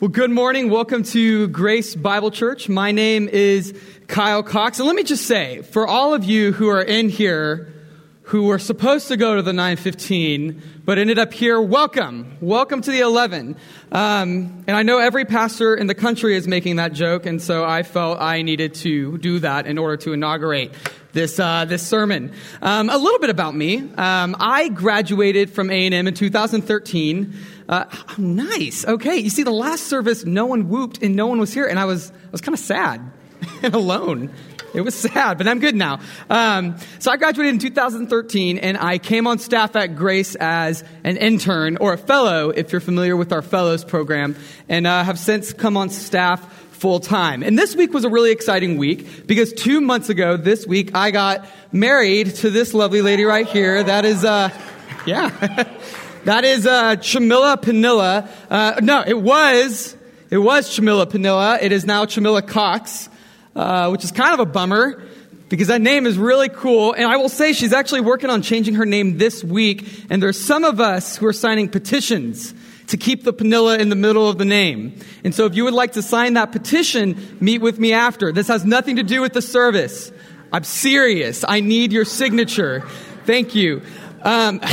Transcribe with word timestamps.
Well, 0.00 0.10
good 0.10 0.30
morning. 0.30 0.70
Welcome 0.70 1.02
to 1.02 1.48
Grace 1.48 1.96
Bible 1.96 2.30
Church. 2.30 2.68
My 2.68 2.92
name 2.92 3.28
is 3.28 3.76
Kyle 4.06 4.44
Cox. 4.44 4.78
And 4.78 4.86
let 4.86 4.94
me 4.94 5.02
just 5.02 5.26
say, 5.26 5.62
for 5.62 5.88
all 5.88 6.14
of 6.14 6.22
you 6.22 6.52
who 6.52 6.68
are 6.68 6.80
in 6.80 7.08
here 7.08 7.74
who 8.22 8.44
were 8.44 8.60
supposed 8.60 9.08
to 9.08 9.16
go 9.16 9.34
to 9.34 9.42
the 9.42 9.52
915 9.52 10.62
but 10.84 10.98
ended 10.98 11.18
up 11.18 11.32
here, 11.32 11.60
welcome. 11.60 12.36
Welcome 12.40 12.80
to 12.82 12.92
the 12.92 13.00
11. 13.00 13.56
Um, 13.90 14.64
and 14.68 14.76
I 14.76 14.84
know 14.84 15.00
every 15.00 15.24
pastor 15.24 15.74
in 15.74 15.88
the 15.88 15.96
country 15.96 16.36
is 16.36 16.46
making 16.46 16.76
that 16.76 16.92
joke, 16.92 17.26
and 17.26 17.42
so 17.42 17.64
I 17.64 17.82
felt 17.82 18.20
I 18.20 18.42
needed 18.42 18.74
to 18.76 19.18
do 19.18 19.40
that 19.40 19.66
in 19.66 19.78
order 19.78 19.96
to 20.04 20.12
inaugurate 20.12 20.74
this, 21.12 21.40
uh, 21.40 21.64
this 21.64 21.86
sermon. 21.86 22.32
Um, 22.62 22.90
a 22.90 22.98
little 22.98 23.18
bit 23.18 23.30
about 23.30 23.54
me. 23.54 23.78
Um, 23.78 24.36
I 24.38 24.68
graduated 24.68 25.50
from 25.50 25.70
A&M 25.70 26.06
in 26.06 26.14
2013. 26.14 27.34
Uh, 27.68 27.84
nice. 28.16 28.86
Okay. 28.86 29.16
You 29.16 29.30
see, 29.30 29.42
the 29.42 29.50
last 29.50 29.84
service, 29.84 30.24
no 30.24 30.46
one 30.46 30.68
whooped 30.68 31.02
and 31.02 31.16
no 31.16 31.26
one 31.26 31.40
was 31.40 31.52
here, 31.52 31.66
and 31.66 31.78
I 31.78 31.84
was, 31.84 32.10
I 32.10 32.30
was 32.30 32.40
kind 32.40 32.54
of 32.54 32.60
sad 32.60 33.00
and 33.62 33.74
alone. 33.74 34.30
It 34.74 34.82
was 34.82 34.94
sad, 34.94 35.38
but 35.38 35.48
I'm 35.48 35.60
good 35.60 35.74
now. 35.74 36.00
Um, 36.28 36.76
so 36.98 37.10
I 37.10 37.16
graduated 37.16 37.54
in 37.54 37.58
2013, 37.58 38.58
and 38.58 38.76
I 38.76 38.98
came 38.98 39.26
on 39.26 39.38
staff 39.38 39.74
at 39.76 39.96
Grace 39.96 40.34
as 40.34 40.84
an 41.04 41.16
intern 41.16 41.78
or 41.78 41.94
a 41.94 41.98
fellow, 41.98 42.50
if 42.50 42.70
you're 42.70 42.80
familiar 42.80 43.16
with 43.16 43.32
our 43.32 43.40
fellows 43.40 43.82
program, 43.82 44.36
and 44.68 44.86
uh, 44.86 45.02
have 45.02 45.18
since 45.18 45.54
come 45.54 45.78
on 45.78 45.88
staff 45.88 46.57
full 46.78 47.00
time. 47.00 47.42
And 47.42 47.58
this 47.58 47.74
week 47.74 47.92
was 47.92 48.04
a 48.04 48.08
really 48.08 48.30
exciting 48.30 48.78
week 48.78 49.26
because 49.26 49.52
two 49.52 49.80
months 49.80 50.08
ago, 50.08 50.36
this 50.36 50.66
week, 50.66 50.94
I 50.94 51.10
got 51.10 51.46
married 51.72 52.36
to 52.36 52.50
this 52.50 52.72
lovely 52.72 53.02
lady 53.02 53.24
right 53.24 53.46
here. 53.46 53.82
That 53.82 54.04
is, 54.04 54.24
uh, 54.24 54.50
yeah. 55.06 55.64
That 56.24 56.44
is 56.44 56.66
uh, 56.66 56.96
Chamilla 56.96 57.56
Panilla. 57.56 58.28
Uh, 58.50 58.80
no, 58.82 59.02
it 59.06 59.18
was 59.18 59.96
it 60.30 60.36
was 60.36 60.68
Chamilla 60.68 61.06
Panilla. 61.06 61.62
It 61.62 61.72
is 61.72 61.86
now 61.86 62.04
Chamilla 62.04 62.46
Cox, 62.46 63.08
uh, 63.56 63.88
which 63.88 64.04
is 64.04 64.12
kind 64.12 64.34
of 64.34 64.40
a 64.40 64.44
bummer 64.44 65.02
because 65.48 65.68
that 65.68 65.80
name 65.80 66.06
is 66.06 66.18
really 66.18 66.50
cool. 66.50 66.92
And 66.92 67.06
I 67.06 67.16
will 67.16 67.30
say 67.30 67.54
she's 67.54 67.72
actually 67.72 68.02
working 68.02 68.28
on 68.28 68.42
changing 68.42 68.74
her 68.74 68.84
name 68.84 69.16
this 69.16 69.42
week. 69.42 69.88
And 70.10 70.22
there's 70.22 70.38
some 70.38 70.64
of 70.64 70.80
us 70.80 71.16
who 71.16 71.26
are 71.26 71.32
signing 71.32 71.68
petitions 71.68 72.52
to 72.88 72.96
keep 72.96 73.24
the 73.24 73.32
Panilla 73.32 73.78
in 73.78 73.88
the 73.88 73.96
middle 73.96 74.28
of 74.28 74.38
the 74.38 74.44
name. 74.44 74.98
And 75.24 75.34
so 75.34 75.46
if 75.46 75.54
you 75.54 75.64
would 75.64 75.74
like 75.74 75.92
to 75.92 76.02
sign 76.02 76.34
that 76.34 76.52
petition, 76.52 77.38
meet 77.40 77.60
with 77.60 77.78
me 77.78 77.92
after. 77.92 78.32
This 78.32 78.48
has 78.48 78.64
nothing 78.64 78.96
to 78.96 79.02
do 79.02 79.20
with 79.20 79.32
the 79.32 79.42
service. 79.42 80.12
I'm 80.52 80.64
serious. 80.64 81.44
I 81.46 81.60
need 81.60 81.92
your 81.92 82.04
signature. 82.04 82.80
Thank 83.24 83.54
you. 83.54 83.82
Um, 84.22 84.60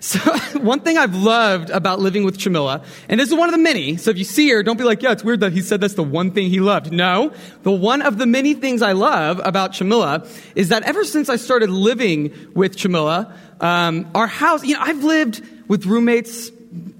So, 0.00 0.18
one 0.60 0.80
thing 0.80 0.96
I've 0.96 1.14
loved 1.14 1.70
about 1.70 2.00
living 2.00 2.24
with 2.24 2.38
Chamilla, 2.38 2.84
and 3.08 3.20
this 3.20 3.28
is 3.28 3.34
one 3.34 3.48
of 3.48 3.52
the 3.52 3.62
many, 3.62 3.96
so 3.96 4.10
if 4.10 4.16
you 4.16 4.24
see 4.24 4.48
her, 4.50 4.62
don't 4.62 4.78
be 4.78 4.84
like, 4.84 5.02
yeah, 5.02 5.12
it's 5.12 5.22
weird 5.22 5.40
that 5.40 5.52
he 5.52 5.60
said 5.60 5.82
that's 5.82 5.94
the 5.94 6.02
one 6.02 6.30
thing 6.30 6.48
he 6.48 6.60
loved. 6.60 6.92
No, 6.92 7.32
the 7.62 7.70
one 7.70 8.00
of 8.00 8.16
the 8.16 8.26
many 8.26 8.54
things 8.54 8.80
I 8.80 8.92
love 8.92 9.40
about 9.44 9.72
Chamilla 9.72 10.26
is 10.54 10.68
that 10.68 10.82
ever 10.84 11.04
since 11.04 11.28
I 11.28 11.36
started 11.36 11.68
living 11.68 12.32
with 12.54 12.76
Chamilla, 12.76 13.36
um, 13.60 14.10
our 14.14 14.26
house, 14.26 14.64
you 14.64 14.74
know, 14.74 14.80
I've 14.80 15.04
lived 15.04 15.42
with 15.68 15.84
roommates 15.84 16.50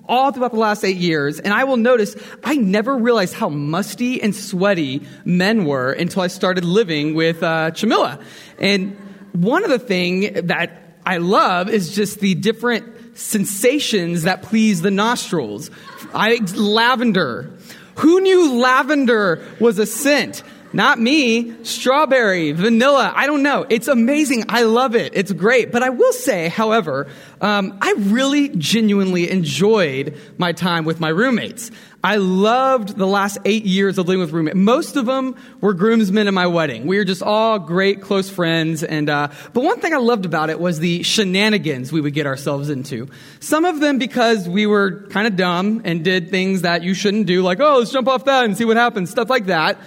all 0.09 0.33
throughout 0.33 0.53
the 0.53 0.59
last 0.59 0.85
eight 0.85 0.97
years, 0.97 1.39
and 1.39 1.53
I 1.53 1.65
will 1.65 1.77
notice 1.77 2.17
I 2.43 2.57
never 2.57 2.97
realized 2.97 3.35
how 3.35 3.49
musty 3.49 4.23
and 4.23 4.35
sweaty 4.35 5.07
men 5.25 5.67
were 5.67 5.93
until 5.93 6.23
I 6.23 6.29
started 6.29 6.65
living 6.65 7.15
with 7.15 7.43
uh, 7.43 7.71
Chamilla. 7.73 8.23
And 8.59 8.97
one 9.33 9.65
of 9.65 9.71
the 9.71 9.79
things 9.79 10.43
that 10.45 10.83
I 11.05 11.19
love 11.19 11.69
is 11.69 11.95
just 11.95 12.21
the 12.21 12.35
different 12.35 13.19
sensations 13.19 14.23
that 14.23 14.43
please 14.43 14.81
the 14.83 14.91
nostrils. 14.91 15.71
I, 16.15 16.39
lavender. 16.55 17.51
Who 17.97 18.21
knew 18.21 18.61
lavender 18.61 19.45
was 19.61 19.79
a 19.79 19.87
scent? 19.87 20.43
Not 20.73 21.01
me. 21.01 21.65
Strawberry, 21.65 22.53
vanilla. 22.53 23.13
I 23.15 23.27
don't 23.27 23.43
know. 23.43 23.67
It's 23.69 23.89
amazing. 23.89 24.45
I 24.49 24.63
love 24.65 24.95
it. 24.95 25.13
It's 25.15 25.33
great. 25.33 25.73
But 25.73 25.83
I 25.83 25.91
will 25.91 26.13
say, 26.13 26.49
however, 26.49 27.07
um, 27.41 27.79
I 27.81 27.95
really 27.97 28.51
genuinely 28.51 29.31
enjoyed 29.31 30.17
my 30.37 30.53
time 30.53 30.85
with 30.85 31.01
my 31.01 31.09
roommates. 31.09 31.71
I 32.03 32.17
loved 32.17 32.97
the 32.97 33.09
last 33.09 33.39
eight 33.45 33.65
years 33.65 33.99
of 33.99 34.07
living 34.07 34.21
with 34.21 34.31
roommates. 34.31 34.57
Most 34.57 34.95
of 34.95 35.07
them 35.07 35.35
were 35.61 35.75
groomsmen 35.75 36.29
in 36.29 36.35
my 36.35 36.47
wedding. 36.47 36.87
We 36.87 36.97
were 36.97 37.05
just 37.05 37.23
all 37.23 37.59
great, 37.59 38.03
close 38.03 38.31
friends. 38.31 38.85
And 38.85 39.11
uh, 39.11 39.29
but 39.53 39.65
one 39.65 39.81
thing 39.81 39.93
I 39.93 39.97
loved 39.97 40.25
about 40.25 40.49
it 40.49 40.61
was 40.61 40.79
the 40.79 41.03
shenanigans 41.03 41.91
we 41.91 42.01
would 42.01 42.15
get 42.15 42.27
ourselves 42.27 42.71
into. 42.71 43.09
Some 43.41 43.65
of 43.65 43.81
them 43.81 43.99
because 43.99 44.49
we 44.49 44.67
were 44.67 45.09
kind 45.09 45.27
of 45.27 45.35
dumb 45.35 45.83
and 45.85 46.05
did 46.05 46.31
things 46.31 46.63
that 46.63 46.85
you 46.85 46.95
shouldn't 46.95 47.27
do, 47.27 47.43
like 47.43 47.59
oh, 47.59 47.79
let's 47.79 47.91
jump 47.91 48.07
off 48.07 48.27
that 48.27 48.45
and 48.45 48.57
see 48.57 48.65
what 48.65 48.77
happens, 48.77 49.11
stuff 49.11 49.29
like 49.29 49.47
that. 49.47 49.79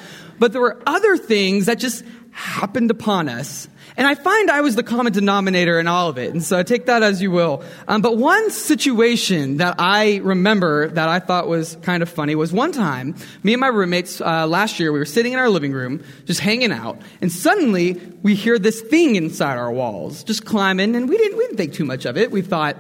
But 0.42 0.52
there 0.52 0.62
were 0.62 0.82
other 0.86 1.16
things 1.16 1.68
that 1.68 1.80
just 1.80 2.04
happened 2.32 2.92
upon 2.92 3.30
us 3.30 3.70
and 3.98 4.08
I 4.08 4.16
find 4.16 4.50
I 4.50 4.62
was 4.62 4.76
the 4.76 4.84
common 4.84 5.12
denominator 5.12 5.80
in 5.80 5.88
all 5.88 6.10
of 6.10 6.18
it. 6.18 6.32
And 6.32 6.42
so 6.42 6.64
take 6.64 6.86
that 6.86 7.04
as 7.04 7.22
you 7.22 7.30
will. 7.30 7.64
Um, 7.88 8.02
but 8.02 8.18
one 8.18 8.50
situation 8.50 9.58
that 9.58 9.76
I 9.80 10.18
remember 10.18 10.88
that 10.90 11.10
I 11.10 11.20
thought 11.20 11.48
was 11.48 11.78
kind 11.82 12.02
of 12.02 12.10
funny 12.10 12.36
was 12.36 12.54
one 12.54 12.72
time, 12.72 13.16
me 13.44 13.54
and 13.54 13.60
my 13.60 13.68
roommates 13.68 14.22
uh, 14.22 14.48
last 14.48 14.80
year, 14.80 14.92
we 14.92 15.00
were 15.00 15.06
sitting 15.06 15.34
in 15.34 15.40
our 15.40 15.50
living 15.50 15.74
room, 15.74 16.04
just 16.26 16.40
hanging 16.40 16.72
out. 16.72 17.02
And 17.22 17.32
suddenly 17.32 18.02
we 18.24 18.36
hear 18.36 18.58
this 18.58 18.82
thing 18.82 19.16
inside 19.16 19.58
our 19.58 19.72
walls, 19.72 20.24
just 20.24 20.46
climbing. 20.46 20.96
And 20.96 21.10
we 21.10 21.18
didn't, 21.18 21.38
we 21.38 21.46
didn't 21.46 21.58
think 21.58 21.74
too 21.74 21.86
much 21.86 22.06
of 22.06 22.18
it. 22.18 22.32
We 22.32 22.42
thought, 22.42 22.78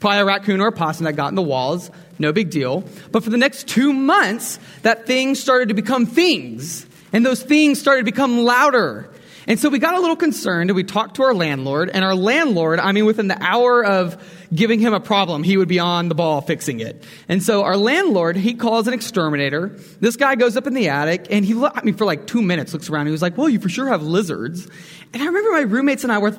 probably 0.00 0.20
a 0.20 0.24
raccoon 0.24 0.60
or 0.60 0.68
a 0.68 0.72
possum 0.72 1.04
that 1.04 1.14
got 1.14 1.28
in 1.28 1.34
the 1.34 1.42
walls. 1.42 1.90
No 2.18 2.32
big 2.32 2.50
deal. 2.50 2.84
But 3.12 3.22
for 3.22 3.30
the 3.30 3.36
next 3.36 3.68
two 3.68 3.92
months, 3.92 4.58
that 4.82 5.06
thing 5.06 5.34
started 5.34 5.68
to 5.68 5.74
become 5.74 6.06
things. 6.06 6.86
And 7.12 7.24
those 7.24 7.42
things 7.42 7.80
started 7.80 8.00
to 8.00 8.04
become 8.04 8.38
louder 8.44 9.10
and 9.48 9.58
so 9.58 9.70
we 9.70 9.78
got 9.78 9.94
a 9.94 10.00
little 10.00 10.14
concerned 10.14 10.68
and 10.68 10.76
we 10.76 10.84
talked 10.84 11.16
to 11.16 11.22
our 11.22 11.32
landlord 11.32 11.88
and 11.88 12.04
our 12.04 12.14
landlord, 12.14 12.80
I 12.80 12.92
mean, 12.92 13.06
within 13.06 13.28
the 13.28 13.42
hour 13.42 13.82
of 13.82 14.22
giving 14.54 14.78
him 14.78 14.92
a 14.92 15.00
problem, 15.00 15.42
he 15.42 15.56
would 15.56 15.68
be 15.68 15.78
on 15.78 16.10
the 16.10 16.14
ball 16.14 16.42
fixing 16.42 16.80
it. 16.80 17.02
And 17.30 17.42
so 17.42 17.62
our 17.62 17.78
landlord, 17.78 18.36
he 18.36 18.52
calls 18.52 18.86
an 18.88 18.92
exterminator. 18.92 19.68
This 20.00 20.16
guy 20.16 20.34
goes 20.34 20.58
up 20.58 20.66
in 20.66 20.74
the 20.74 20.90
attic 20.90 21.28
and 21.30 21.46
he, 21.46 21.54
I 21.64 21.82
mean, 21.82 21.94
for 21.94 22.04
like 22.04 22.26
two 22.26 22.42
minutes 22.42 22.74
looks 22.74 22.90
around. 22.90 23.06
He 23.06 23.12
was 23.12 23.22
like, 23.22 23.38
well, 23.38 23.48
you 23.48 23.58
for 23.58 23.70
sure 23.70 23.88
have 23.88 24.02
lizards. 24.02 24.68
And 25.14 25.22
I 25.22 25.26
remember 25.26 25.52
my 25.52 25.62
roommates 25.62 26.04
and 26.04 26.12
I 26.12 26.18
were, 26.18 26.38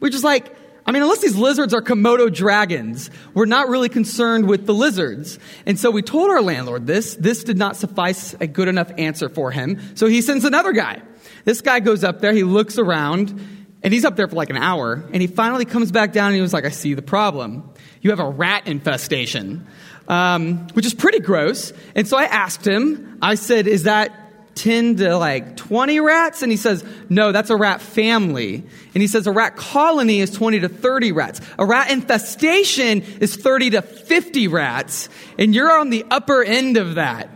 we 0.00 0.08
are 0.10 0.12
just 0.12 0.24
like, 0.24 0.54
I 0.86 0.92
mean, 0.92 1.02
unless 1.02 1.20
these 1.20 1.36
lizards 1.36 1.74
are 1.74 1.82
Komodo 1.82 2.32
dragons, 2.32 3.10
we're 3.34 3.44
not 3.44 3.68
really 3.68 3.88
concerned 3.88 4.48
with 4.48 4.66
the 4.66 4.74
lizards. 4.74 5.38
And 5.66 5.78
so 5.78 5.90
we 5.90 6.02
told 6.02 6.30
our 6.30 6.42
landlord 6.42 6.86
this. 6.86 7.14
This 7.14 7.44
did 7.44 7.58
not 7.58 7.76
suffice 7.76 8.34
a 8.40 8.46
good 8.46 8.68
enough 8.68 8.90
answer 8.98 9.28
for 9.28 9.50
him. 9.50 9.78
So 9.94 10.06
he 10.06 10.22
sends 10.22 10.44
another 10.44 10.72
guy. 10.72 11.02
This 11.44 11.60
guy 11.60 11.80
goes 11.80 12.04
up 12.04 12.20
there, 12.20 12.32
he 12.32 12.42
looks 12.42 12.78
around, 12.78 13.40
and 13.82 13.92
he's 13.92 14.04
up 14.04 14.16
there 14.16 14.28
for 14.28 14.36
like 14.36 14.50
an 14.50 14.56
hour, 14.56 15.04
and 15.12 15.22
he 15.22 15.26
finally 15.26 15.64
comes 15.64 15.90
back 15.90 16.12
down 16.12 16.28
and 16.28 16.36
he 16.36 16.42
was 16.42 16.52
like, 16.52 16.64
I 16.64 16.70
see 16.70 16.94
the 16.94 17.02
problem. 17.02 17.70
You 18.02 18.10
have 18.10 18.20
a 18.20 18.28
rat 18.28 18.66
infestation, 18.66 19.66
um, 20.08 20.68
which 20.68 20.86
is 20.86 20.94
pretty 20.94 21.20
gross. 21.20 21.72
And 21.94 22.06
so 22.06 22.16
I 22.16 22.24
asked 22.24 22.66
him, 22.66 23.18
I 23.22 23.34
said, 23.34 23.66
Is 23.66 23.84
that 23.84 24.29
10 24.54 24.96
to 24.96 25.16
like 25.16 25.56
20 25.56 26.00
rats? 26.00 26.42
And 26.42 26.50
he 26.50 26.56
says, 26.56 26.84
no, 27.08 27.32
that's 27.32 27.50
a 27.50 27.56
rat 27.56 27.80
family. 27.80 28.64
And 28.94 29.00
he 29.00 29.06
says 29.06 29.26
a 29.26 29.32
rat 29.32 29.56
colony 29.56 30.20
is 30.20 30.30
20 30.30 30.60
to 30.60 30.68
30 30.68 31.12
rats. 31.12 31.40
A 31.58 31.64
rat 31.64 31.90
infestation 31.90 33.02
is 33.20 33.36
30 33.36 33.70
to 33.70 33.82
50 33.82 34.48
rats. 34.48 35.08
And 35.38 35.54
you're 35.54 35.72
on 35.72 35.90
the 35.90 36.04
upper 36.10 36.42
end 36.42 36.76
of 36.76 36.96
that. 36.96 37.30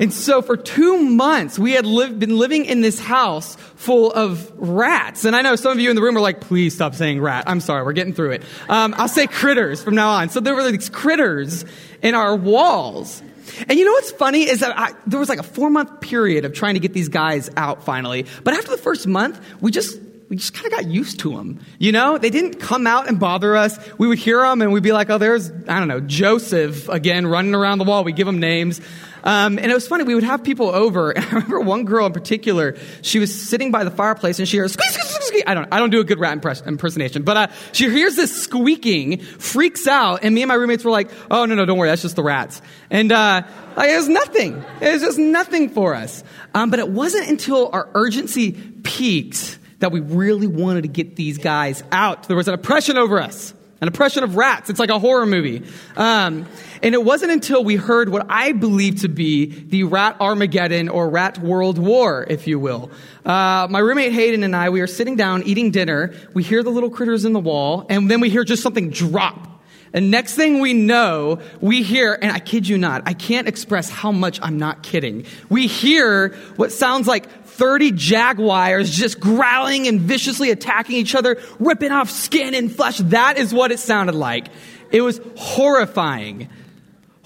And 0.00 0.12
so 0.12 0.42
for 0.42 0.56
two 0.56 0.98
months, 0.98 1.58
we 1.58 1.72
had 1.72 1.84
been 1.84 2.38
living 2.38 2.66
in 2.66 2.80
this 2.80 3.00
house 3.00 3.56
full 3.56 4.12
of 4.12 4.52
rats. 4.56 5.24
And 5.24 5.34
I 5.34 5.42
know 5.42 5.56
some 5.56 5.72
of 5.72 5.80
you 5.80 5.90
in 5.90 5.96
the 5.96 6.02
room 6.02 6.16
are 6.16 6.20
like, 6.20 6.40
please 6.40 6.74
stop 6.74 6.94
saying 6.94 7.20
rat. 7.20 7.44
I'm 7.46 7.60
sorry, 7.60 7.84
we're 7.84 7.92
getting 7.94 8.12
through 8.12 8.32
it. 8.32 8.42
Um, 8.68 8.94
I'll 8.96 9.08
say 9.08 9.26
critters 9.26 9.82
from 9.82 9.96
now 9.96 10.10
on. 10.10 10.28
So 10.28 10.40
there 10.40 10.54
were 10.54 10.70
these 10.70 10.88
critters 10.88 11.64
in 12.00 12.14
our 12.14 12.36
walls. 12.36 13.22
And 13.68 13.78
you 13.78 13.84
know 13.84 13.92
what's 13.92 14.10
funny 14.12 14.48
is 14.48 14.60
that 14.60 14.78
I, 14.78 14.92
there 15.06 15.20
was 15.20 15.28
like 15.28 15.38
a 15.38 15.44
four 15.44 15.70
month 15.70 16.00
period 16.00 16.44
of 16.44 16.52
trying 16.52 16.74
to 16.74 16.80
get 16.80 16.92
these 16.92 17.08
guys 17.08 17.50
out 17.56 17.84
finally. 17.84 18.26
But 18.44 18.54
after 18.54 18.70
the 18.70 18.78
first 18.78 19.06
month, 19.06 19.40
we 19.60 19.70
just 19.70 19.98
we 20.28 20.36
just 20.36 20.52
kind 20.52 20.66
of 20.66 20.72
got 20.72 20.86
used 20.86 21.20
to 21.20 21.36
them. 21.36 21.60
You 21.78 21.92
know, 21.92 22.18
they 22.18 22.30
didn't 22.30 22.60
come 22.60 22.86
out 22.86 23.08
and 23.08 23.18
bother 23.18 23.56
us. 23.56 23.78
We 23.96 24.06
would 24.06 24.18
hear 24.18 24.40
them 24.42 24.60
and 24.60 24.72
we'd 24.72 24.82
be 24.82 24.92
like, 24.92 25.08
oh, 25.08 25.18
there's, 25.18 25.50
I 25.50 25.78
don't 25.78 25.88
know, 25.88 26.00
Joseph 26.00 26.88
again 26.88 27.26
running 27.26 27.54
around 27.54 27.78
the 27.78 27.84
wall. 27.84 28.04
We 28.04 28.12
give 28.12 28.26
them 28.26 28.38
names. 28.38 28.80
Um, 29.24 29.58
and 29.58 29.70
it 29.70 29.74
was 29.74 29.88
funny. 29.88 30.04
We 30.04 30.14
would 30.14 30.24
have 30.24 30.44
people 30.44 30.68
over. 30.68 31.10
And 31.10 31.24
I 31.24 31.28
remember 31.28 31.60
one 31.60 31.84
girl 31.84 32.06
in 32.06 32.12
particular. 32.12 32.76
She 33.02 33.18
was 33.18 33.48
sitting 33.48 33.70
by 33.70 33.84
the 33.84 33.90
fireplace 33.90 34.38
and 34.38 34.46
she 34.46 34.56
squeak, 34.56 34.90
squeak, 34.90 35.06
squeak, 35.06 35.22
squeak. 35.22 35.44
I 35.46 35.54
don't. 35.54 35.68
I 35.72 35.78
don't 35.78 35.90
do 35.90 36.00
a 36.00 36.04
good 36.04 36.18
rat 36.18 36.32
impress, 36.32 36.62
impersonation, 36.62 37.22
but 37.22 37.36
uh, 37.36 37.46
she 37.72 37.90
hears 37.90 38.16
this 38.16 38.42
squeaking, 38.42 39.18
freaks 39.18 39.86
out, 39.86 40.20
and 40.22 40.34
me 40.34 40.42
and 40.42 40.48
my 40.48 40.54
roommates 40.54 40.84
were 40.84 40.90
like, 40.90 41.10
"Oh 41.30 41.46
no, 41.46 41.54
no, 41.54 41.64
don't 41.64 41.78
worry, 41.78 41.88
that's 41.88 42.02
just 42.02 42.16
the 42.16 42.22
rats." 42.22 42.62
And 42.90 43.12
uh, 43.12 43.42
like, 43.76 43.90
it 43.90 43.96
was 43.96 44.08
nothing. 44.08 44.64
It 44.80 44.92
was 44.92 45.02
just 45.02 45.18
nothing 45.18 45.70
for 45.70 45.94
us. 45.94 46.22
Um, 46.54 46.70
but 46.70 46.78
it 46.78 46.88
wasn't 46.88 47.28
until 47.28 47.70
our 47.72 47.88
urgency 47.94 48.52
peaked 48.52 49.57
that 49.78 49.92
we 49.92 50.00
really 50.00 50.46
wanted 50.46 50.82
to 50.82 50.88
get 50.88 51.16
these 51.16 51.38
guys 51.38 51.82
out. 51.92 52.28
There 52.28 52.36
was 52.36 52.48
an 52.48 52.54
oppression 52.54 52.98
over 52.98 53.20
us. 53.20 53.54
an 53.80 53.86
oppression 53.86 54.24
of 54.24 54.36
rats. 54.36 54.70
It's 54.70 54.80
like 54.80 54.90
a 54.90 54.98
horror 54.98 55.26
movie. 55.26 55.62
Um, 55.96 56.46
and 56.82 56.94
it 56.94 57.04
wasn't 57.04 57.30
until 57.30 57.62
we 57.62 57.76
heard 57.76 58.08
what 58.08 58.26
I 58.28 58.52
believe 58.52 59.02
to 59.02 59.08
be 59.08 59.46
the 59.46 59.84
rat 59.84 60.16
Armageddon 60.20 60.88
or 60.88 61.08
rat 61.08 61.38
world 61.38 61.78
war, 61.78 62.26
if 62.28 62.48
you 62.48 62.58
will. 62.58 62.90
Uh, 63.24 63.68
my 63.70 63.78
roommate 63.78 64.12
Hayden 64.12 64.42
and 64.42 64.56
I, 64.56 64.70
we 64.70 64.80
are 64.80 64.88
sitting 64.88 65.14
down 65.14 65.44
eating 65.44 65.70
dinner. 65.70 66.12
We 66.34 66.42
hear 66.42 66.62
the 66.62 66.70
little 66.70 66.90
critters 66.90 67.24
in 67.24 67.32
the 67.32 67.40
wall, 67.40 67.86
and 67.88 68.10
then 68.10 68.20
we 68.20 68.30
hear 68.30 68.42
just 68.42 68.62
something 68.62 68.90
drop. 68.90 69.46
And 69.92 70.10
next 70.10 70.34
thing 70.34 70.60
we 70.60 70.74
know, 70.74 71.40
we 71.60 71.82
hear, 71.82 72.18
and 72.20 72.30
I 72.30 72.40
kid 72.40 72.68
you 72.68 72.76
not, 72.76 73.04
I 73.06 73.14
can't 73.14 73.48
express 73.48 73.88
how 73.88 74.12
much 74.12 74.38
I'm 74.42 74.58
not 74.58 74.82
kidding. 74.82 75.24
We 75.48 75.66
hear 75.66 76.34
what 76.56 76.72
sounds 76.72 77.06
like 77.06 77.26
30 77.58 77.92
jaguars 77.92 78.90
just 78.90 79.20
growling 79.20 79.88
and 79.88 80.00
viciously 80.00 80.50
attacking 80.50 80.96
each 80.96 81.14
other, 81.14 81.38
ripping 81.58 81.92
off 81.92 82.08
skin 82.08 82.54
and 82.54 82.74
flesh. 82.74 82.98
That 82.98 83.36
is 83.36 83.52
what 83.52 83.72
it 83.72 83.80
sounded 83.80 84.14
like. 84.14 84.46
It 84.90 85.02
was 85.02 85.20
horrifying. 85.36 86.48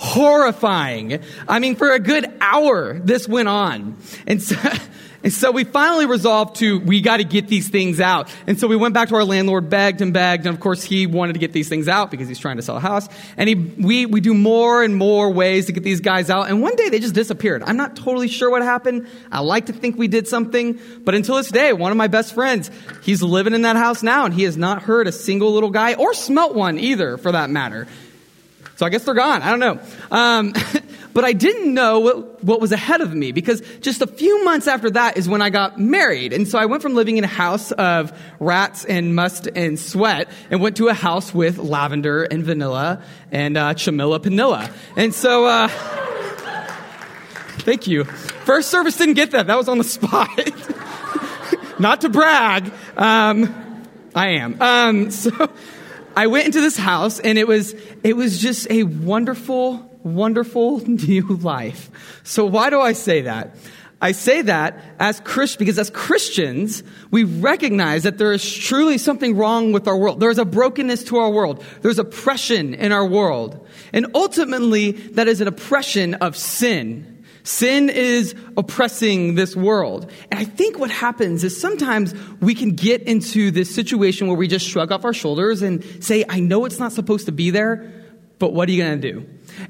Horrifying. 0.03 1.21
I 1.47 1.61
mean, 1.61 1.77
for 1.77 1.93
a 1.93 2.01
good 2.01 2.27
hour, 2.41 2.99
this 2.99 3.29
went 3.29 3.47
on. 3.47 3.97
And 4.27 4.43
so, 4.43 4.57
and 5.23 5.33
so 5.33 5.53
we 5.53 5.63
finally 5.63 6.07
resolved 6.07 6.57
to, 6.57 6.81
we 6.81 7.01
got 7.01 7.19
to 7.19 7.25
get 7.25 7.47
these 7.47 7.69
things 7.69 8.01
out. 8.01 8.29
And 8.49 8.59
so 8.59 8.67
we 8.67 8.75
went 8.75 8.95
back 8.95 9.11
to 9.11 9.15
our 9.15 9.23
landlord, 9.25 9.71
begged 9.71 10.01
and 10.01 10.13
begged. 10.13 10.45
And 10.45 10.53
of 10.53 10.61
course, 10.61 10.83
he 10.83 11.07
wanted 11.07 11.35
to 11.35 11.39
get 11.39 11.53
these 11.53 11.69
things 11.69 11.87
out 11.87 12.11
because 12.11 12.27
he's 12.27 12.41
trying 12.41 12.57
to 12.57 12.63
sell 12.63 12.79
a 12.79 12.81
house. 12.81 13.09
And 13.37 13.49
he, 13.49 13.55
we, 13.55 14.07
we 14.07 14.21
do 14.21 14.35
more 14.35 14.83
and 14.83 14.97
more 14.97 15.31
ways 15.31 15.67
to 15.67 15.73
get 15.73 15.85
these 15.85 16.01
guys 16.01 16.31
out. 16.31 16.49
And 16.49 16.61
one 16.61 16.75
day 16.75 16.89
they 16.89 16.99
just 16.99 17.15
disappeared. 17.15 17.63
I'm 17.65 17.77
not 17.77 17.95
totally 17.95 18.27
sure 18.27 18.51
what 18.51 18.63
happened. 18.63 19.07
I 19.31 19.39
like 19.39 19.67
to 19.67 19.73
think 19.73 19.97
we 19.97 20.09
did 20.09 20.27
something. 20.27 20.81
But 21.05 21.15
until 21.15 21.37
this 21.37 21.49
day, 21.53 21.73
one 21.73 21.93
of 21.93 21.97
my 21.97 22.09
best 22.09 22.35
friends, 22.35 22.73
he's 23.05 23.23
living 23.23 23.55
in 23.55 23.63
that 23.63 23.77
house 23.77 24.03
now 24.03 24.25
and 24.25 24.35
he 24.35 24.43
has 24.43 24.57
not 24.57 24.83
heard 24.83 25.07
a 25.07 25.13
single 25.13 25.53
little 25.53 25.71
guy 25.71 25.95
or 25.95 26.13
smelt 26.13 26.57
one 26.57 26.81
either 26.81 27.19
for 27.19 27.31
that 27.31 27.51
matter. 27.51 27.87
So 28.83 28.87
I 28.87 28.89
guess 28.89 29.05
they're 29.05 29.15
gone. 29.15 29.43
I 29.43 29.51
don't 29.51 29.61
know. 29.61 29.79
Um, 30.11 30.55
but 31.15 31.25
I 31.25 31.35
didn't 31.35 31.73
know 31.73 32.01
what, 32.01 32.43
what 32.43 32.61
was 32.61 32.73
ahead 32.73 33.01
of 33.01 33.15
me 33.15 33.31
because 33.31 33.61
just 33.81 34.03
a 34.03 34.09
few 34.09 34.45
months 34.45 34.67
after 34.67 34.91
that 34.91 35.17
is 35.17 35.29
when 35.29 35.41
I 35.41 35.51
got 35.51 35.79
married. 35.79 36.33
And 36.33 36.49
so 36.49 36.59
I 36.59 36.67
went 36.67 36.83
from 36.83 36.97
living 36.97 37.17
in 37.17 37.23
a 37.23 37.29
house 37.29 37.71
of 37.71 38.13
rats 38.41 38.85
and 38.85 39.15
must 39.15 39.47
and 39.55 39.79
sweat 39.79 40.29
and 40.51 40.61
went 40.61 40.79
to 40.79 40.89
a 40.89 40.95
house 40.95 41.33
with 41.33 41.59
lavender 41.59 42.25
and 42.25 42.43
vanilla 42.43 43.01
and 43.31 43.57
uh, 43.57 43.75
chamilla 43.75 44.19
panilla. 44.19 44.69
And 44.97 45.15
so, 45.15 45.47
uh, 45.47 45.69
thank 47.59 47.87
you. 47.87 48.03
First 48.03 48.69
service 48.69 48.97
didn't 48.97 49.15
get 49.15 49.31
that. 49.31 49.47
That 49.47 49.59
was 49.59 49.69
on 49.69 49.79
the 49.79 49.85
spot. 49.95 50.29
Not 51.79 52.01
to 52.01 52.09
brag. 52.09 52.73
Um, 52.97 53.85
I 54.13 54.31
am. 54.31 54.61
Um, 54.61 55.13
so 55.13 55.53
I 56.17 56.27
went 56.27 56.47
into 56.47 56.61
this 56.61 56.77
house 56.77 57.21
and 57.21 57.39
it 57.39 57.47
was, 57.47 57.75
it 58.03 58.17
was 58.17 58.39
just 58.39 58.71
a 58.71 58.83
wonderful, 58.85 59.99
wonderful 60.03 60.79
new 60.87 61.37
life. 61.37 61.91
So 62.25 62.47
why 62.47 62.71
do 62.71 62.81
I 62.81 62.93
say 62.93 63.23
that? 63.23 63.57
I 64.03 64.11
say 64.11 64.43
that 64.43 64.83
as 64.99 65.21
Christ, 65.21 65.61
because 65.61 65.79
as 65.79 65.89
Christians, 65.89 66.83
we 67.13 67.23
recognize 67.23 68.03
that 68.03 68.19
there 68.19 68.33
is 68.33 68.53
truly 68.53 68.99
something 68.99 69.37
wrong 69.37 69.71
with 69.71 69.87
our 69.87 69.97
world. 69.97 70.19
There's 70.19 70.39
a 70.39 70.45
brokenness 70.45 71.05
to 71.05 71.19
our 71.19 71.31
world. 71.31 71.65
There's 71.83 72.01
oppression 72.01 72.75
in 72.75 72.91
our 72.91 73.07
world. 73.07 73.65
And 73.93 74.09
ultimately, 74.13 74.91
that 74.91 75.29
is 75.29 75.41
an 75.41 75.47
oppression 75.47 76.15
of 76.15 76.37
sin. 76.37 77.12
Sin 77.45 77.91
is 77.91 78.35
oppressing 78.57 79.35
this 79.35 79.57
world. 79.57 80.11
And 80.31 80.39
I 80.39 80.45
think 80.45 80.79
what 80.79 80.91
happens 80.91 81.43
is 81.43 81.61
sometimes 81.61 82.15
we 82.41 82.55
can 82.55 82.73
get 82.73 83.03
into 83.03 83.51
this 83.51 83.75
situation 83.75 84.29
where 84.29 84.37
we 84.37 84.47
just 84.47 84.67
shrug 84.67 84.93
off 84.93 85.05
our 85.05 85.13
shoulders 85.13 85.63
and 85.63 85.85
say, 86.03 86.25
I 86.29 86.41
know 86.41 86.65
it's 86.65 86.79
not 86.79 86.93
supposed 86.93 87.27
to 87.27 87.33
be 87.33 87.51
there, 87.51 87.93
but 88.39 88.53
what 88.53 88.69
are 88.69 88.73
you 88.73 88.83
going 88.83 89.01
to 89.01 89.13
do? 89.13 89.27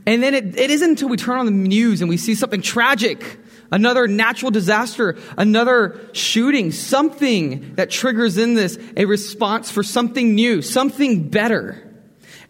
And 0.06 0.22
then 0.22 0.34
it, 0.34 0.58
it 0.58 0.70
isn't 0.70 0.90
until 0.90 1.08
we 1.08 1.16
turn 1.16 1.38
on 1.38 1.46
the 1.46 1.52
news 1.52 2.00
and 2.00 2.10
we 2.10 2.16
see 2.19 2.34
something 2.34 2.60
tragic, 2.62 3.38
another 3.70 4.06
natural 4.06 4.50
disaster, 4.50 5.16
another 5.38 5.98
shooting, 6.12 6.72
something 6.72 7.74
that 7.76 7.90
triggers 7.90 8.36
in 8.36 8.54
this 8.54 8.78
a 8.96 9.06
response 9.06 9.70
for 9.70 9.82
something 9.82 10.34
new, 10.34 10.60
something 10.60 11.28
better. 11.28 11.88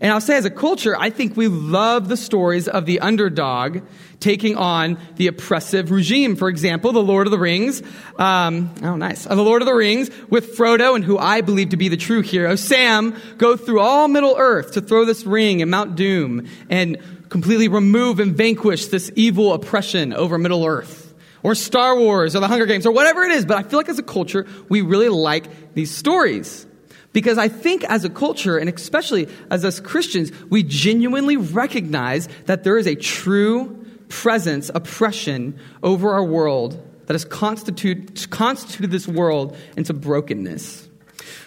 And 0.00 0.12
I'll 0.12 0.20
say 0.20 0.36
as 0.36 0.44
a 0.44 0.50
culture, 0.50 0.98
I 0.98 1.10
think 1.10 1.36
we 1.36 1.46
love 1.46 2.08
the 2.08 2.16
stories 2.16 2.66
of 2.66 2.86
the 2.86 2.98
underdog 2.98 3.82
taking 4.22 4.56
on 4.56 4.98
the 5.16 5.26
oppressive 5.26 5.90
regime. 5.90 6.36
For 6.36 6.48
example, 6.48 6.92
the 6.92 7.02
Lord 7.02 7.26
of 7.26 7.30
the 7.30 7.38
Rings. 7.38 7.82
Um, 8.18 8.72
oh, 8.82 8.96
nice. 8.96 9.26
Uh, 9.26 9.34
the 9.34 9.42
Lord 9.42 9.60
of 9.60 9.66
the 9.66 9.74
Rings 9.74 10.10
with 10.30 10.56
Frodo 10.56 10.94
and 10.94 11.04
who 11.04 11.18
I 11.18 11.42
believe 11.42 11.70
to 11.70 11.76
be 11.76 11.88
the 11.88 11.96
true 11.96 12.22
hero, 12.22 12.56
Sam, 12.56 13.14
go 13.36 13.56
through 13.56 13.80
all 13.80 14.08
Middle 14.08 14.36
Earth 14.38 14.72
to 14.72 14.80
throw 14.80 15.04
this 15.04 15.26
ring 15.26 15.60
in 15.60 15.68
Mount 15.68 15.96
Doom 15.96 16.48
and 16.70 16.98
completely 17.28 17.68
remove 17.68 18.20
and 18.20 18.34
vanquish 18.34 18.86
this 18.86 19.10
evil 19.16 19.52
oppression 19.52 20.12
over 20.14 20.38
Middle 20.38 20.64
Earth. 20.64 21.12
Or 21.42 21.56
Star 21.56 21.98
Wars 21.98 22.36
or 22.36 22.40
the 22.40 22.46
Hunger 22.46 22.66
Games 22.66 22.86
or 22.86 22.92
whatever 22.92 23.24
it 23.24 23.32
is. 23.32 23.44
But 23.44 23.58
I 23.58 23.64
feel 23.64 23.78
like 23.78 23.88
as 23.88 23.98
a 23.98 24.04
culture, 24.04 24.46
we 24.68 24.80
really 24.80 25.08
like 25.08 25.74
these 25.74 25.90
stories. 25.90 26.66
Because 27.12 27.36
I 27.36 27.48
think 27.48 27.82
as 27.84 28.04
a 28.04 28.10
culture, 28.10 28.56
and 28.56 28.70
especially 28.70 29.28
as 29.50 29.64
us 29.64 29.80
Christians, 29.80 30.30
we 30.50 30.62
genuinely 30.62 31.36
recognize 31.36 32.28
that 32.46 32.62
there 32.62 32.78
is 32.78 32.86
a 32.86 32.94
true 32.94 33.81
presence, 34.12 34.70
oppression 34.74 35.58
over 35.82 36.12
our 36.12 36.22
world 36.22 36.80
that 37.06 37.14
has 37.14 37.24
constitute, 37.24 38.28
constituted 38.30 38.90
this 38.90 39.08
world 39.08 39.56
into 39.76 39.94
brokenness. 39.94 40.86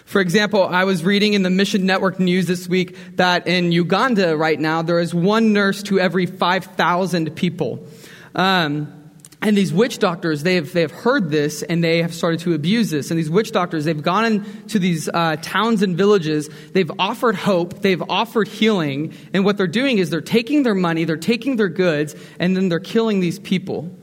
For 0.04 0.20
example, 0.20 0.64
I 0.64 0.84
was 0.84 1.04
reading 1.04 1.34
in 1.34 1.42
the 1.42 1.50
Mission 1.50 1.86
Network 1.86 2.18
news 2.18 2.46
this 2.46 2.68
week 2.68 2.96
that 3.16 3.46
in 3.46 3.70
Uganda 3.70 4.36
right 4.36 4.58
now, 4.58 4.82
there 4.82 4.98
is 4.98 5.14
one 5.14 5.52
nurse 5.52 5.82
to 5.84 6.00
every 6.00 6.26
5,000 6.26 7.34
people. 7.36 7.86
Um, 8.34 9.05
and 9.42 9.56
these 9.56 9.72
witch 9.72 9.98
doctors, 9.98 10.42
they 10.42 10.54
have, 10.54 10.72
they 10.72 10.80
have 10.80 10.90
heard 10.90 11.30
this 11.30 11.62
and 11.62 11.84
they 11.84 12.02
have 12.02 12.14
started 12.14 12.40
to 12.40 12.54
abuse 12.54 12.90
this. 12.90 13.10
And 13.10 13.18
these 13.18 13.30
witch 13.30 13.52
doctors, 13.52 13.84
they've 13.84 14.02
gone 14.02 14.24
into 14.24 14.78
these 14.78 15.08
uh, 15.12 15.36
towns 15.42 15.82
and 15.82 15.96
villages. 15.96 16.48
They've 16.72 16.90
offered 16.98 17.36
hope. 17.36 17.82
They've 17.82 18.02
offered 18.08 18.48
healing. 18.48 19.14
And 19.32 19.44
what 19.44 19.56
they're 19.56 19.66
doing 19.66 19.98
is 19.98 20.10
they're 20.10 20.20
taking 20.20 20.62
their 20.62 20.74
money, 20.74 21.04
they're 21.04 21.16
taking 21.16 21.56
their 21.56 21.68
goods, 21.68 22.16
and 22.38 22.56
then 22.56 22.68
they're 22.68 22.80
killing 22.80 23.20
these 23.20 23.38
people. 23.38 23.96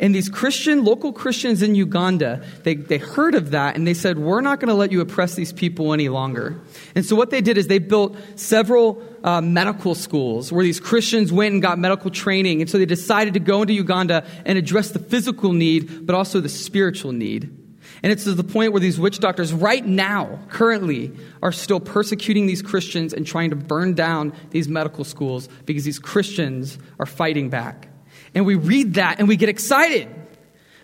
And 0.00 0.14
these 0.14 0.30
Christian, 0.30 0.82
local 0.82 1.12
Christians 1.12 1.60
in 1.60 1.74
Uganda, 1.74 2.42
they, 2.62 2.74
they 2.74 2.96
heard 2.96 3.34
of 3.34 3.50
that 3.50 3.76
and 3.76 3.86
they 3.86 3.92
said, 3.92 4.18
We're 4.18 4.40
not 4.40 4.58
going 4.58 4.70
to 4.70 4.74
let 4.74 4.92
you 4.92 5.02
oppress 5.02 5.34
these 5.34 5.52
people 5.52 5.92
any 5.92 6.08
longer. 6.08 6.58
And 6.94 7.04
so 7.04 7.14
what 7.14 7.30
they 7.30 7.42
did 7.42 7.58
is 7.58 7.66
they 7.66 7.78
built 7.78 8.16
several 8.34 9.02
uh, 9.22 9.42
medical 9.42 9.94
schools 9.94 10.50
where 10.50 10.64
these 10.64 10.80
Christians 10.80 11.30
went 11.30 11.52
and 11.52 11.60
got 11.60 11.78
medical 11.78 12.10
training. 12.10 12.62
And 12.62 12.70
so 12.70 12.78
they 12.78 12.86
decided 12.86 13.34
to 13.34 13.40
go 13.40 13.60
into 13.60 13.74
Uganda 13.74 14.24
and 14.46 14.56
address 14.56 14.90
the 14.90 14.98
physical 14.98 15.52
need, 15.52 16.06
but 16.06 16.14
also 16.14 16.40
the 16.40 16.48
spiritual 16.48 17.12
need. 17.12 17.54
And 18.02 18.10
it's 18.10 18.24
to 18.24 18.32
the 18.32 18.44
point 18.44 18.72
where 18.72 18.80
these 18.80 18.98
witch 18.98 19.18
doctors, 19.18 19.52
right 19.52 19.84
now, 19.84 20.38
currently, 20.48 21.12
are 21.42 21.52
still 21.52 21.80
persecuting 21.80 22.46
these 22.46 22.62
Christians 22.62 23.12
and 23.12 23.26
trying 23.26 23.50
to 23.50 23.56
burn 23.56 23.92
down 23.92 24.32
these 24.48 24.66
medical 24.66 25.04
schools 25.04 25.50
because 25.66 25.84
these 25.84 25.98
Christians 25.98 26.78
are 26.98 27.04
fighting 27.04 27.50
back. 27.50 27.89
And 28.34 28.46
we 28.46 28.54
read 28.54 28.94
that 28.94 29.18
and 29.18 29.28
we 29.28 29.36
get 29.36 29.48
excited. 29.48 30.08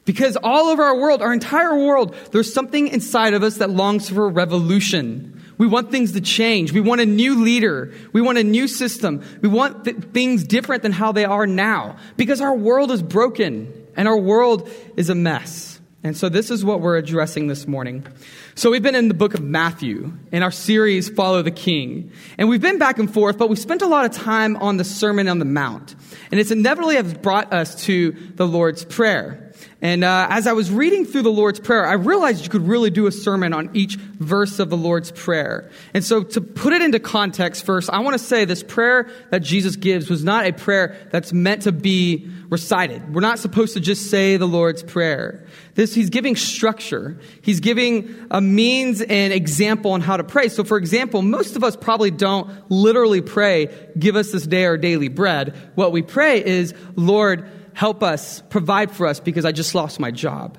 Because 0.05 0.37
all 0.37 0.67
over 0.67 0.85
our 0.85 0.97
world, 0.97 1.21
our 1.21 1.33
entire 1.33 1.77
world, 1.77 2.15
there's 2.31 2.53
something 2.53 2.89
inside 2.89 3.35
of 3.35 3.43
us 3.43 3.57
that 3.57 3.71
longs 3.71 4.09
for 4.09 4.27
a 4.27 4.29
revolution. 4.29 5.43
We 5.59 5.67
want 5.67 5.91
things 5.91 6.13
to 6.13 6.21
change. 6.21 6.73
We 6.73 6.81
want 6.81 7.01
a 7.01 7.07
new 7.07 7.43
leader. 7.43 7.93
We 8.13 8.21
want 8.21 8.39
a 8.39 8.45
new 8.45 8.69
system. 8.69 9.25
We 9.41 9.49
want 9.49 9.85
th- 9.85 9.97
things 10.13 10.45
different 10.45 10.83
than 10.83 10.93
how 10.93 11.13
they 11.13 11.25
are 11.25 11.47
now. 11.47 11.97
Because 12.17 12.41
our 12.41 12.55
world 12.55 12.91
is 12.91 13.03
broken 13.03 13.73
and 13.97 14.07
our 14.07 14.19
world 14.19 14.71
is 14.97 15.11
a 15.11 15.15
mess. 15.15 15.76
And 16.07 16.17
so 16.17 16.29
this 16.29 16.53
is 16.53 16.65
what 16.65 16.81
we're 16.81 16.97
addressing 16.97 17.49
this 17.49 17.67
morning. 17.67 18.07
So 18.55 18.71
we've 18.71 18.83
been 18.83 18.95
in 18.95 19.09
the 19.09 19.15
book 19.15 19.35
of 19.35 19.43
Matthew 19.43 20.13
in 20.31 20.45
our 20.45 20.53
series, 20.53 21.09
Follow 21.09 21.43
the 21.43 21.51
King. 21.51 22.13
And 22.39 22.49
we've 22.49 22.61
been 22.61 22.79
back 22.79 23.01
and 23.01 23.13
forth, 23.13 23.37
but 23.39 23.51
we 23.51 23.57
spent 23.57 23.83
a 23.83 23.89
lot 23.89 24.05
of 24.05 24.13
time 24.13 24.57
on 24.59 24.77
the 24.77 24.85
Sermon 24.85 25.27
on 25.27 25.41
the 25.41 25.45
Mount. 25.45 25.97
And 26.31 26.39
it's 26.39 26.53
inevitably 26.53 26.95
has 26.95 27.13
brought 27.13 27.53
us 27.53 27.85
to 27.87 28.13
the 28.37 28.47
Lord's 28.47 28.85
Prayer. 28.85 29.46
And 29.83 30.05
uh, 30.05 30.27
as 30.31 30.47
I 30.47 30.53
was 30.53 30.71
reading 30.71 31.05
through 31.05 31.23
the 31.23 31.31
Lord's 31.31 31.61
Prayer, 31.61 31.87
I 31.87 31.93
realized 31.93 32.43
you 32.43 32.51
could 32.51 32.67
really 32.67 32.89
do 32.89 33.07
a 33.07 33.13
sermon 33.13 33.53
on 33.53 33.71
each 33.75 33.97
verse 33.97 34.59
of 34.59 34.71
the 34.71 34.77
Lord's 34.77 35.13
Prayer. 35.13 35.71
And 35.93 36.03
so, 36.03 36.23
to 36.23 36.41
put 36.41 36.73
it 36.73 36.81
into 36.81 36.99
context 36.99 37.67
first, 37.67 37.91
I 37.91 37.99
want 37.99 38.15
to 38.15 38.19
say 38.19 38.47
this 38.47 38.63
prayer 38.63 39.11
that 39.31 39.41
Jesus 39.41 39.77
gives 39.77 40.09
was 40.09 40.25
not 40.25 40.47
a 40.47 40.53
prayer 40.53 40.97
that's 41.13 41.33
meant 41.33 41.63
to 41.63 41.73
be 41.73 42.27
recited. 42.49 43.15
We're 43.15 43.21
not 43.21 43.39
supposed 43.39 43.75
to 43.75 43.81
just 43.81 44.11
say 44.11 44.39
the 44.39 44.47
Lord's 44.47 44.83
Prayer. 44.83 45.47
This, 45.75 45.95
he's 45.95 46.09
giving 46.09 46.37
structure. 46.37 47.19
He's 47.43 47.61
giving 47.61 48.15
a 48.31 48.41
means 48.41 49.03
and 49.03 49.31
example 49.33 49.93
on 49.93 50.01
how 50.01 50.17
to 50.17 50.25
pray. 50.25 50.49
So, 50.49 50.65
for 50.65 50.79
example, 50.79 51.21
most 51.21 51.55
of 51.55 51.63
us 51.63 51.77
probably 51.77 52.11
don't 52.11 52.51
literally 52.71 53.21
pray, 53.21 53.69
give 53.99 54.17
us 54.17 54.33
this 54.33 54.47
day 54.47 54.65
our 54.65 54.79
daily 54.79 55.09
bread. 55.09 55.55
What 55.75 55.93
we 55.93 56.01
pray 56.01 56.43
is, 56.43 56.73
Lord, 56.95 57.51
help 57.77 58.03
us, 58.03 58.43
provide 58.49 58.91
for 58.91 59.07
us 59.07 59.21
because 59.21 59.45
I 59.45 59.53
just 59.53 59.75
lost 59.75 60.01
my 60.01 60.11
job. 60.11 60.57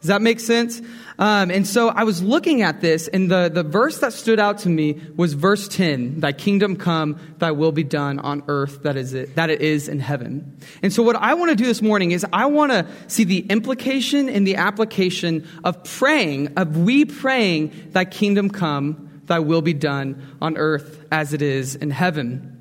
Does 0.00 0.08
that 0.08 0.22
make 0.22 0.40
sense? 0.40 0.80
Um, 1.18 1.50
and 1.50 1.66
so 1.66 1.88
I 1.88 2.04
was 2.04 2.22
looking 2.22 2.62
at 2.62 2.80
this, 2.80 3.06
and 3.06 3.30
the, 3.30 3.50
the 3.52 3.62
verse 3.62 3.98
that 3.98 4.14
stood 4.14 4.40
out 4.40 4.58
to 4.60 4.70
me 4.70 5.00
was 5.14 5.34
verse 5.34 5.68
10 5.68 6.20
Thy 6.20 6.32
kingdom 6.32 6.76
come, 6.76 7.18
thy 7.38 7.52
will 7.52 7.72
be 7.72 7.84
done 7.84 8.18
on 8.18 8.42
earth 8.48 8.82
that, 8.82 8.96
is 8.96 9.12
it, 9.12 9.34
that 9.36 9.50
it 9.50 9.60
is 9.60 9.88
in 9.88 10.00
heaven. 10.00 10.58
And 10.82 10.90
so, 10.90 11.02
what 11.02 11.16
I 11.16 11.34
want 11.34 11.50
to 11.50 11.56
do 11.56 11.64
this 11.64 11.82
morning 11.82 12.12
is 12.12 12.24
I 12.32 12.46
want 12.46 12.72
to 12.72 12.86
see 13.08 13.24
the 13.24 13.40
implication 13.40 14.30
and 14.30 14.46
the 14.46 14.56
application 14.56 15.46
of 15.64 15.84
praying, 15.84 16.54
of 16.56 16.78
we 16.78 17.04
praying, 17.04 17.90
Thy 17.92 18.06
kingdom 18.06 18.50
come, 18.50 19.22
thy 19.24 19.38
will 19.38 19.62
be 19.62 19.74
done 19.74 20.36
on 20.40 20.56
earth 20.56 21.04
as 21.12 21.32
it 21.34 21.42
is 21.42 21.76
in 21.76 21.90
heaven. 21.90 22.53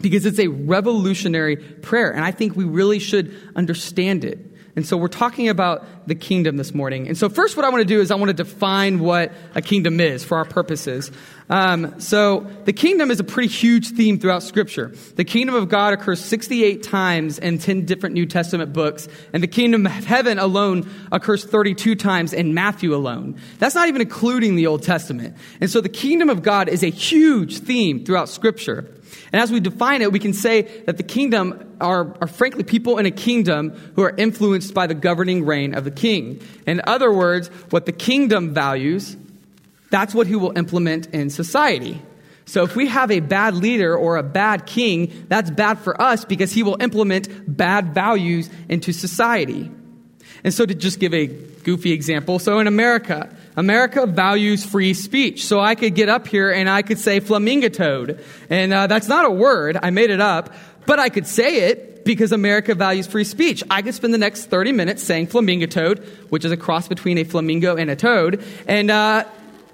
Because 0.00 0.26
it's 0.26 0.38
a 0.38 0.48
revolutionary 0.48 1.56
prayer, 1.56 2.12
and 2.12 2.24
I 2.24 2.30
think 2.30 2.56
we 2.56 2.64
really 2.64 2.98
should 2.98 3.34
understand 3.56 4.24
it. 4.24 4.38
And 4.78 4.86
so 4.86 4.96
we're 4.96 5.08
talking 5.08 5.48
about 5.48 6.06
the 6.06 6.14
kingdom 6.14 6.56
this 6.56 6.72
morning. 6.72 7.08
And 7.08 7.18
so, 7.18 7.28
first, 7.28 7.56
what 7.56 7.64
I 7.64 7.68
want 7.68 7.80
to 7.80 7.84
do 7.84 8.00
is 8.00 8.12
I 8.12 8.14
want 8.14 8.28
to 8.28 8.32
define 8.44 9.00
what 9.00 9.32
a 9.56 9.60
kingdom 9.60 9.98
is 9.98 10.22
for 10.22 10.38
our 10.38 10.44
purposes. 10.44 11.10
Um, 11.50 11.98
so, 12.00 12.46
the 12.64 12.72
kingdom 12.72 13.10
is 13.10 13.18
a 13.18 13.24
pretty 13.24 13.48
huge 13.48 13.90
theme 13.90 14.20
throughout 14.20 14.44
Scripture. 14.44 14.94
The 15.16 15.24
kingdom 15.24 15.56
of 15.56 15.68
God 15.68 15.94
occurs 15.94 16.20
68 16.20 16.84
times 16.84 17.40
in 17.40 17.58
10 17.58 17.86
different 17.86 18.14
New 18.14 18.24
Testament 18.24 18.72
books, 18.72 19.08
and 19.32 19.42
the 19.42 19.48
kingdom 19.48 19.84
of 19.84 19.92
heaven 19.92 20.38
alone 20.38 20.88
occurs 21.10 21.44
32 21.44 21.96
times 21.96 22.32
in 22.32 22.54
Matthew 22.54 22.94
alone. 22.94 23.36
That's 23.58 23.74
not 23.74 23.88
even 23.88 24.00
including 24.00 24.54
the 24.54 24.68
Old 24.68 24.84
Testament. 24.84 25.36
And 25.60 25.68
so, 25.68 25.80
the 25.80 25.88
kingdom 25.88 26.30
of 26.30 26.44
God 26.44 26.68
is 26.68 26.84
a 26.84 26.90
huge 26.90 27.58
theme 27.58 28.04
throughout 28.04 28.28
Scripture. 28.28 28.94
And 29.32 29.42
as 29.42 29.52
we 29.52 29.60
define 29.60 30.02
it, 30.02 30.12
we 30.12 30.18
can 30.18 30.32
say 30.32 30.62
that 30.86 30.96
the 30.96 31.02
kingdom 31.02 31.76
are, 31.80 32.16
are, 32.20 32.26
frankly 32.26 32.64
people 32.64 32.98
in 32.98 33.06
a 33.06 33.10
kingdom 33.10 33.70
who 33.94 34.02
are 34.02 34.14
influenced 34.16 34.72
by 34.74 34.86
the 34.86 34.94
governing 34.94 35.44
reign 35.44 35.74
of 35.74 35.84
the 35.84 35.90
king. 35.90 36.40
In 36.66 36.80
other 36.86 37.12
words, 37.12 37.48
what 37.70 37.86
the 37.86 37.92
kingdom 37.92 38.54
values, 38.54 39.16
that's 39.90 40.14
what 40.14 40.26
he 40.26 40.34
will 40.34 40.56
implement 40.56 41.08
in 41.08 41.30
society. 41.30 42.00
So 42.46 42.62
if 42.62 42.74
we 42.74 42.86
have 42.86 43.10
a 43.10 43.20
bad 43.20 43.54
leader 43.54 43.94
or 43.94 44.16
a 44.16 44.22
bad 44.22 44.64
king, 44.64 45.26
that's 45.28 45.50
bad 45.50 45.78
for 45.80 46.00
us 46.00 46.24
because 46.24 46.50
he 46.50 46.62
will 46.62 46.80
implement 46.80 47.28
bad 47.46 47.92
values 47.92 48.48
into 48.70 48.94
society. 48.94 49.70
And 50.44 50.54
so 50.54 50.64
to 50.64 50.74
just 50.74 51.00
give 51.00 51.14
a 51.14 51.26
goofy 51.26 51.92
example, 51.92 52.38
so 52.38 52.58
in 52.60 52.66
America, 52.66 53.34
America 53.56 54.06
values 54.06 54.64
free 54.64 54.94
speech. 54.94 55.44
So 55.44 55.60
I 55.60 55.74
could 55.74 55.94
get 55.94 56.08
up 56.08 56.28
here 56.28 56.50
and 56.50 56.68
I 56.68 56.82
could 56.82 56.98
say 56.98 57.20
flamingo 57.20 57.68
toad. 57.68 58.24
And 58.48 58.72
uh, 58.72 58.86
that's 58.86 59.08
not 59.08 59.24
a 59.24 59.30
word. 59.30 59.76
I 59.82 59.90
made 59.90 60.10
it 60.10 60.20
up. 60.20 60.54
But 60.86 60.98
I 60.98 61.08
could 61.08 61.26
say 61.26 61.68
it 61.68 62.04
because 62.04 62.32
America 62.32 62.74
values 62.74 63.06
free 63.06 63.24
speech. 63.24 63.62
I 63.68 63.82
could 63.82 63.94
spend 63.94 64.14
the 64.14 64.18
next 64.18 64.46
30 64.46 64.72
minutes 64.72 65.02
saying 65.02 65.26
flamingo 65.26 65.66
toad, 65.66 65.98
which 66.30 66.44
is 66.44 66.50
a 66.50 66.56
cross 66.56 66.88
between 66.88 67.18
a 67.18 67.24
flamingo 67.24 67.76
and 67.76 67.90
a 67.90 67.96
toad. 67.96 68.42
And, 68.66 68.90
uh, 68.90 69.24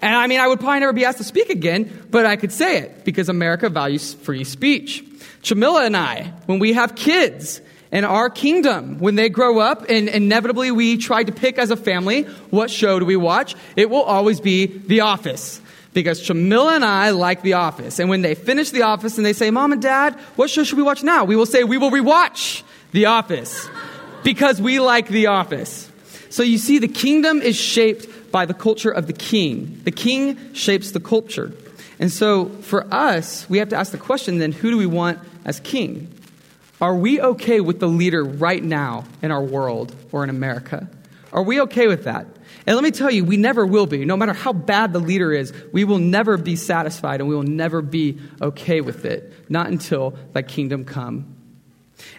and 0.03 0.15
I 0.15 0.27
mean, 0.27 0.41
I 0.41 0.49
would 0.49 0.59
probably 0.59 0.81
never 0.81 0.93
be 0.93 1.05
asked 1.05 1.19
to 1.19 1.25
speak 1.25 1.51
again, 1.51 2.07
but 2.11 2.27
I 2.27 2.35
could 2.35 2.51
say 2.51 2.79
it 2.79 3.05
because 3.05 3.29
America 3.29 3.69
values 3.69 4.15
free 4.15 4.43
speech. 4.43 5.05
Chamilla 5.43 5.87
and 5.87 5.97
I, 5.97 6.33
when 6.47 6.59
we 6.59 6.73
have 6.73 6.97
kids, 6.97 7.61
in 7.95 8.05
our 8.05 8.29
kingdom. 8.29 8.99
When 8.99 9.15
they 9.15 9.29
grow 9.29 9.61
up, 9.61 9.89
and 9.89 10.09
inevitably 10.09 10.73
we 10.73 10.99
try 10.99 11.23
to 11.23 11.33
pick 11.33 11.59
as 11.59 11.71
a 11.71 11.77
family 11.77 12.25
what 12.51 12.69
show 12.71 12.99
do 12.99 13.07
we 13.07 13.17
watch, 13.17 13.55
it 13.77 13.89
will 13.89 14.03
always 14.03 14.41
be 14.41 14.67
The 14.67 15.01
Office. 15.01 15.63
Because 15.95 16.21
Chamilla 16.21 16.75
and 16.75 16.85
I 16.85 17.11
like 17.11 17.43
The 17.43 17.53
Office. 17.53 18.01
And 18.01 18.11
when 18.11 18.21
they 18.21 18.35
finish 18.35 18.71
The 18.71 18.83
Office 18.83 19.17
and 19.17 19.25
they 19.25 19.33
say, 19.33 19.53
Mom 19.53 19.73
and 19.73 19.81
Dad, 19.81 20.15
what 20.35 20.51
show 20.51 20.65
should 20.65 20.77
we 20.77 20.83
watch 20.83 21.05
now? 21.05 21.25
We 21.25 21.37
will 21.37 21.47
say, 21.47 21.63
We 21.63 21.79
will 21.79 21.93
rewatch 21.93 22.65
The 22.91 23.07
Office. 23.07 23.69
Because 24.25 24.61
we 24.61 24.81
like 24.81 25.07
The 25.07 25.29
Office. 25.29 25.89
So 26.31 26.43
you 26.43 26.59
see, 26.59 26.81
the 26.81 26.89
kingdom 26.89 27.41
is 27.41 27.55
shaped 27.55 28.33
by 28.33 28.45
the 28.45 28.55
culture 28.55 28.91
of 28.91 29.07
the 29.07 29.13
king. 29.13 29.81
The 29.85 29.93
king 29.93 30.53
shapes 30.53 30.91
the 30.91 30.99
culture. 30.99 31.53
And 32.01 32.11
so 32.11 32.47
for 32.47 32.93
us, 32.93 33.49
we 33.49 33.59
have 33.59 33.69
to 33.69 33.77
ask 33.77 33.93
the 33.93 33.99
question 33.99 34.39
then, 34.39 34.51
who 34.51 34.73
do 34.73 34.77
we 34.77 34.87
want 34.87 35.21
as 35.45 35.61
king? 35.61 36.14
Are 36.81 36.95
we 36.95 37.21
okay 37.21 37.61
with 37.61 37.81
the 37.81 37.89
leader 37.89 38.25
right 38.25 38.63
now 38.63 39.05
in 39.23 39.31
our 39.31 39.43
world 39.43 39.95
or 40.13 40.25
in 40.25 40.31
America? 40.31 40.89
Are 41.33 41.43
we 41.43 41.61
okay 41.63 41.87
with 41.87 42.05
that? 42.05 42.27
And 42.67 42.77
let 42.77 42.83
me 42.83 42.91
tell 42.91 43.11
you, 43.11 43.25
we 43.25 43.37
never 43.37 43.67
will 43.67 43.87
be. 43.87 44.05
No 44.05 44.17
matter 44.17 44.33
how 44.33 44.53
bad 44.53 44.93
the 44.93 44.99
leader 44.99 45.33
is, 45.33 45.53
we 45.73 45.85
will 45.85 45.99
never 45.99 46.37
be 46.37 46.57
satisfied 46.57 47.21
and 47.21 47.29
we 47.29 47.35
will 47.35 47.43
never 47.43 47.83
be 47.83 48.19
okay 48.41 48.81
with 48.81 49.05
it. 49.05 49.33
Not 49.51 49.67
until 49.67 50.15
that 50.33 50.49
kingdom 50.49 50.85
come. 50.85 51.35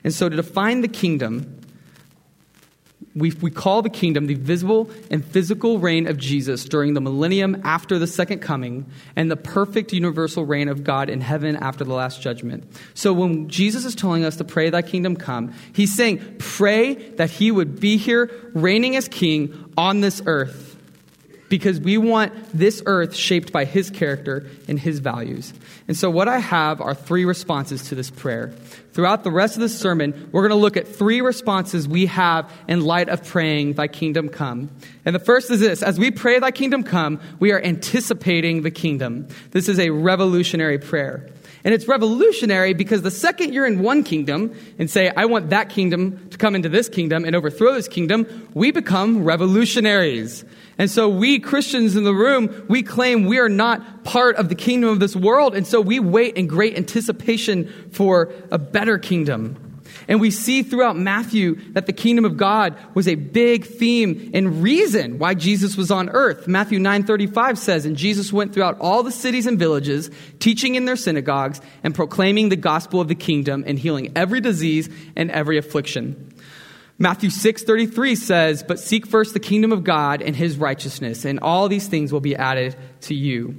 And 0.03 0.13
so 0.13 0.29
to 0.29 0.35
define 0.35 0.81
the 0.81 0.87
kingdom, 0.87 1.54
we, 3.15 3.31
we 3.41 3.49
call 3.49 3.81
the 3.81 3.89
kingdom 3.89 4.27
the 4.27 4.33
visible 4.33 4.89
and 5.09 5.23
physical 5.23 5.79
reign 5.79 6.05
of 6.07 6.17
Jesus 6.17 6.65
during 6.65 6.93
the 6.93 7.01
millennium 7.01 7.61
after 7.63 7.97
the 7.97 8.07
second 8.07 8.39
coming 8.39 8.85
and 9.15 9.31
the 9.31 9.37
perfect 9.37 9.93
universal 9.93 10.45
reign 10.45 10.67
of 10.67 10.83
God 10.83 11.09
in 11.09 11.21
heaven 11.21 11.55
after 11.55 11.85
the 11.85 11.93
last 11.93 12.21
judgment. 12.21 12.65
So 12.93 13.13
when 13.13 13.47
Jesus 13.47 13.85
is 13.85 13.95
telling 13.95 14.25
us 14.25 14.35
to 14.37 14.43
pray, 14.43 14.69
Thy 14.69 14.81
kingdom 14.81 15.15
come, 15.15 15.53
he's 15.73 15.95
saying, 15.95 16.35
pray 16.39 16.95
that 17.11 17.29
he 17.31 17.51
would 17.51 17.79
be 17.79 17.95
here 17.95 18.29
reigning 18.53 18.97
as 18.97 19.07
king 19.07 19.73
on 19.77 20.01
this 20.01 20.21
earth 20.25 20.74
because 21.49 21.79
we 21.79 21.97
want 21.97 22.33
this 22.53 22.81
earth 22.85 23.15
shaped 23.15 23.51
by 23.51 23.65
his 23.65 23.89
character 23.89 24.45
and 24.67 24.79
his 24.79 24.99
values. 24.99 25.53
And 25.87 25.95
so, 25.95 26.09
what 26.09 26.27
I 26.27 26.39
have 26.39 26.81
are 26.81 26.95
three 26.95 27.25
responses 27.25 27.89
to 27.89 27.95
this 27.95 28.09
prayer. 28.09 28.53
Throughout 28.93 29.23
the 29.23 29.31
rest 29.31 29.55
of 29.55 29.61
the 29.61 29.69
sermon, 29.69 30.29
we're 30.31 30.41
going 30.41 30.57
to 30.57 30.61
look 30.61 30.77
at 30.77 30.87
three 30.87 31.21
responses 31.21 31.87
we 31.87 32.05
have 32.07 32.51
in 32.67 32.81
light 32.81 33.09
of 33.09 33.25
praying, 33.25 33.73
Thy 33.73 33.87
kingdom 33.87 34.29
come. 34.29 34.69
And 35.03 35.13
the 35.13 35.19
first 35.19 35.51
is 35.51 35.59
this 35.59 35.83
as 35.83 35.99
we 35.99 36.11
pray, 36.11 36.39
Thy 36.39 36.51
kingdom 36.51 36.83
come, 36.83 37.19
we 37.39 37.51
are 37.51 37.61
anticipating 37.61 38.63
the 38.63 38.71
kingdom. 38.71 39.27
This 39.51 39.69
is 39.69 39.79
a 39.79 39.89
revolutionary 39.89 40.79
prayer. 40.79 41.29
And 41.65 41.73
it's 41.73 41.87
revolutionary 41.87 42.73
because 42.75 43.01
the 43.01 43.09
second 43.09 43.51
you're 43.51 43.65
in 43.65 43.81
one 43.81 44.03
kingdom 44.03 44.55
and 44.77 44.89
say, 44.89 45.09
I 45.09 45.25
want 45.25 45.49
that 45.49 45.69
kingdom 45.69 46.29
to 46.29 46.37
come 46.37 46.53
into 46.53 46.69
this 46.69 46.87
kingdom 46.87 47.25
and 47.25 47.35
overthrow 47.35 47.73
this 47.73 47.87
kingdom, 47.87 48.49
we 48.53 48.69
become 48.69 49.23
revolutionaries. 49.23 50.45
And 50.77 50.91
so 50.91 51.07
we 51.07 51.39
Christians 51.39 51.95
in 51.95 52.03
the 52.03 52.13
room, 52.13 52.65
we 52.67 52.83
claim 52.83 53.25
we 53.25 53.39
are 53.39 53.49
not 53.49 54.03
part 54.03 54.35
of 54.35 54.49
the 54.49 54.55
kingdom 54.55 54.89
of 54.89 54.99
this 54.99 55.15
world. 55.15 55.55
And 55.55 55.65
so 55.65 55.79
we 55.79 55.99
wait 55.99 56.35
in 56.35 56.47
great 56.47 56.77
anticipation 56.77 57.89
for 57.91 58.33
a 58.51 58.57
better 58.57 58.97
kingdom. 58.97 59.57
And 60.07 60.19
we 60.19 60.31
see 60.31 60.61
throughout 60.63 60.97
Matthew 60.97 61.55
that 61.71 61.85
the 61.85 61.93
kingdom 61.93 62.25
of 62.25 62.37
God 62.37 62.75
was 62.93 63.07
a 63.07 63.15
big 63.15 63.65
theme 63.65 64.31
and 64.33 64.61
reason 64.61 65.17
why 65.17 65.33
Jesus 65.33 65.77
was 65.77 65.89
on 65.89 66.09
earth. 66.09 66.47
Matthew 66.47 66.79
9:35 66.79 67.57
says, 67.57 67.85
"And 67.85 67.95
Jesus 67.95 68.33
went 68.33 68.53
throughout 68.53 68.77
all 68.79 69.03
the 69.03 69.11
cities 69.11 69.47
and 69.47 69.57
villages, 69.57 70.11
teaching 70.39 70.75
in 70.75 70.85
their 70.85 70.95
synagogues 70.95 71.61
and 71.83 71.95
proclaiming 71.95 72.49
the 72.49 72.55
gospel 72.55 72.99
of 72.99 73.07
the 73.07 73.15
kingdom 73.15 73.63
and 73.65 73.79
healing 73.79 74.11
every 74.15 74.41
disease 74.41 74.89
and 75.15 75.31
every 75.31 75.57
affliction." 75.57 76.15
Matthew 76.97 77.29
6:33 77.29 78.15
says, 78.15 78.63
"But 78.65 78.79
seek 78.79 79.05
first 79.05 79.33
the 79.33 79.39
kingdom 79.39 79.73
of 79.73 79.83
God 79.83 80.21
and 80.21 80.33
his 80.33 80.57
righteousness, 80.57 81.25
and 81.25 81.39
all 81.41 81.67
these 81.67 81.87
things 81.87 82.13
will 82.13 82.21
be 82.21 82.37
added 82.37 82.77
to 83.01 83.13
you." 83.13 83.53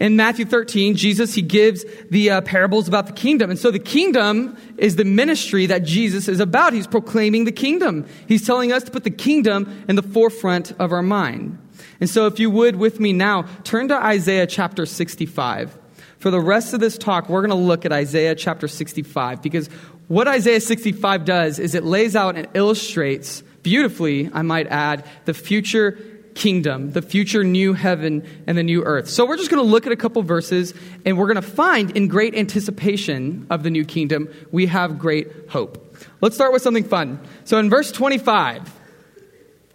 In 0.00 0.16
Matthew 0.16 0.44
13, 0.44 0.96
Jesus 0.96 1.34
he 1.34 1.42
gives 1.42 1.84
the 2.10 2.30
uh, 2.30 2.40
parables 2.40 2.88
about 2.88 3.06
the 3.06 3.12
kingdom. 3.12 3.48
And 3.48 3.58
so 3.58 3.70
the 3.70 3.78
kingdom 3.78 4.56
is 4.76 4.96
the 4.96 5.04
ministry 5.04 5.66
that 5.66 5.84
Jesus 5.84 6.26
is 6.26 6.40
about. 6.40 6.72
He's 6.72 6.88
proclaiming 6.88 7.44
the 7.44 7.52
kingdom. 7.52 8.06
He's 8.26 8.44
telling 8.44 8.72
us 8.72 8.82
to 8.82 8.90
put 8.90 9.04
the 9.04 9.10
kingdom 9.10 9.84
in 9.88 9.94
the 9.94 10.02
forefront 10.02 10.72
of 10.80 10.90
our 10.90 11.02
mind. 11.02 11.58
And 12.00 12.10
so 12.10 12.26
if 12.26 12.40
you 12.40 12.50
would 12.50 12.74
with 12.74 12.98
me 12.98 13.12
now, 13.12 13.44
turn 13.62 13.86
to 13.88 14.04
Isaiah 14.04 14.48
chapter 14.48 14.84
65. 14.84 15.78
For 16.18 16.30
the 16.30 16.40
rest 16.40 16.74
of 16.74 16.80
this 16.80 16.98
talk, 16.98 17.28
we're 17.28 17.40
going 17.40 17.50
to 17.50 17.66
look 17.66 17.86
at 17.86 17.92
Isaiah 17.92 18.34
chapter 18.34 18.68
65 18.68 19.40
because 19.40 19.70
what 20.10 20.26
Isaiah 20.26 20.60
65 20.60 21.24
does 21.24 21.60
is 21.60 21.76
it 21.76 21.84
lays 21.84 22.16
out 22.16 22.34
and 22.34 22.48
illustrates 22.54 23.44
beautifully, 23.62 24.28
I 24.32 24.42
might 24.42 24.66
add, 24.66 25.06
the 25.24 25.32
future 25.32 25.92
kingdom, 26.34 26.90
the 26.90 27.00
future 27.00 27.44
new 27.44 27.74
heaven 27.74 28.26
and 28.48 28.58
the 28.58 28.64
new 28.64 28.82
earth. 28.82 29.08
So 29.08 29.24
we're 29.24 29.36
just 29.36 29.52
going 29.52 29.62
to 29.62 29.70
look 29.70 29.86
at 29.86 29.92
a 29.92 29.96
couple 29.96 30.20
verses 30.24 30.74
and 31.06 31.16
we're 31.16 31.28
going 31.28 31.36
to 31.36 31.42
find 31.48 31.96
in 31.96 32.08
great 32.08 32.34
anticipation 32.34 33.46
of 33.50 33.62
the 33.62 33.70
new 33.70 33.84
kingdom, 33.84 34.28
we 34.50 34.66
have 34.66 34.98
great 34.98 35.28
hope. 35.48 35.96
Let's 36.20 36.34
start 36.34 36.52
with 36.52 36.62
something 36.62 36.82
fun. 36.82 37.20
So 37.44 37.58
in 37.58 37.70
verse 37.70 37.92
25, 37.92 38.79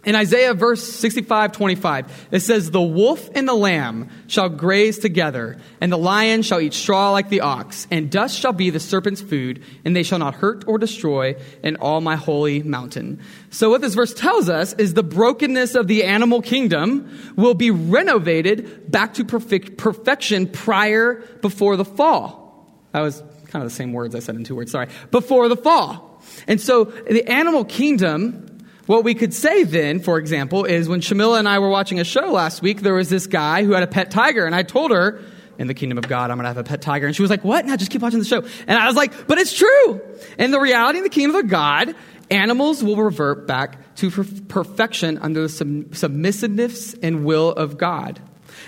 in 0.06 0.14
Isaiah 0.14 0.54
verse 0.54 0.82
65, 0.82 1.50
25, 1.50 2.28
it 2.30 2.40
says, 2.40 2.70
The 2.70 2.80
wolf 2.80 3.28
and 3.34 3.48
the 3.48 3.54
lamb 3.54 4.08
shall 4.28 4.48
graze 4.48 5.00
together, 5.00 5.58
and 5.80 5.90
the 5.90 5.98
lion 5.98 6.42
shall 6.42 6.60
eat 6.60 6.74
straw 6.74 7.10
like 7.10 7.28
the 7.28 7.40
ox, 7.40 7.88
and 7.90 8.08
dust 8.08 8.38
shall 8.38 8.52
be 8.52 8.70
the 8.70 8.78
serpent's 8.78 9.20
food, 9.20 9.64
and 9.84 9.96
they 9.96 10.04
shall 10.04 10.20
not 10.20 10.36
hurt 10.36 10.64
or 10.68 10.78
destroy 10.78 11.34
in 11.64 11.74
all 11.76 12.00
my 12.00 12.14
holy 12.14 12.62
mountain. 12.62 13.20
So 13.50 13.68
what 13.68 13.80
this 13.80 13.94
verse 13.94 14.14
tells 14.14 14.48
us 14.48 14.74
is 14.74 14.94
the 14.94 15.02
brokenness 15.02 15.74
of 15.74 15.88
the 15.88 16.04
animal 16.04 16.40
kingdom 16.40 17.34
will 17.34 17.54
be 17.54 17.72
renovated 17.72 18.88
back 18.88 19.14
to 19.14 19.24
perfect, 19.24 19.76
perfection 19.76 20.46
prior 20.46 21.14
before 21.42 21.76
the 21.76 21.84
fall. 21.84 22.70
That 22.92 23.00
was 23.00 23.20
kind 23.48 23.64
of 23.64 23.70
the 23.70 23.74
same 23.74 23.92
words 23.92 24.14
I 24.14 24.20
said 24.20 24.36
in 24.36 24.44
two 24.44 24.54
words, 24.54 24.70
sorry. 24.70 24.86
Before 25.10 25.48
the 25.48 25.56
fall. 25.56 26.22
And 26.46 26.60
so 26.60 26.84
the 26.84 27.28
animal 27.28 27.64
kingdom 27.64 28.45
What 28.86 29.02
we 29.02 29.14
could 29.14 29.34
say 29.34 29.64
then, 29.64 30.00
for 30.00 30.18
example, 30.18 30.64
is 30.64 30.88
when 30.88 31.00
Chamilla 31.00 31.38
and 31.38 31.48
I 31.48 31.58
were 31.58 31.68
watching 31.68 31.98
a 31.98 32.04
show 32.04 32.30
last 32.30 32.62
week, 32.62 32.82
there 32.82 32.94
was 32.94 33.08
this 33.08 33.26
guy 33.26 33.64
who 33.64 33.72
had 33.72 33.82
a 33.82 33.88
pet 33.88 34.10
tiger, 34.10 34.46
and 34.46 34.54
I 34.54 34.62
told 34.62 34.92
her, 34.92 35.22
in 35.58 35.66
the 35.66 35.74
kingdom 35.74 35.98
of 35.98 36.06
God, 36.06 36.30
I'm 36.30 36.38
to 36.38 36.44
have 36.44 36.56
a 36.56 36.64
pet 36.64 36.82
tiger. 36.82 37.06
And 37.06 37.16
she 37.16 37.22
was 37.22 37.30
like, 37.30 37.44
what? 37.44 37.64
Now 37.64 37.76
just 37.76 37.90
keep 37.90 38.02
watching 38.02 38.18
the 38.18 38.24
show. 38.24 38.44
And 38.66 38.78
I 38.78 38.86
was 38.86 38.96
like, 38.96 39.26
but 39.26 39.38
it's 39.38 39.52
true. 39.52 40.00
And 40.38 40.52
the 40.52 40.60
reality 40.60 40.98
in 40.98 41.04
the 41.04 41.10
kingdom 41.10 41.36
of 41.36 41.48
God, 41.48 41.94
animals 42.30 42.84
will 42.84 42.96
revert 42.96 43.46
back 43.46 43.94
to 43.96 44.10
perfection 44.10 45.18
under 45.18 45.42
the 45.42 45.48
sub- 45.48 45.94
submissiveness 45.94 46.94
and 47.02 47.24
will 47.24 47.52
of 47.52 47.78
God. 47.78 48.20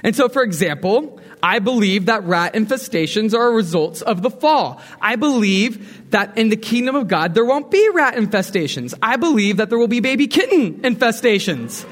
And 0.02 0.14
so, 0.14 0.28
for 0.28 0.42
example, 0.42 1.20
I 1.42 1.58
believe 1.58 2.06
that 2.06 2.24
rat 2.24 2.54
infestations 2.54 3.34
are 3.34 3.52
results 3.52 4.02
of 4.02 4.22
the 4.22 4.30
fall. 4.30 4.80
I 5.00 5.16
believe 5.16 6.10
that 6.10 6.36
in 6.36 6.48
the 6.48 6.56
kingdom 6.56 6.96
of 6.96 7.08
God, 7.08 7.34
there 7.34 7.44
won't 7.44 7.70
be 7.70 7.88
rat 7.90 8.14
infestations. 8.14 8.94
I 9.02 9.16
believe 9.16 9.58
that 9.58 9.68
there 9.68 9.78
will 9.78 9.88
be 9.88 10.00
baby 10.00 10.26
kitten 10.26 10.80
infestations. 10.80 11.84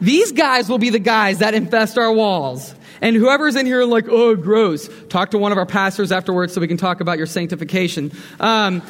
These 0.00 0.32
guys 0.32 0.68
will 0.68 0.78
be 0.78 0.90
the 0.90 0.98
guys 0.98 1.38
that 1.38 1.54
infest 1.54 1.98
our 1.98 2.12
walls. 2.12 2.74
And 3.02 3.16
whoever's 3.16 3.56
in 3.56 3.66
here 3.66 3.84
like, 3.84 4.08
oh, 4.08 4.34
gross, 4.34 4.88
talk 5.08 5.30
to 5.30 5.38
one 5.38 5.52
of 5.52 5.58
our 5.58 5.66
pastors 5.66 6.12
afterwards 6.12 6.52
so 6.52 6.60
we 6.60 6.68
can 6.68 6.76
talk 6.76 7.00
about 7.00 7.18
your 7.18 7.26
sanctification. 7.26 8.08
Because 8.08 8.68
um, 8.68 8.82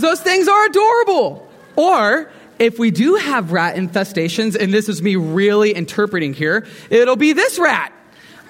those 0.00 0.20
things 0.20 0.48
are 0.48 0.66
adorable. 0.66 1.46
Or 1.76 2.30
if 2.60 2.78
we 2.78 2.90
do 2.90 3.14
have 3.16 3.50
rat 3.50 3.74
infestations, 3.74 4.54
and 4.54 4.72
this 4.72 4.88
is 4.88 5.02
me 5.02 5.16
really 5.16 5.74
interpreting 5.74 6.34
here, 6.34 6.66
it'll 6.90 7.16
be 7.16 7.32
this 7.32 7.58
rat. 7.58 7.92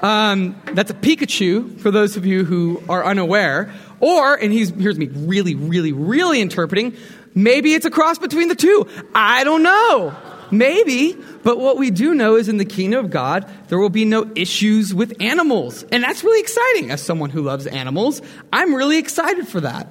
Um, 0.03 0.61
that's 0.73 0.91
a 0.91 0.95
Pikachu, 0.95 1.79
for 1.81 1.91
those 1.91 2.17
of 2.17 2.27
you 2.27 2.45
who 2.45 2.83
are 2.89 3.05
unaware. 3.05 3.73
Or, 4.01 4.35
and 4.35 4.53
he's, 4.53 4.71
here's 4.71 4.99
me 4.99 5.07
really, 5.07 5.55
really, 5.55 5.93
really 5.93 6.41
interpreting, 6.41 6.97
maybe 7.35 7.75
it's 7.75 7.87
a 7.87 7.91
cross 7.91 8.19
between 8.19 8.49
the 8.49 8.57
two. 8.57 8.89
I 9.15 9.45
don't 9.45 9.63
know. 9.63 10.17
Maybe. 10.51 11.17
But 11.45 11.61
what 11.61 11.77
we 11.77 11.93
do 11.93 12.13
know 12.13 12.35
is 12.35 12.49
in 12.49 12.57
the 12.57 12.65
kingdom 12.65 13.05
of 13.05 13.11
God, 13.13 13.49
there 13.69 13.79
will 13.79 13.91
be 13.91 14.05
no 14.05 14.29
issues 14.35 14.93
with 14.93 15.21
animals. 15.21 15.85
And 15.85 16.03
that's 16.03 16.25
really 16.25 16.41
exciting. 16.41 16.91
As 16.91 17.01
someone 17.01 17.31
who 17.31 17.43
loves 17.43 17.69
animals, 17.69 18.21
I'm 18.53 18.75
really 18.75 18.99
excited 18.99 19.47
for 19.47 19.61
that. 19.61 19.87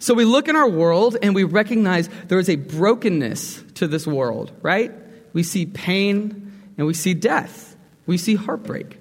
So 0.00 0.14
we 0.14 0.24
look 0.24 0.48
in 0.48 0.56
our 0.56 0.68
world 0.68 1.16
and 1.22 1.34
we 1.34 1.44
recognize 1.44 2.08
there 2.28 2.38
is 2.38 2.48
a 2.48 2.56
brokenness 2.56 3.62
to 3.74 3.88
this 3.88 4.06
world, 4.06 4.52
right? 4.62 4.92
We 5.32 5.42
see 5.42 5.66
pain 5.66 6.52
and 6.76 6.86
we 6.86 6.94
see 6.94 7.14
death. 7.14 7.76
We 8.06 8.18
see 8.18 8.34
heartbreak. 8.34 8.98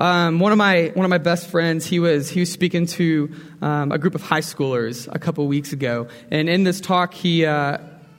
Um, 0.00 0.40
one 0.40 0.50
of 0.50 0.56
my 0.56 0.92
one 0.94 1.04
of 1.04 1.10
my 1.10 1.18
best 1.18 1.48
friends, 1.48 1.84
he 1.84 1.98
was 1.98 2.30
he 2.30 2.40
was 2.40 2.50
speaking 2.50 2.86
to 2.86 3.30
um, 3.60 3.92
a 3.92 3.98
group 3.98 4.14
of 4.14 4.22
high 4.22 4.40
schoolers 4.40 5.06
a 5.12 5.18
couple 5.18 5.46
weeks 5.46 5.74
ago, 5.74 6.08
and 6.30 6.48
in 6.48 6.64
this 6.64 6.80
talk, 6.80 7.12
he 7.12 7.44
uh, 7.44 7.76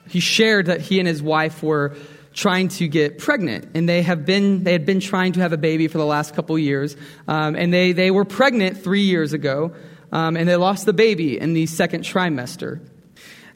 he 0.08 0.20
shared 0.20 0.66
that 0.66 0.80
he 0.80 1.00
and 1.00 1.08
his 1.08 1.20
wife 1.20 1.60
were 1.60 1.96
trying 2.34 2.68
to 2.68 2.86
get 2.86 3.18
pregnant, 3.18 3.68
and 3.74 3.88
they 3.88 4.02
have 4.02 4.24
been 4.24 4.62
they 4.62 4.70
had 4.70 4.86
been 4.86 5.00
trying 5.00 5.32
to 5.32 5.40
have 5.40 5.52
a 5.52 5.56
baby 5.56 5.88
for 5.88 5.98
the 5.98 6.06
last 6.06 6.36
couple 6.36 6.56
years, 6.56 6.96
um, 7.26 7.56
and 7.56 7.74
they 7.74 7.90
they 7.90 8.12
were 8.12 8.24
pregnant 8.24 8.80
three 8.80 9.02
years 9.02 9.32
ago, 9.32 9.72
um, 10.12 10.36
and 10.36 10.48
they 10.48 10.56
lost 10.56 10.86
the 10.86 10.92
baby 10.92 11.38
in 11.38 11.54
the 11.54 11.66
second 11.66 12.04
trimester. 12.04 12.80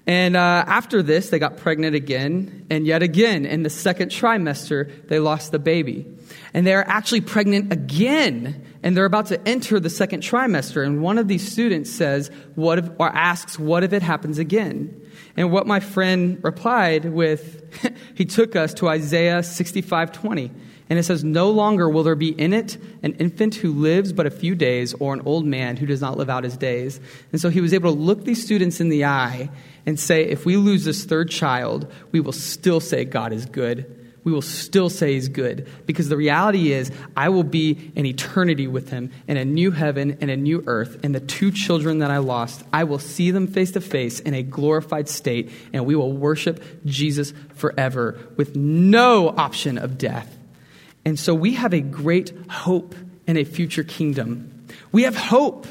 And 0.07 0.37
uh, 0.37 0.65
after 0.67 1.03
this, 1.03 1.31
they 1.31 1.41
got 1.41 1.57
pregnant 1.57 1.97
again, 1.97 2.67
and 2.71 2.87
yet 2.87 3.03
again 3.03 3.45
in 3.45 3.65
the 3.65 3.71
second 3.71 4.11
trimester, 4.11 5.09
they 5.09 5.19
lost 5.19 5.51
the 5.51 5.59
baby. 5.59 6.07
And 6.55 6.65
they're 6.65 6.89
actually 6.89 7.23
pregnant 7.23 7.73
again, 7.73 8.65
and 8.85 8.97
they're 8.97 9.05
about 9.05 9.27
to 9.27 9.49
enter 9.49 9.81
the 9.81 9.91
second 9.91 10.23
trimester. 10.23 10.87
And 10.87 11.03
one 11.03 11.19
of 11.19 11.27
these 11.27 11.51
students 11.51 11.91
says, 11.91 12.31
"What 12.55 12.79
if?" 12.79 12.89
or 12.99 13.09
asks, 13.09 13.59
"What 13.59 13.83
if 13.83 13.93
it 13.93 14.03
happens 14.03 14.39
again?" 14.39 14.95
And 15.37 15.51
what 15.51 15.67
my 15.67 15.81
friend 15.81 16.39
replied 16.43 17.05
with, 17.07 17.63
he 18.15 18.25
took 18.25 18.55
us 18.55 18.75
to 18.75 18.89
Isaiah 18.89 19.41
65:20. 19.41 20.51
And 20.89 20.99
it 20.99 21.03
says, 21.03 21.25
No 21.25 21.51
longer 21.51 21.89
will 21.89 22.03
there 22.03 22.15
be 22.15 22.31
in 22.31 22.53
it 22.53 22.79
an 23.03 23.15
infant 23.15 23.57
who 23.57 23.73
lives 23.73 24.13
but 24.13 24.27
a 24.27 24.31
few 24.31 24.55
days, 24.55 24.95
or 24.95 25.15
an 25.15 25.23
old 25.25 25.45
man 25.45 25.77
who 25.77 25.87
does 25.87 26.01
not 26.01 26.17
live 26.17 26.31
out 26.31 26.45
his 26.45 26.57
days. 26.57 27.01
And 27.33 27.41
so 27.41 27.49
he 27.49 27.61
was 27.61 27.75
able 27.75 27.93
to 27.93 28.01
look 28.01 28.25
these 28.25 28.43
students 28.43 28.81
in 28.81 28.89
the 28.89 29.05
eye 29.05 29.51
and 29.85 29.99
say, 29.99 30.25
If 30.25 30.47
we 30.47 30.57
lose 30.57 30.85
this 30.85 31.05
third 31.05 31.31
child, 31.31 31.93
we 32.13 32.21
will 32.21 32.33
still 32.33 32.81
say 32.81 33.05
God 33.05 33.33
is 33.33 33.47
good. 33.47 33.93
We 34.23 34.33
will 34.33 34.43
still 34.43 34.91
say 34.91 35.13
he's 35.13 35.29
good. 35.29 35.69
Because 35.87 36.09
the 36.09 36.17
reality 36.17 36.73
is, 36.73 36.91
I 37.17 37.29
will 37.29 37.45
be 37.45 37.93
in 37.95 38.07
eternity 38.07 38.67
with 38.67 38.91
him 38.91 39.13
in 39.29 39.37
a 39.37 39.45
new 39.45 39.71
heaven 39.71 40.19
and 40.21 40.33
a 40.33 40.37
new 40.37 40.65
earth. 40.67 40.99
And 41.05 41.15
the 41.15 41.21
two 41.21 41.53
children 41.53 42.01
that 42.01 42.11
I 42.11 42.19
lost, 42.19 42.65
I 42.73 42.83
will 42.83 42.99
see 42.99 43.31
them 43.31 43.47
face 43.47 43.71
to 43.73 43.81
face 43.81 44.19
in 44.19 44.35
a 44.35 44.43
glorified 44.43 45.09
state, 45.09 45.53
and 45.73 45.87
we 45.87 45.95
will 45.95 46.13
worship 46.13 46.61
Jesus 46.85 47.35
forever 47.55 48.19
with 48.37 48.57
no 48.57 49.29
option 49.29 49.79
of 49.79 49.97
death. 49.97 50.36
And 51.07 51.19
so 51.21 51.33
we 51.37 51.55
have 51.55 51.73
a 51.73 51.81
great 51.81 52.33
hope 52.51 52.97
in 53.29 53.37
a 53.37 53.45
future 53.45 53.85
kingdom. 53.85 54.67
We 54.91 55.05
have 55.05 55.17
hope. 55.17 55.69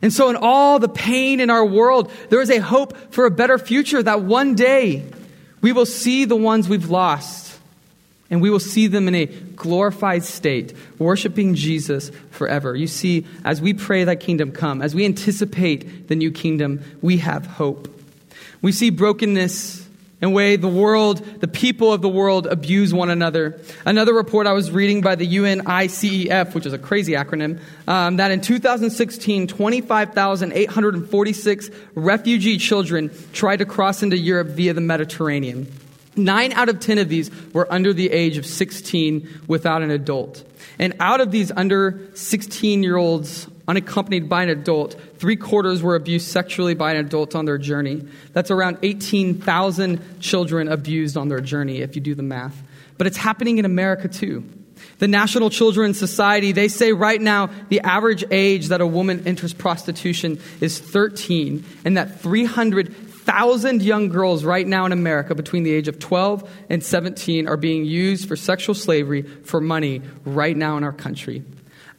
And 0.00 0.12
so, 0.12 0.30
in 0.30 0.36
all 0.36 0.78
the 0.78 0.88
pain 0.88 1.40
in 1.40 1.50
our 1.50 1.66
world, 1.66 2.12
there 2.30 2.40
is 2.40 2.48
a 2.48 2.58
hope 2.58 2.96
for 3.12 3.26
a 3.26 3.30
better 3.30 3.58
future 3.58 4.00
that 4.00 4.22
one 4.22 4.54
day 4.54 5.04
we 5.60 5.72
will 5.72 5.84
see 5.84 6.26
the 6.26 6.36
ones 6.36 6.68
we've 6.68 6.88
lost 6.88 7.58
and 8.30 8.40
we 8.40 8.50
will 8.50 8.60
see 8.60 8.86
them 8.86 9.08
in 9.08 9.16
a 9.16 9.26
glorified 9.26 10.22
state, 10.22 10.74
worshiping 10.96 11.56
Jesus 11.56 12.12
forever. 12.30 12.76
You 12.76 12.86
see, 12.86 13.26
as 13.44 13.60
we 13.60 13.74
pray 13.74 14.04
that 14.04 14.20
kingdom 14.20 14.52
come, 14.52 14.80
as 14.80 14.94
we 14.94 15.04
anticipate 15.04 16.06
the 16.06 16.14
new 16.14 16.30
kingdom, 16.30 16.84
we 17.02 17.16
have 17.16 17.46
hope. 17.46 17.92
We 18.62 18.70
see 18.70 18.90
brokenness 18.90 19.87
and 20.20 20.34
way 20.34 20.56
the 20.56 20.66
world, 20.68 21.18
the 21.40 21.46
people 21.46 21.92
of 21.92 22.02
the 22.02 22.08
world 22.08 22.46
abuse 22.46 22.92
one 22.92 23.08
another. 23.10 23.60
Another 23.84 24.12
report 24.12 24.48
I 24.48 24.52
was 24.52 24.68
reading 24.70 25.00
by 25.00 25.14
the 25.14 25.26
UNICEF, 25.26 26.54
which 26.54 26.66
is 26.66 26.72
a 26.72 26.78
crazy 26.78 27.12
acronym, 27.12 27.60
um, 27.86 28.16
that 28.16 28.32
in 28.32 28.40
2016, 28.40 29.46
25,846 29.46 31.70
refugee 31.94 32.58
children 32.58 33.12
tried 33.32 33.58
to 33.58 33.64
cross 33.64 34.02
into 34.02 34.16
Europe 34.16 34.48
via 34.48 34.74
the 34.74 34.80
Mediterranean. 34.80 35.72
Nine 36.16 36.52
out 36.52 36.68
of 36.68 36.80
10 36.80 36.98
of 36.98 37.08
these 37.08 37.30
were 37.52 37.72
under 37.72 37.92
the 37.92 38.10
age 38.10 38.38
of 38.38 38.46
16 38.46 39.42
without 39.46 39.82
an 39.82 39.92
adult. 39.92 40.42
And 40.80 40.94
out 40.98 41.20
of 41.20 41.30
these 41.30 41.52
under 41.52 42.10
16 42.14 42.82
year 42.82 42.96
olds, 42.96 43.46
unaccompanied 43.68 44.28
by 44.28 44.42
an 44.42 44.48
adult. 44.48 44.96
Three 45.18 45.36
quarters 45.36 45.82
were 45.82 45.94
abused 45.94 46.26
sexually 46.26 46.74
by 46.74 46.92
an 46.92 46.96
adult 46.96 47.36
on 47.36 47.44
their 47.44 47.58
journey. 47.58 48.02
That's 48.32 48.50
around 48.50 48.78
18,000 48.82 50.20
children 50.20 50.68
abused 50.68 51.16
on 51.18 51.28
their 51.28 51.40
journey, 51.40 51.82
if 51.82 51.94
you 51.94 52.00
do 52.00 52.14
the 52.14 52.22
math. 52.22 52.56
But 52.96 53.06
it's 53.06 53.18
happening 53.18 53.58
in 53.58 53.64
America 53.66 54.08
too. 54.08 54.42
The 54.98 55.08
National 55.08 55.50
Children's 55.50 55.98
Society, 55.98 56.52
they 56.52 56.68
say 56.68 56.92
right 56.92 57.20
now 57.20 57.50
the 57.68 57.80
average 57.80 58.24
age 58.30 58.68
that 58.68 58.80
a 58.80 58.86
woman 58.86 59.26
enters 59.26 59.52
prostitution 59.52 60.40
is 60.60 60.78
13, 60.78 61.64
and 61.84 61.96
that 61.96 62.20
300,000 62.20 63.82
young 63.82 64.08
girls 64.08 64.44
right 64.44 64.66
now 64.66 64.86
in 64.86 64.92
America 64.92 65.34
between 65.34 65.62
the 65.62 65.72
age 65.72 65.88
of 65.88 65.98
12 65.98 66.50
and 66.70 66.82
17 66.82 67.48
are 67.48 67.56
being 67.56 67.84
used 67.84 68.28
for 68.28 68.36
sexual 68.36 68.74
slavery 68.74 69.22
for 69.22 69.60
money 69.60 70.00
right 70.24 70.56
now 70.56 70.76
in 70.76 70.84
our 70.84 70.92
country. 70.92 71.44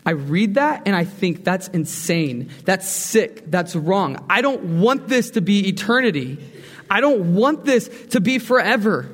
I 0.10 0.14
read 0.14 0.56
that 0.56 0.88
and 0.88 0.96
I 0.96 1.04
think 1.04 1.44
that's 1.44 1.68
insane. 1.68 2.50
That's 2.66 2.90
sick. 2.90 3.44
That's 3.46 3.76
wrong. 3.76 4.26
I 4.28 4.42
don't 4.42 4.80
want 4.80 5.08
this 5.08 5.30
to 5.32 5.42
be 5.42 5.70
eternity. 5.70 6.40
I 6.90 7.00
don't 7.00 7.36
want 7.36 7.64
this 7.64 7.92
to 8.10 8.20
be 8.20 8.40
forever. 8.40 9.08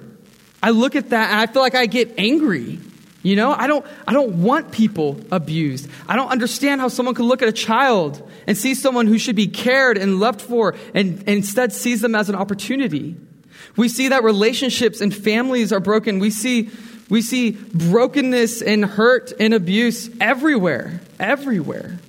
I 0.64 0.70
look 0.70 0.96
at 0.96 1.10
that 1.10 1.32
and 1.32 1.42
I 1.42 1.52
feel 1.52 1.62
like 1.62 1.76
I 1.76 1.88
get 1.88 2.18
angry. 2.18 2.80
You 3.24 3.36
know, 3.36 3.52
I 3.52 3.68
don't, 3.68 3.86
I 4.08 4.14
don't 4.14 4.42
want 4.42 4.72
people 4.72 5.20
abused. 5.34 5.90
I 6.08 6.16
don't 6.16 6.30
understand 6.30 6.80
how 6.80 6.88
someone 6.88 7.14
could 7.14 7.26
look 7.26 7.42
at 7.42 7.50
a 7.50 7.52
child 7.52 8.32
and 8.48 8.58
see 8.58 8.74
someone 8.74 9.06
who 9.06 9.18
should 9.18 9.36
be 9.36 9.48
cared 9.48 9.98
and 9.98 10.22
loved 10.22 10.42
for 10.42 10.76
and, 10.94 11.18
and 11.18 11.28
instead 11.28 11.74
sees 11.74 12.00
them 12.00 12.16
as 12.16 12.30
an 12.30 12.36
opportunity. 12.36 13.18
We 13.76 13.90
see 13.90 14.08
that 14.08 14.24
relationships 14.24 15.02
and 15.02 15.14
families 15.14 15.74
are 15.74 15.82
broken. 15.82 16.20
We 16.20 16.30
see 16.30 16.70
we 17.10 17.22
see 17.22 17.52
brokenness 17.52 18.62
and 18.62 18.84
hurt 18.84 19.32
and 19.40 19.54
abuse 19.54 20.10
everywhere, 20.20 21.02
everywhere. 21.20 22.00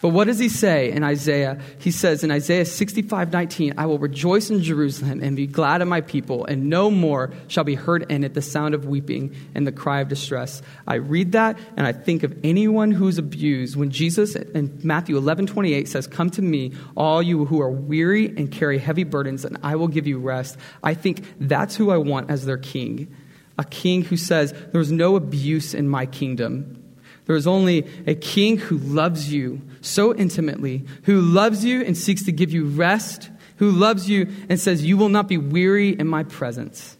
But 0.00 0.10
what 0.10 0.28
does 0.28 0.38
he 0.38 0.48
say 0.48 0.90
in 0.92 1.04
Isaiah? 1.04 1.60
He 1.78 1.90
says 1.90 2.24
in 2.24 2.30
Isaiah 2.30 2.64
65 2.64 3.32
19, 3.32 3.74
I 3.76 3.84
will 3.84 3.98
rejoice 3.98 4.48
in 4.48 4.62
Jerusalem 4.62 5.22
and 5.22 5.36
be 5.36 5.46
glad 5.46 5.82
in 5.82 5.88
my 5.88 6.00
people, 6.00 6.46
and 6.46 6.70
no 6.70 6.90
more 6.90 7.32
shall 7.48 7.64
be 7.64 7.74
heard 7.74 8.10
in 8.10 8.24
it 8.24 8.32
the 8.32 8.40
sound 8.40 8.74
of 8.74 8.86
weeping 8.86 9.36
and 9.54 9.66
the 9.66 9.72
cry 9.72 10.00
of 10.00 10.08
distress. 10.08 10.62
I 10.86 10.94
read 10.94 11.32
that 11.32 11.58
and 11.76 11.86
I 11.86 11.92
think 11.92 12.22
of 12.22 12.34
anyone 12.42 12.92
who's 12.92 13.18
abused 13.18 13.76
when 13.76 13.90
Jesus 13.90 14.36
in 14.36 14.80
Matthew 14.82 15.18
11 15.18 15.48
28 15.48 15.86
says, 15.86 16.06
Come 16.06 16.30
to 16.30 16.42
me, 16.42 16.72
all 16.96 17.22
you 17.22 17.44
who 17.44 17.60
are 17.60 17.70
weary 17.70 18.26
and 18.26 18.50
carry 18.50 18.78
heavy 18.78 19.04
burdens, 19.04 19.44
and 19.44 19.58
I 19.62 19.76
will 19.76 19.88
give 19.88 20.06
you 20.06 20.18
rest. 20.18 20.56
I 20.82 20.94
think 20.94 21.26
that's 21.38 21.76
who 21.76 21.90
I 21.90 21.98
want 21.98 22.30
as 22.30 22.46
their 22.46 22.58
king 22.58 23.14
a 23.60 23.64
king 23.64 24.02
who 24.02 24.16
says, 24.16 24.54
There's 24.72 24.90
no 24.90 25.16
abuse 25.16 25.74
in 25.74 25.88
my 25.88 26.06
kingdom. 26.06 26.82
There 27.26 27.36
is 27.36 27.46
only 27.46 27.86
a 28.06 28.14
king 28.14 28.56
who 28.56 28.78
loves 28.78 29.32
you 29.32 29.60
so 29.82 30.14
intimately, 30.14 30.84
who 31.04 31.20
loves 31.20 31.64
you 31.64 31.82
and 31.82 31.96
seeks 31.96 32.24
to 32.24 32.32
give 32.32 32.52
you 32.52 32.64
rest, 32.64 33.30
who 33.56 33.70
loves 33.70 34.08
you 34.08 34.28
and 34.48 34.58
says, 34.58 34.84
You 34.84 34.96
will 34.96 35.10
not 35.10 35.28
be 35.28 35.36
weary 35.36 35.90
in 35.90 36.08
my 36.08 36.24
presence. 36.24 36.96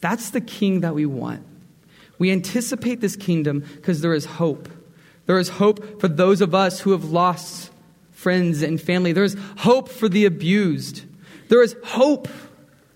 That's 0.00 0.30
the 0.30 0.40
king 0.40 0.80
that 0.80 0.94
we 0.94 1.04
want. 1.04 1.44
We 2.18 2.30
anticipate 2.30 3.00
this 3.00 3.16
kingdom 3.16 3.64
because 3.74 4.00
there 4.00 4.14
is 4.14 4.24
hope. 4.24 4.68
There 5.26 5.38
is 5.38 5.48
hope 5.48 6.00
for 6.00 6.08
those 6.08 6.40
of 6.40 6.54
us 6.54 6.80
who 6.80 6.92
have 6.92 7.06
lost 7.06 7.70
friends 8.12 8.62
and 8.62 8.80
family. 8.80 9.12
There 9.12 9.24
is 9.24 9.36
hope 9.58 9.88
for 9.88 10.08
the 10.08 10.24
abused. 10.24 11.04
There 11.48 11.62
is 11.62 11.74
hope 11.84 12.28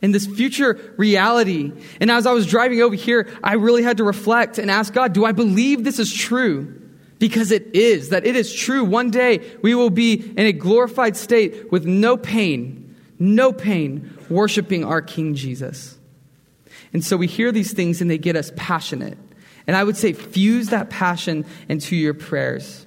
in 0.00 0.12
this 0.12 0.26
future 0.26 0.94
reality. 0.96 1.72
And 2.00 2.10
as 2.10 2.26
I 2.26 2.32
was 2.32 2.46
driving 2.46 2.80
over 2.82 2.94
here, 2.94 3.28
I 3.42 3.54
really 3.54 3.82
had 3.82 3.96
to 3.96 4.04
reflect 4.04 4.58
and 4.58 4.70
ask 4.70 4.92
God, 4.92 5.12
do 5.12 5.24
I 5.24 5.32
believe 5.32 5.84
this 5.84 5.98
is 5.98 6.12
true? 6.12 6.74
Because 7.18 7.50
it 7.50 7.74
is, 7.74 8.10
that 8.10 8.24
it 8.24 8.36
is 8.36 8.54
true. 8.54 8.84
One 8.84 9.10
day 9.10 9.40
we 9.60 9.74
will 9.74 9.90
be 9.90 10.14
in 10.14 10.46
a 10.46 10.52
glorified 10.52 11.16
state 11.16 11.72
with 11.72 11.84
no 11.84 12.16
pain, 12.16 12.94
no 13.18 13.52
pain, 13.52 14.16
worshiping 14.30 14.84
our 14.84 15.02
King 15.02 15.34
Jesus. 15.34 15.98
And 16.92 17.04
so 17.04 17.16
we 17.16 17.26
hear 17.26 17.50
these 17.50 17.72
things 17.72 18.00
and 18.00 18.10
they 18.10 18.18
get 18.18 18.36
us 18.36 18.52
passionate. 18.56 19.18
And 19.66 19.76
I 19.76 19.84
would 19.84 19.96
say 19.96 20.12
fuse 20.12 20.68
that 20.68 20.90
passion 20.90 21.44
into 21.68 21.96
your 21.96 22.14
prayers. 22.14 22.86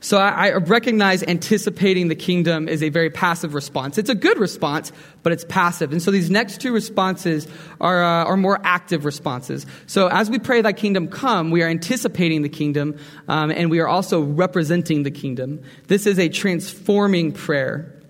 So 0.00 0.18
I, 0.18 0.52
recognize 0.52 1.22
anticipating 1.22 2.08
the 2.08 2.14
kingdom 2.14 2.68
is 2.68 2.82
a 2.82 2.88
very 2.88 3.10
passive 3.10 3.54
response. 3.54 3.98
It's 3.98 4.10
a 4.10 4.14
good 4.14 4.38
response, 4.38 4.92
but 5.22 5.32
it's 5.32 5.44
passive. 5.48 5.92
And 5.92 6.02
so 6.02 6.10
these 6.10 6.30
next 6.30 6.60
two 6.60 6.72
responses 6.72 7.46
are, 7.80 8.02
uh, 8.02 8.24
are 8.24 8.36
more 8.36 8.60
active 8.64 9.04
responses. 9.04 9.66
So 9.86 10.08
as 10.08 10.30
we 10.30 10.38
pray 10.38 10.60
thy 10.60 10.72
kingdom 10.72 11.08
come, 11.08 11.50
we 11.50 11.62
are 11.62 11.68
anticipating 11.68 12.42
the 12.42 12.48
kingdom, 12.48 12.96
um, 13.28 13.50
and 13.50 13.70
we 13.70 13.80
are 13.80 13.88
also 13.88 14.22
representing 14.22 15.02
the 15.02 15.10
kingdom. 15.10 15.62
This 15.86 16.06
is 16.06 16.18
a 16.18 16.28
transforming 16.28 17.32
prayer. 17.32 18.00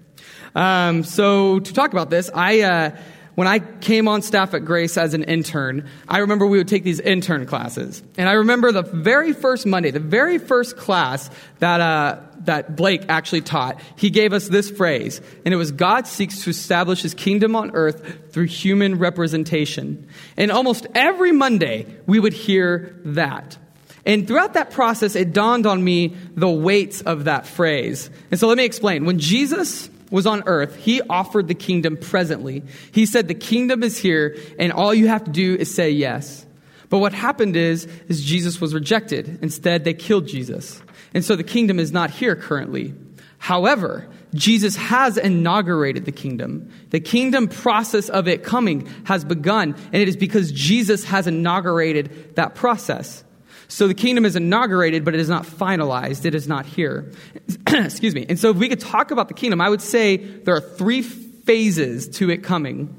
Um, 0.54 1.04
so 1.04 1.60
to 1.60 1.72
talk 1.72 1.92
about 1.92 2.10
this, 2.10 2.30
I, 2.34 2.60
uh, 2.60 2.96
when 3.34 3.48
I 3.48 3.60
came 3.60 4.08
on 4.08 4.20
staff 4.20 4.52
at 4.52 4.64
Grace 4.64 4.98
as 4.98 5.14
an 5.14 5.24
intern, 5.24 5.88
I 6.06 6.18
remember 6.18 6.46
we 6.46 6.58
would 6.58 6.68
take 6.68 6.84
these 6.84 7.00
intern 7.00 7.46
classes. 7.46 8.02
And 8.18 8.28
I 8.28 8.32
remember 8.32 8.72
the 8.72 8.82
very 8.82 9.32
first 9.32 9.64
Monday, 9.64 9.90
the 9.90 10.00
very 10.00 10.38
first 10.38 10.76
class 10.76 11.30
that, 11.58 11.80
uh, 11.80 12.20
that 12.40 12.76
Blake 12.76 13.04
actually 13.08 13.40
taught, 13.40 13.80
he 13.96 14.10
gave 14.10 14.34
us 14.34 14.48
this 14.48 14.70
phrase. 14.70 15.22
And 15.46 15.54
it 15.54 15.56
was 15.56 15.72
God 15.72 16.06
seeks 16.06 16.44
to 16.44 16.50
establish 16.50 17.00
his 17.00 17.14
kingdom 17.14 17.56
on 17.56 17.70
earth 17.72 18.32
through 18.32 18.46
human 18.46 18.98
representation. 18.98 20.06
And 20.36 20.50
almost 20.50 20.86
every 20.94 21.32
Monday, 21.32 21.86
we 22.06 22.20
would 22.20 22.34
hear 22.34 23.00
that. 23.04 23.56
And 24.04 24.26
throughout 24.26 24.54
that 24.54 24.72
process, 24.72 25.14
it 25.14 25.32
dawned 25.32 25.64
on 25.64 25.82
me 25.82 26.16
the 26.34 26.50
weight 26.50 27.02
of 27.06 27.24
that 27.24 27.46
phrase. 27.46 28.10
And 28.30 28.38
so 28.38 28.48
let 28.48 28.58
me 28.58 28.64
explain. 28.64 29.04
When 29.04 29.18
Jesus 29.18 29.88
was 30.12 30.26
on 30.26 30.42
earth, 30.46 30.76
he 30.76 31.00
offered 31.02 31.48
the 31.48 31.54
kingdom 31.54 31.96
presently. 31.96 32.62
He 32.92 33.06
said, 33.06 33.26
the 33.26 33.34
kingdom 33.34 33.82
is 33.82 33.98
here 33.98 34.36
and 34.58 34.72
all 34.72 34.94
you 34.94 35.08
have 35.08 35.24
to 35.24 35.30
do 35.30 35.56
is 35.56 35.74
say 35.74 35.90
yes. 35.90 36.46
But 36.90 36.98
what 36.98 37.14
happened 37.14 37.56
is, 37.56 37.86
is 38.08 38.22
Jesus 38.22 38.60
was 38.60 38.74
rejected. 38.74 39.38
Instead, 39.40 39.84
they 39.84 39.94
killed 39.94 40.28
Jesus. 40.28 40.82
And 41.14 41.24
so 41.24 41.36
the 41.36 41.42
kingdom 41.42 41.78
is 41.78 41.90
not 41.90 42.10
here 42.10 42.36
currently. 42.36 42.94
However, 43.38 44.06
Jesus 44.34 44.76
has 44.76 45.16
inaugurated 45.16 46.04
the 46.04 46.12
kingdom. 46.12 46.70
The 46.90 47.00
kingdom 47.00 47.48
process 47.48 48.08
of 48.08 48.28
it 48.28 48.44
coming 48.44 48.88
has 49.04 49.24
begun, 49.24 49.74
and 49.92 50.02
it 50.02 50.08
is 50.08 50.16
because 50.16 50.52
Jesus 50.52 51.04
has 51.04 51.26
inaugurated 51.26 52.36
that 52.36 52.54
process. 52.54 53.24
So 53.72 53.88
the 53.88 53.94
kingdom 53.94 54.26
is 54.26 54.36
inaugurated, 54.36 55.02
but 55.02 55.14
it 55.14 55.20
is 55.20 55.30
not 55.30 55.44
finalized. 55.44 56.26
It 56.26 56.34
is 56.34 56.46
not 56.46 56.66
here. 56.66 57.10
Excuse 57.66 58.14
me. 58.14 58.26
And 58.28 58.38
so 58.38 58.50
if 58.50 58.58
we 58.58 58.68
could 58.68 58.80
talk 58.80 59.10
about 59.10 59.28
the 59.28 59.34
kingdom, 59.34 59.62
I 59.62 59.70
would 59.70 59.80
say 59.80 60.18
there 60.18 60.54
are 60.54 60.60
three 60.60 61.00
phases 61.00 62.06
to 62.18 62.28
it 62.28 62.42
coming. 62.42 62.94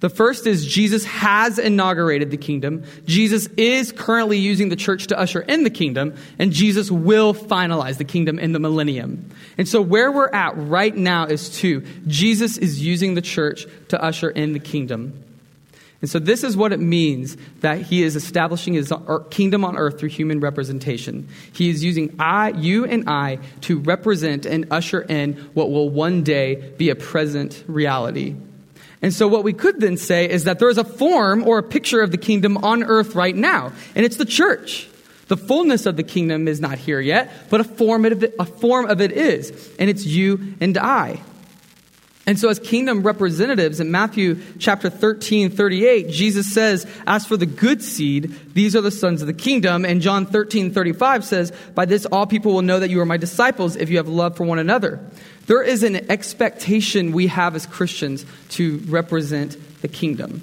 The 0.00 0.10
first 0.10 0.46
is 0.46 0.66
Jesus 0.66 1.06
has 1.06 1.58
inaugurated 1.58 2.30
the 2.30 2.36
kingdom. 2.36 2.84
Jesus 3.06 3.46
is 3.56 3.90
currently 3.90 4.36
using 4.36 4.68
the 4.68 4.76
church 4.76 5.06
to 5.06 5.18
usher 5.18 5.40
in 5.40 5.64
the 5.64 5.70
kingdom, 5.70 6.14
and 6.38 6.52
Jesus 6.52 6.90
will 6.90 7.32
finalize 7.32 7.96
the 7.96 8.04
kingdom 8.04 8.38
in 8.38 8.52
the 8.52 8.60
millennium. 8.60 9.30
And 9.56 9.66
so 9.66 9.80
where 9.80 10.12
we're 10.12 10.28
at 10.28 10.52
right 10.58 10.94
now 10.94 11.24
is 11.24 11.48
two. 11.48 11.86
Jesus 12.06 12.58
is 12.58 12.84
using 12.84 13.14
the 13.14 13.22
church 13.22 13.66
to 13.88 14.00
usher 14.00 14.28
in 14.28 14.52
the 14.52 14.60
kingdom. 14.60 15.24
And 16.00 16.08
so, 16.08 16.20
this 16.20 16.44
is 16.44 16.56
what 16.56 16.72
it 16.72 16.78
means 16.78 17.36
that 17.60 17.82
he 17.82 18.04
is 18.04 18.14
establishing 18.14 18.74
his 18.74 18.92
kingdom 19.30 19.64
on 19.64 19.76
earth 19.76 19.98
through 19.98 20.10
human 20.10 20.38
representation. 20.38 21.28
He 21.52 21.70
is 21.70 21.82
using 21.82 22.14
I, 22.20 22.50
you 22.50 22.84
and 22.84 23.08
I 23.08 23.40
to 23.62 23.80
represent 23.80 24.46
and 24.46 24.68
usher 24.70 25.00
in 25.00 25.32
what 25.54 25.72
will 25.72 25.90
one 25.90 26.22
day 26.22 26.72
be 26.78 26.90
a 26.90 26.94
present 26.94 27.64
reality. 27.66 28.36
And 29.02 29.12
so, 29.12 29.26
what 29.26 29.42
we 29.42 29.52
could 29.52 29.80
then 29.80 29.96
say 29.96 30.28
is 30.28 30.44
that 30.44 30.60
there 30.60 30.68
is 30.68 30.78
a 30.78 30.84
form 30.84 31.46
or 31.46 31.58
a 31.58 31.64
picture 31.64 32.00
of 32.00 32.12
the 32.12 32.16
kingdom 32.16 32.58
on 32.58 32.84
earth 32.84 33.16
right 33.16 33.34
now, 33.34 33.72
and 33.96 34.04
it's 34.04 34.16
the 34.16 34.24
church. 34.24 34.88
The 35.26 35.36
fullness 35.36 35.84
of 35.84 35.96
the 35.96 36.04
kingdom 36.04 36.48
is 36.48 36.60
not 36.60 36.78
here 36.78 37.00
yet, 37.00 37.30
but 37.50 37.60
a 37.60 37.64
form 37.64 38.04
of 38.04 38.22
it, 38.22 38.34
a 38.38 38.44
form 38.44 38.86
of 38.86 39.00
it 39.00 39.12
is, 39.12 39.74
and 39.80 39.90
it's 39.90 40.06
you 40.06 40.54
and 40.60 40.78
I. 40.78 41.20
And 42.28 42.38
so, 42.38 42.50
as 42.50 42.58
kingdom 42.58 43.04
representatives 43.04 43.80
in 43.80 43.90
Matthew 43.90 44.38
chapter 44.58 44.90
13, 44.90 45.48
38, 45.48 46.10
Jesus 46.10 46.52
says, 46.52 46.86
As 47.06 47.24
for 47.24 47.38
the 47.38 47.46
good 47.46 47.82
seed, 47.82 48.38
these 48.52 48.76
are 48.76 48.82
the 48.82 48.90
sons 48.90 49.22
of 49.22 49.28
the 49.28 49.32
kingdom. 49.32 49.86
And 49.86 50.02
John 50.02 50.26
13, 50.26 50.70
35 50.74 51.24
says, 51.24 51.52
By 51.74 51.86
this 51.86 52.04
all 52.04 52.26
people 52.26 52.52
will 52.52 52.60
know 52.60 52.80
that 52.80 52.90
you 52.90 53.00
are 53.00 53.06
my 53.06 53.16
disciples 53.16 53.76
if 53.76 53.88
you 53.88 53.96
have 53.96 54.08
love 54.08 54.36
for 54.36 54.44
one 54.44 54.58
another. 54.58 55.00
There 55.46 55.62
is 55.62 55.82
an 55.82 56.10
expectation 56.10 57.12
we 57.12 57.28
have 57.28 57.56
as 57.56 57.64
Christians 57.64 58.26
to 58.50 58.76
represent 58.88 59.56
the 59.80 59.88
kingdom. 59.88 60.42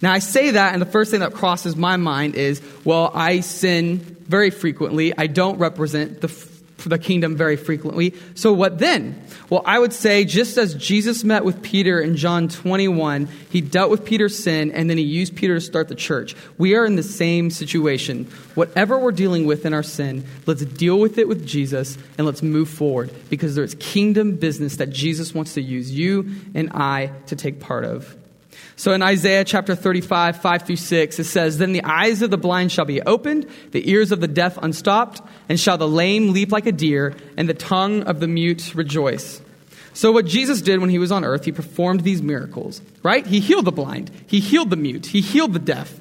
Now, 0.00 0.12
I 0.12 0.20
say 0.20 0.52
that, 0.52 0.74
and 0.74 0.80
the 0.80 0.86
first 0.86 1.10
thing 1.10 1.20
that 1.20 1.34
crosses 1.34 1.74
my 1.74 1.96
mind 1.96 2.36
is, 2.36 2.62
well, 2.84 3.10
I 3.12 3.40
sin 3.40 3.98
very 4.28 4.50
frequently. 4.50 5.12
I 5.18 5.26
don't 5.26 5.58
represent 5.58 6.20
the 6.20 6.28
the 6.84 6.98
kingdom 6.98 7.36
very 7.36 7.56
frequently. 7.56 8.14
So 8.34 8.52
what 8.52 8.78
then? 8.78 9.20
Well, 9.50 9.62
I 9.64 9.78
would 9.78 9.92
say 9.92 10.24
just 10.24 10.58
as 10.58 10.74
Jesus 10.74 11.24
met 11.24 11.44
with 11.44 11.62
Peter 11.62 12.00
in 12.00 12.16
John 12.16 12.48
21, 12.48 13.28
he 13.50 13.60
dealt 13.60 13.90
with 13.90 14.04
Peter's 14.04 14.38
sin 14.38 14.70
and 14.72 14.88
then 14.88 14.98
he 14.98 15.04
used 15.04 15.36
Peter 15.36 15.54
to 15.54 15.60
start 15.60 15.88
the 15.88 15.94
church. 15.94 16.36
We 16.58 16.74
are 16.74 16.84
in 16.84 16.96
the 16.96 17.02
same 17.02 17.50
situation. 17.50 18.24
Whatever 18.54 18.98
we're 18.98 19.12
dealing 19.12 19.46
with 19.46 19.66
in 19.66 19.74
our 19.74 19.82
sin, 19.82 20.24
let's 20.46 20.64
deal 20.64 20.98
with 20.98 21.18
it 21.18 21.28
with 21.28 21.46
Jesus 21.46 21.96
and 22.18 22.26
let's 22.26 22.42
move 22.42 22.68
forward 22.68 23.10
because 23.30 23.54
there's 23.54 23.74
kingdom 23.76 24.36
business 24.36 24.76
that 24.76 24.90
Jesus 24.90 25.34
wants 25.34 25.54
to 25.54 25.62
use 25.62 25.90
you 25.90 26.30
and 26.54 26.70
I 26.72 27.12
to 27.26 27.36
take 27.36 27.60
part 27.60 27.84
of. 27.84 28.16
So 28.76 28.92
in 28.92 29.02
Isaiah 29.02 29.44
chapter 29.44 29.74
35, 29.74 30.40
5 30.40 30.62
through 30.62 30.76
6, 30.76 31.18
it 31.18 31.24
says, 31.24 31.58
Then 31.58 31.72
the 31.72 31.84
eyes 31.84 32.22
of 32.22 32.30
the 32.30 32.36
blind 32.36 32.72
shall 32.72 32.84
be 32.84 33.00
opened, 33.02 33.46
the 33.70 33.90
ears 33.90 34.12
of 34.12 34.20
the 34.20 34.28
deaf 34.28 34.58
unstopped, 34.58 35.22
and 35.48 35.58
shall 35.58 35.78
the 35.78 35.88
lame 35.88 36.32
leap 36.32 36.52
like 36.52 36.66
a 36.66 36.72
deer, 36.72 37.14
and 37.36 37.48
the 37.48 37.54
tongue 37.54 38.02
of 38.02 38.20
the 38.20 38.28
mute 38.28 38.74
rejoice. 38.74 39.40
So 39.94 40.12
what 40.12 40.26
Jesus 40.26 40.60
did 40.60 40.80
when 40.80 40.90
he 40.90 40.98
was 40.98 41.10
on 41.10 41.24
earth, 41.24 41.46
he 41.46 41.52
performed 41.52 42.00
these 42.00 42.20
miracles, 42.20 42.82
right? 43.02 43.26
He 43.26 43.40
healed 43.40 43.64
the 43.64 43.72
blind, 43.72 44.10
he 44.26 44.40
healed 44.40 44.68
the 44.68 44.76
mute, 44.76 45.06
he 45.06 45.22
healed 45.22 45.54
the 45.54 45.58
deaf. 45.58 45.98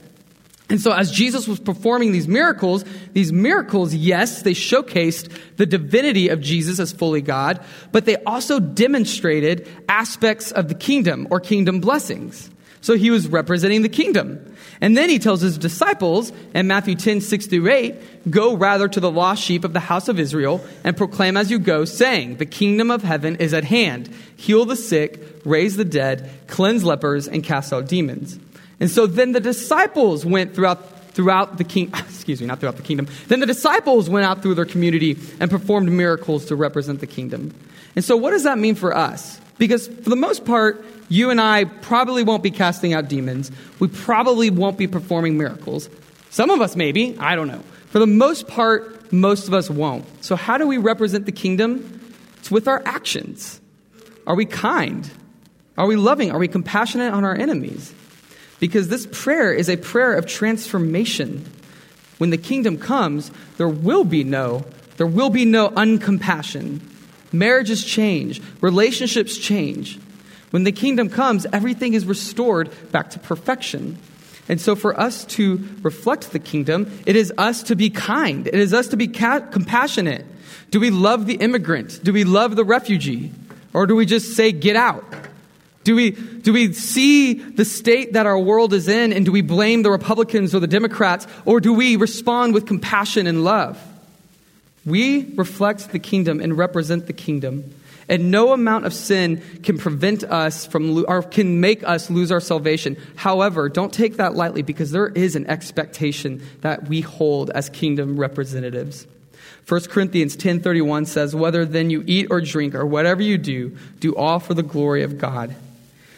And 0.68 0.82
so, 0.82 0.92
as 0.92 1.12
Jesus 1.12 1.48
was 1.48 1.60
performing 1.60 2.12
these 2.12 2.28
miracles, 2.28 2.84
these 3.14 3.32
miracles, 3.32 3.94
yes, 3.94 4.42
they 4.42 4.54
showcased 4.54 5.32
the 5.58 5.66
divinity 5.68 6.30
of 6.30 6.42
Jesus 6.42 6.80
as 6.80 6.92
fully 6.92 7.22
God, 7.22 7.64
but 7.92 8.06
they 8.06 8.16
also 8.24 8.60
demonstrated 8.60 9.68
aspects 9.88 10.52
of 10.52 10.68
the 10.68 10.74
kingdom 10.74 11.28
or 11.30 11.40
kingdom 11.40 11.82
blessings. 11.82 12.50
So 12.82 12.96
he 12.96 13.10
was 13.10 13.28
representing 13.28 13.82
the 13.82 13.90
kingdom. 13.90 14.56
And 14.80 14.96
then 14.96 15.10
he 15.10 15.18
tells 15.18 15.42
his 15.42 15.58
disciples 15.58 16.32
in 16.54 16.68
Matthew 16.68 16.94
10, 16.94 17.22
6 17.22 17.48
through 17.48 17.72
8, 17.72 18.30
Go 18.30 18.56
rather 18.56 18.88
to 18.88 19.00
the 19.00 19.10
lost 19.10 19.44
sheep 19.44 19.64
of 19.64 19.74
the 19.74 19.80
house 19.80 20.08
of 20.08 20.20
Israel 20.20 20.64
and 20.84 20.96
proclaim 20.96 21.36
as 21.36 21.50
you 21.50 21.58
go, 21.58 21.86
saying, 21.86 22.38
The 22.38 22.46
kingdom 22.46 22.92
of 22.92 23.02
heaven 23.02 23.38
is 23.38 23.56
at 23.56 23.64
hand. 23.64 24.10
Heal 24.36 24.66
the 24.66 24.76
sick, 24.76 25.20
raise 25.44 25.78
the 25.78 25.86
dead, 25.86 26.30
cleanse 26.46 26.84
lepers, 26.84 27.28
and 27.28 27.44
cast 27.44 27.74
out 27.74 27.88
demons. 27.88 28.40
And 28.80 28.90
so 28.90 29.08
then 29.08 29.32
the 29.32 29.40
disciples 29.40 30.26
went 30.26 30.56
throughout 30.56 30.92
throughout 31.14 31.58
the 31.58 31.64
king 31.64 31.90
excuse 31.96 32.42
me 32.42 32.48
not 32.48 32.60
throughout 32.60 32.76
the 32.76 32.84
kingdom 32.84 33.08
then 33.30 33.40
the 33.40 33.46
disciples 33.46 34.10
went 34.10 34.26
out 34.26 34.42
through 34.42 34.54
their 34.54 34.66
community 34.66 35.18
and 35.40 35.50
performed 35.50 35.90
miracles 35.90 36.44
to 36.44 36.58
represent 36.58 37.00
the 37.00 37.08
kingdom 37.08 37.56
and 37.96 38.04
so 38.04 38.18
what 38.18 38.32
does 38.32 38.44
that 38.44 38.58
mean 38.58 38.76
for 38.76 38.94
us 38.94 39.40
because 39.58 39.88
for 39.88 40.10
the 40.10 40.18
most 40.18 40.44
part 40.44 40.84
you 41.10 41.30
and 41.30 41.40
I 41.40 41.66
probably 41.66 42.24
won't 42.24 42.44
be 42.44 42.52
casting 42.52 42.94
out 42.94 43.08
demons. 43.08 43.52
We 43.80 43.88
probably 43.88 44.50
won't 44.50 44.78
be 44.78 44.88
performing 44.88 45.38
miracles. 45.38 45.90
Some 46.30 46.50
of 46.50 46.62
us 46.62 46.76
maybe, 46.76 47.16
I 47.20 47.36
don't 47.36 47.48
know. 47.48 47.64
For 47.90 48.00
the 48.00 48.08
most 48.08 48.48
part, 48.48 49.12
most 49.14 49.48
of 49.48 49.54
us 49.54 49.70
won't. 49.70 50.06
So, 50.24 50.36
how 50.36 50.58
do 50.58 50.68
we 50.68 50.78
represent 50.78 51.26
the 51.26 51.32
kingdom? 51.32 52.02
It's 52.38 52.52
with 52.52 52.68
our 52.68 52.82
actions. 52.86 53.62
Are 54.28 54.36
we 54.36 54.46
kind? 54.46 55.10
Are 55.78 55.88
we 55.88 55.96
loving? 55.96 56.32
Are 56.32 56.40
we 56.40 56.48
compassionate 56.48 57.14
on 57.14 57.24
our 57.24 57.36
enemies? 57.36 57.94
Because 58.66 58.88
this 58.88 59.08
prayer 59.12 59.54
is 59.54 59.70
a 59.70 59.78
prayer 59.78 60.16
of 60.16 60.26
transformation. 60.26 61.46
When 62.18 62.32
the 62.32 62.38
kingdom 62.40 62.80
comes, 62.80 63.30
there 63.58 63.70
will 63.70 64.04
be 64.04 64.24
no, 64.24 64.66
there 64.98 65.06
will 65.06 65.30
be 65.30 65.46
no 65.46 65.70
uncompassion. 65.70 66.80
Marriages 67.32 67.84
change, 67.84 68.42
relationships 68.62 69.38
change. 69.38 70.00
When 70.50 70.64
the 70.64 70.72
kingdom 70.72 71.12
comes, 71.12 71.46
everything 71.54 71.94
is 71.94 72.08
restored 72.08 72.72
back 72.92 73.12
to 73.12 73.20
perfection. 73.20 74.00
And 74.50 74.60
so, 74.60 74.76
for 74.76 75.00
us 75.00 75.26
to 75.38 75.64
reflect 75.84 76.32
the 76.32 76.40
kingdom, 76.40 76.92
it 77.06 77.16
is 77.16 77.32
us 77.38 77.62
to 77.64 77.76
be 77.76 77.92
kind. 77.92 78.48
It 78.48 78.56
is 78.56 78.74
us 78.74 78.88
to 78.88 78.98
be 78.98 79.10
ca- 79.10 79.42
compassionate. 79.42 80.26
Do 80.72 80.80
we 80.80 80.90
love 80.90 81.28
the 81.28 81.36
immigrant? 81.36 82.04
Do 82.04 82.12
we 82.12 82.24
love 82.24 82.56
the 82.56 82.66
refugee? 82.66 83.32
Or 83.74 83.86
do 83.86 83.96
we 83.96 84.08
just 84.08 84.36
say, 84.36 84.52
get 84.52 84.76
out? 84.76 85.06
Do 85.86 85.96
we, 85.96 86.12
do 86.12 86.52
we 86.52 86.74
see 86.74 87.34
the 87.36 87.64
state 87.64 88.14
that 88.14 88.26
our 88.26 88.40
world 88.40 88.74
is 88.74 88.88
in 88.88 89.14
and 89.14 89.24
do 89.24 89.32
we 89.32 89.42
blame 89.42 89.84
the 89.84 89.92
Republicans 89.92 90.56
or 90.56 90.60
the 90.60 90.68
Democrats? 90.68 91.28
Or 91.46 91.60
do 91.60 91.74
we 91.74 91.96
respond 91.96 92.56
with 92.56 92.66
compassion 92.66 93.28
and 93.28 93.44
love? 93.44 93.80
We 94.84 95.32
reflect 95.36 95.92
the 95.92 96.00
kingdom 96.00 96.42
and 96.42 96.58
represent 96.58 97.06
the 97.06 97.14
kingdom. 97.14 97.76
And 98.10 98.32
no 98.32 98.52
amount 98.52 98.86
of 98.86 98.96
sin 98.96 99.44
can 99.62 99.78
prevent 99.78 100.24
us 100.24 100.66
from, 100.66 101.06
or 101.08 101.22
can 101.22 101.62
make 101.62 101.84
us 101.84 102.10
lose 102.10 102.32
our 102.32 102.40
salvation. 102.40 102.98
However, 103.16 103.70
don't 103.70 103.94
take 103.94 104.18
that 104.18 104.36
lightly 104.36 104.64
because 104.64 104.90
there 104.90 105.10
is 105.10 105.36
an 105.36 105.46
expectation 105.48 106.42
that 106.62 106.88
we 106.88 107.02
hold 107.02 107.52
as 107.52 107.70
kingdom 107.70 108.20
representatives. 108.20 109.06
1 109.68 109.90
Corinthians 109.90 110.36
10:31 110.36 111.06
says, 111.06 111.36
"Whether 111.36 111.64
then 111.64 111.92
you 111.92 112.04
eat 112.08 112.28
or 112.32 112.42
drink 112.42 112.74
or 112.74 112.86
whatever 112.86 113.22
you 113.22 113.38
do, 113.38 113.72
do 114.00 114.16
all 114.16 114.40
for 114.40 114.56
the 114.56 114.64
glory 114.64 115.04
of 115.04 115.20
God." 115.20 115.56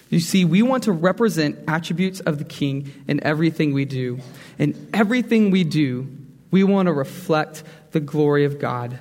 You 0.09 0.19
see, 0.19 0.45
we 0.45 0.61
want 0.61 0.83
to 0.83 0.91
represent 0.91 1.59
attributes 1.67 2.19
of 2.21 2.37
the 2.37 2.45
king 2.45 2.91
in 3.07 3.23
everything 3.23 3.73
we 3.73 3.85
do. 3.85 4.19
In 4.57 4.89
everything 4.93 5.51
we 5.51 5.63
do, 5.63 6.07
we 6.49 6.63
want 6.63 6.87
to 6.87 6.93
reflect 6.93 7.63
the 7.91 7.99
glory 7.99 8.45
of 8.45 8.59
God. 8.59 8.99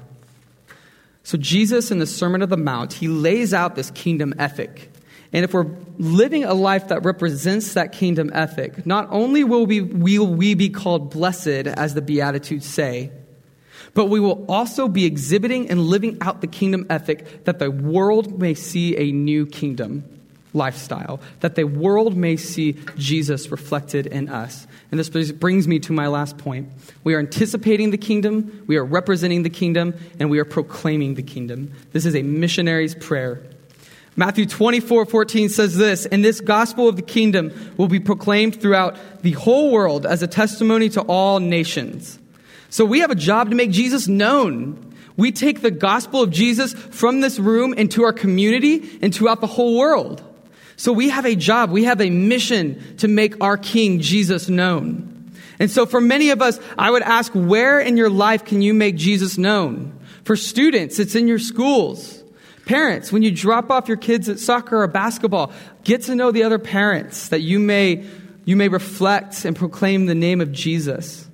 So, 1.23 1.39
Jesus 1.39 1.91
in 1.91 1.99
the 1.99 2.07
Sermon 2.07 2.43
of 2.43 2.51
the 2.51 2.57
Mount, 2.57 2.93
he 2.93 3.09
lays 3.09 3.55
out 3.55 3.75
this 3.75 3.91
kingdom 3.93 4.35
ethic. 4.39 4.93
And 5.33 5.45
if 5.45 5.53
we're 5.53 5.67
living 5.99 6.45
a 6.45 6.55
life 6.55 6.89
that 6.89 7.05
represents 7.05 7.75
that 7.75 7.93
kingdom 7.93 8.31
ethic, 8.33 8.87
not 8.87 9.09
only 9.11 9.45
will 9.45 9.67
we, 9.67 9.81
will 9.81 10.27
we 10.27 10.55
be 10.55 10.71
called 10.71 11.11
blessed, 11.11 11.47
as 11.67 11.95
the 11.95 12.01
Beatitudes 12.01 12.67
say, 12.67 13.11
but 13.93 14.07
we 14.07 14.21
will 14.21 14.45
also 14.49 14.89
be 14.89 15.05
exhibiting 15.05 15.71
and 15.71 15.81
living 15.81 16.19
out 16.21 16.41
the 16.43 16.47
kingdom 16.47 16.87
ethic 16.91 17.45
that 17.45 17.59
the 17.59 17.71
world 17.71 18.39
may 18.39 18.55
see 18.55 18.97
a 18.97 19.11
new 19.11 19.47
kingdom 19.47 20.05
lifestyle, 20.57 21.21
that 21.41 21.55
the 21.55 21.65
world 21.65 22.17
may 22.17 22.37
see 22.37 22.77
Jesus 22.97 23.51
reflected 23.51 24.07
in 24.07 24.29
us. 24.29 24.67
And 24.91 24.99
this 24.99 25.31
brings 25.33 25.69
me 25.69 25.79
to 25.81 25.93
my 25.93 26.09
last 26.09 26.39
point. 26.39 26.71
We 27.05 27.15
are 27.15 27.19
anticipating 27.19 27.91
the 27.91 27.99
kingdom, 27.99 28.65
we 28.67 28.77
are 28.77 28.85
representing 28.85 29.43
the 29.43 29.51
kingdom, 29.51 29.95
and 30.19 30.31
we 30.31 30.39
are 30.39 30.45
proclaiming 30.45 31.15
the 31.15 31.23
kingdom. 31.23 31.73
This 31.93 32.07
is 32.07 32.17
a 32.17 32.23
missionary's 32.23 32.95
prayer. 32.95 33.43
Matthew 34.19 34.47
24, 34.47 35.05
14 35.05 35.51
says 35.51 35.77
this, 35.77 36.07
and 36.07 36.25
this 36.25 36.41
gospel 36.41 36.89
of 36.89 36.97
the 36.97 37.03
kingdom 37.03 37.53
will 37.77 37.89
be 37.89 38.01
proclaimed 38.01 38.59
throughout 38.59 38.97
the 39.23 39.33
whole 39.33 39.71
world 39.71 40.07
as 40.07 40.23
a 40.23 40.27
testimony 40.27 40.89
to 40.91 41.03
all 41.03 41.39
nations. 41.39 42.19
So 42.71 42.87
we 42.87 43.01
have 43.01 43.11
a 43.11 43.17
job 43.17 43.51
to 43.51 43.57
make 43.57 43.71
Jesus 43.71 44.09
known. 44.09 44.95
We 45.19 45.33
take 45.33 45.61
the 45.61 45.71
gospel 45.71 46.23
of 46.23 46.31
Jesus 46.31 46.73
from 46.73 47.21
this 47.21 47.39
room 47.39 47.75
into 47.75 48.05
our 48.05 48.13
community 48.13 48.99
and 49.03 49.15
throughout 49.15 49.43
the 49.43 49.47
whole 49.47 49.77
world. 49.77 50.23
So 50.77 50.93
we 50.93 51.09
have 51.09 51.25
a 51.25 51.35
job, 51.35 51.71
we 51.71 51.85
have 51.85 52.01
a 52.01 52.11
mission 52.11 52.97
to 52.99 53.09
make 53.09 53.43
our 53.43 53.57
King 53.57 54.01
Jesus 54.01 54.49
known. 54.49 55.33
And 55.59 55.71
so 55.71 55.87
for 55.87 56.01
many 56.01 56.31
of 56.31 56.43
us, 56.43 56.61
I 56.77 56.91
would 56.91 57.03
ask, 57.03 57.33
where 57.33 57.81
in 57.81 57.97
your 57.97 58.11
life 58.11 58.45
can 58.45 58.61
you 58.61 58.75
make 58.75 58.97
Jesus 58.97 59.39
known? 59.39 59.99
For 60.25 60.37
students, 60.37 60.99
it's 60.99 61.15
in 61.15 61.29
your 61.29 61.39
schools. 61.39 62.23
Parents, 62.67 63.13
when 63.13 63.23
you 63.23 63.31
drop 63.31 63.71
off 63.71 63.89
your 63.89 63.97
kids 63.97 64.29
at 64.29 64.39
soccer 64.39 64.83
or 64.83 64.87
basketball, 64.89 65.53
get 65.85 66.03
to 66.03 66.15
know 66.15 66.31
the 66.31 66.43
other 66.43 66.59
parents 66.59 67.29
that 67.29 67.41
you 67.41 67.59
may, 67.59 68.05
you 68.45 68.57
may 68.57 68.69
reflect 68.69 69.45
and 69.45 69.57
proclaim 69.57 70.07
the 70.07 70.15
name 70.15 70.41
of 70.41 70.53
Jesus. 70.53 71.27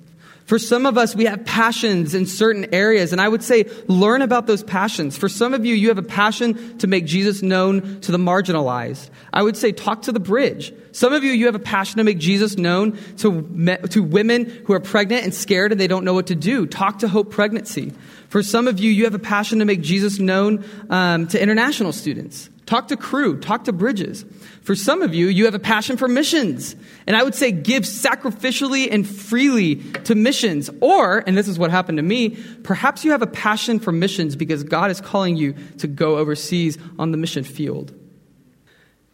For 0.45 0.59
some 0.59 0.85
of 0.85 0.97
us, 0.97 1.15
we 1.15 1.25
have 1.25 1.45
passions 1.45 2.13
in 2.13 2.25
certain 2.25 2.73
areas, 2.73 3.13
and 3.13 3.21
I 3.21 3.29
would 3.29 3.43
say 3.43 3.65
learn 3.87 4.21
about 4.21 4.45
those 4.45 4.61
passions. 4.61 5.17
For 5.17 5.29
some 5.29 5.53
of 5.53 5.65
you, 5.65 5.73
you 5.73 5.87
have 5.87 5.97
a 5.97 6.03
passion 6.03 6.77
to 6.79 6.87
make 6.87 7.05
Jesus 7.05 7.41
known 7.41 8.01
to 8.01 8.11
the 8.11 8.17
marginalized. 8.17 9.09
I 9.31 9.41
would 9.41 9.55
say 9.55 9.71
talk 9.71 10.01
to 10.03 10.11
the 10.11 10.19
bridge. 10.19 10.73
Some 10.91 11.13
of 11.13 11.23
you, 11.23 11.31
you 11.31 11.45
have 11.45 11.55
a 11.55 11.59
passion 11.59 11.97
to 11.97 12.03
make 12.03 12.17
Jesus 12.17 12.57
known 12.57 12.97
to, 13.17 13.77
to 13.89 14.03
women 14.03 14.45
who 14.65 14.73
are 14.73 14.81
pregnant 14.81 15.23
and 15.23 15.33
scared 15.33 15.71
and 15.71 15.79
they 15.79 15.87
don't 15.87 16.03
know 16.03 16.13
what 16.13 16.27
to 16.27 16.35
do. 16.35 16.67
Talk 16.67 16.99
to 16.99 17.07
Hope 17.07 17.31
Pregnancy. 17.31 17.93
For 18.27 18.43
some 18.43 18.67
of 18.67 18.79
you, 18.79 18.91
you 18.91 19.05
have 19.05 19.15
a 19.15 19.19
passion 19.19 19.59
to 19.59 19.65
make 19.65 19.81
Jesus 19.81 20.19
known 20.19 20.65
um, 20.89 21.27
to 21.27 21.41
international 21.41 21.93
students. 21.93 22.49
Talk 22.73 22.87
to 22.87 22.97
Cru, 22.97 23.39
talk 23.39 23.65
to 23.65 23.71
Bridges. 23.71 24.25
For 24.63 24.73
some 24.73 25.03
of 25.03 25.13
you, 25.13 25.27
you 25.27 25.45
have 25.45 25.53
a 25.53 25.59
passion 25.59 25.95
for 25.95 26.07
missions. 26.07 26.75
And 27.05 27.15
I 27.15 27.21
would 27.21 27.35
say 27.35 27.51
give 27.51 27.83
sacrificially 27.83 28.87
and 28.91 29.07
freely 29.07 29.75
to 30.05 30.15
missions. 30.15 30.71
Or, 30.81 31.23
and 31.27 31.37
this 31.37 31.47
is 31.47 31.59
what 31.59 31.69
happened 31.69 31.99
to 31.99 32.01
me, 32.01 32.31
perhaps 32.63 33.05
you 33.05 33.11
have 33.11 33.21
a 33.21 33.27
passion 33.27 33.79
for 33.79 33.91
missions 33.91 34.35
because 34.35 34.63
God 34.63 34.89
is 34.89 34.99
calling 34.99 35.37
you 35.37 35.53
to 35.77 35.87
go 35.87 36.17
overseas 36.17 36.79
on 36.97 37.11
the 37.11 37.17
mission 37.17 37.43
field. 37.43 37.93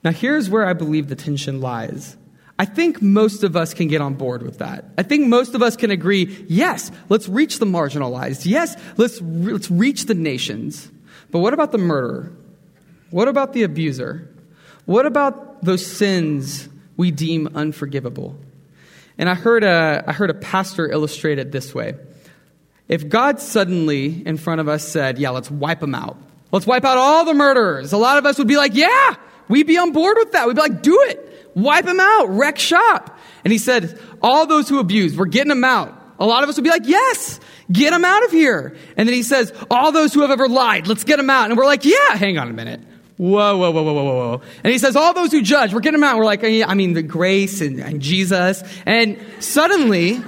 Now, 0.05 0.11
here's 0.11 0.49
where 0.49 0.65
I 0.65 0.71
believe 0.71 1.09
the 1.09 1.17
tension 1.17 1.59
lies. 1.59 2.15
I 2.57 2.63
think 2.63 3.01
most 3.01 3.43
of 3.43 3.57
us 3.57 3.73
can 3.73 3.89
get 3.89 3.99
on 3.99 4.13
board 4.13 4.41
with 4.41 4.59
that. 4.59 4.85
I 4.97 5.03
think 5.03 5.27
most 5.27 5.53
of 5.53 5.61
us 5.61 5.75
can 5.75 5.91
agree, 5.91 6.45
yes, 6.47 6.93
let's 7.09 7.27
reach 7.27 7.59
the 7.59 7.65
marginalized. 7.65 8.45
Yes, 8.45 8.81
let's, 8.95 9.19
let's 9.19 9.69
reach 9.69 10.05
the 10.05 10.15
nations. 10.15 10.89
But 11.29 11.39
what 11.39 11.53
about 11.53 11.73
the 11.73 11.77
murderer? 11.77 12.31
What 13.11 13.27
about 13.27 13.53
the 13.53 13.63
abuser? 13.63 14.27
What 14.85 15.05
about 15.05 15.63
those 15.63 15.85
sins 15.85 16.67
we 16.97 17.11
deem 17.11 17.49
unforgivable? 17.55 18.35
And 19.17 19.29
I 19.29 19.35
heard 19.35 19.63
a, 19.63 20.03
I 20.07 20.13
heard 20.13 20.29
a 20.29 20.33
pastor 20.33 20.89
illustrate 20.89 21.39
it 21.39 21.51
this 21.51 21.75
way. 21.75 21.95
If 22.87 23.07
God 23.07 23.39
suddenly 23.39 24.25
in 24.25 24.37
front 24.37 24.61
of 24.61 24.67
us 24.67 24.87
said, 24.87 25.19
Yeah, 25.19 25.29
let's 25.29 25.51
wipe 25.51 25.79
them 25.79 25.93
out, 25.93 26.17
let's 26.51 26.65
wipe 26.65 26.85
out 26.85 26.97
all 26.97 27.25
the 27.25 27.33
murderers, 27.33 27.93
a 27.93 27.97
lot 27.97 28.17
of 28.17 28.25
us 28.25 28.37
would 28.37 28.47
be 28.47 28.57
like, 28.57 28.73
Yeah, 28.73 29.15
we'd 29.47 29.67
be 29.67 29.77
on 29.77 29.91
board 29.91 30.17
with 30.19 30.31
that. 30.31 30.47
We'd 30.47 30.55
be 30.55 30.61
like, 30.61 30.81
Do 30.81 30.97
it, 31.09 31.51
wipe 31.53 31.85
them 31.85 31.99
out, 31.99 32.29
wreck 32.29 32.57
shop. 32.57 33.17
And 33.43 33.51
he 33.51 33.59
said, 33.59 33.99
All 34.21 34.47
those 34.47 34.69
who 34.69 34.79
abuse, 34.79 35.15
we're 35.15 35.25
getting 35.25 35.49
them 35.49 35.63
out. 35.63 35.95
A 36.17 36.25
lot 36.25 36.43
of 36.43 36.49
us 36.49 36.55
would 36.55 36.63
be 36.63 36.71
like, 36.71 36.87
Yes, 36.87 37.39
get 37.71 37.91
them 37.91 38.05
out 38.05 38.23
of 38.25 38.31
here. 38.31 38.75
And 38.97 39.07
then 39.07 39.13
he 39.13 39.23
says, 39.23 39.53
All 39.69 39.91
those 39.91 40.13
who 40.13 40.21
have 40.21 40.31
ever 40.31 40.47
lied, 40.47 40.87
let's 40.87 41.03
get 41.03 41.17
them 41.17 41.29
out. 41.29 41.49
And 41.49 41.57
we're 41.57 41.65
like, 41.65 41.85
Yeah, 41.85 42.15
hang 42.15 42.37
on 42.37 42.49
a 42.49 42.53
minute. 42.53 42.81
Whoa, 43.19 43.57
whoa, 43.57 43.71
whoa, 43.71 43.83
whoa, 43.83 43.93
whoa, 43.93 44.03
whoa. 44.03 44.41
And 44.63 44.71
he 44.71 44.79
says, 44.79 44.95
all 44.95 45.13
those 45.13 45.33
who 45.33 45.41
judge, 45.41 45.73
we're 45.73 45.81
getting 45.81 45.99
them 45.99 46.07
out. 46.07 46.17
We're 46.17 46.23
like, 46.23 46.41
I 46.45 46.73
mean, 46.73 46.93
the 46.93 47.03
grace 47.03 47.59
and, 47.59 47.81
and 47.81 48.01
Jesus. 48.01 48.63
And 48.85 49.19
suddenly, 49.41 50.21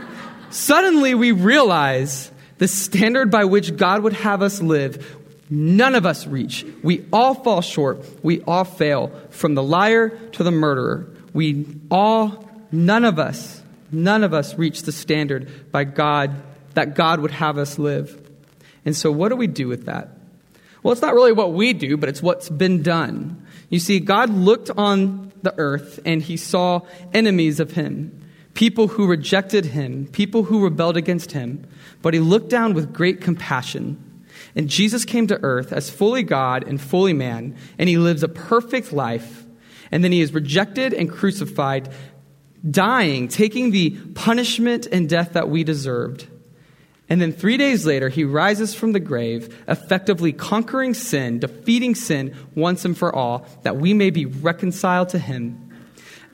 suddenly 0.50 1.16
we 1.16 1.32
realize 1.32 2.30
the 2.58 2.68
standard 2.68 3.32
by 3.32 3.46
which 3.46 3.78
God 3.78 4.04
would 4.04 4.12
have 4.12 4.42
us 4.42 4.62
live, 4.62 5.18
none 5.50 5.96
of 5.96 6.06
us 6.06 6.28
reach. 6.28 6.66
We 6.84 7.06
all 7.14 7.34
fall 7.34 7.62
short. 7.62 8.06
We 8.26 8.42
all 8.42 8.66
fail. 8.66 9.08
From 9.30 9.56
the 9.56 9.64
liar 9.64 10.10
to 10.10 10.44
the 10.44 10.52
murderer. 10.52 11.08
We 11.34 11.66
all, 11.90 12.46
none 12.74 13.06
of 13.06 13.20
us, 13.20 13.64
none 13.90 14.26
of 14.26 14.34
us 14.34 14.58
reach 14.58 14.82
the 14.82 14.92
standard 14.92 15.72
by 15.72 15.86
God, 15.86 16.36
that 16.74 16.94
God 16.94 17.22
would 17.22 17.32
have 17.32 17.58
us 17.58 17.80
live. 17.80 18.20
And 18.84 18.98
so 18.98 19.14
what 19.14 19.30
do 19.30 19.38
we 19.38 19.48
do 19.48 19.70
with 19.70 19.86
that? 19.86 20.10
Well, 20.84 20.92
it's 20.92 21.02
not 21.02 21.14
really 21.14 21.32
what 21.32 21.54
we 21.54 21.74
do, 21.74 21.98
but 21.98 22.10
it's 22.10 22.22
what's 22.22 22.50
been 22.50 22.82
done. 22.82 23.46
You 23.70 23.80
see, 23.80 24.00
God 24.00 24.30
looked 24.30 24.70
on 24.72 25.32
the 25.44 25.54
earth 25.58 26.00
and 26.06 26.22
he 26.22 26.38
saw 26.38 26.82
enemies 27.14 27.60
of 27.60 27.72
him, 27.72 28.20
people 28.54 28.88
who 28.88 29.08
rejected 29.08 29.66
him, 29.66 30.08
people 30.08 30.44
who 30.44 30.64
rebelled 30.64 30.98
against 30.98 31.32
him, 31.32 31.68
but 32.02 32.14
he 32.14 32.20
looked 32.20 32.50
down 32.50 32.74
with 32.74 32.94
great 32.94 33.22
compassion. 33.22 34.26
And 34.56 34.70
Jesus 34.70 35.06
came 35.06 35.28
to 35.28 35.40
earth 35.44 35.72
as 35.72 35.90
fully 35.90 36.24
God 36.24 36.68
and 36.68 36.82
fully 36.82 37.14
man, 37.14 37.56
and 37.78 37.88
he 37.88 37.98
lives 37.98 38.24
a 38.24 38.28
perfect 38.28 38.92
life. 38.92 39.46
And 39.92 40.04
then 40.04 40.12
he 40.12 40.22
is 40.22 40.34
rejected 40.34 40.94
and 40.94 41.10
crucified, 41.10 41.90
dying, 42.70 43.28
taking 43.28 43.72
the 43.72 43.92
punishment 43.92 44.88
and 44.88 45.08
death 45.08 45.34
that 45.34 45.50
we 45.50 45.64
deserved. 45.64 46.28
And 47.12 47.20
then 47.20 47.34
three 47.34 47.58
days 47.58 47.86
later, 47.86 48.08
he 48.08 48.24
rises 48.24 48.74
from 48.74 48.94
the 48.94 49.00
grave, 49.02 49.54
effectively 49.68 50.32
conquering 50.32 50.94
sin, 50.94 51.40
defeating 51.40 51.94
sin 51.94 52.34
once 52.56 52.86
and 52.86 52.98
for 52.98 53.14
all, 53.14 53.46
that 53.64 53.76
we 53.76 53.94
may 53.94 54.12
be 54.12 54.26
reconciled 54.26 55.10
to 55.10 55.20
him. 55.20 55.74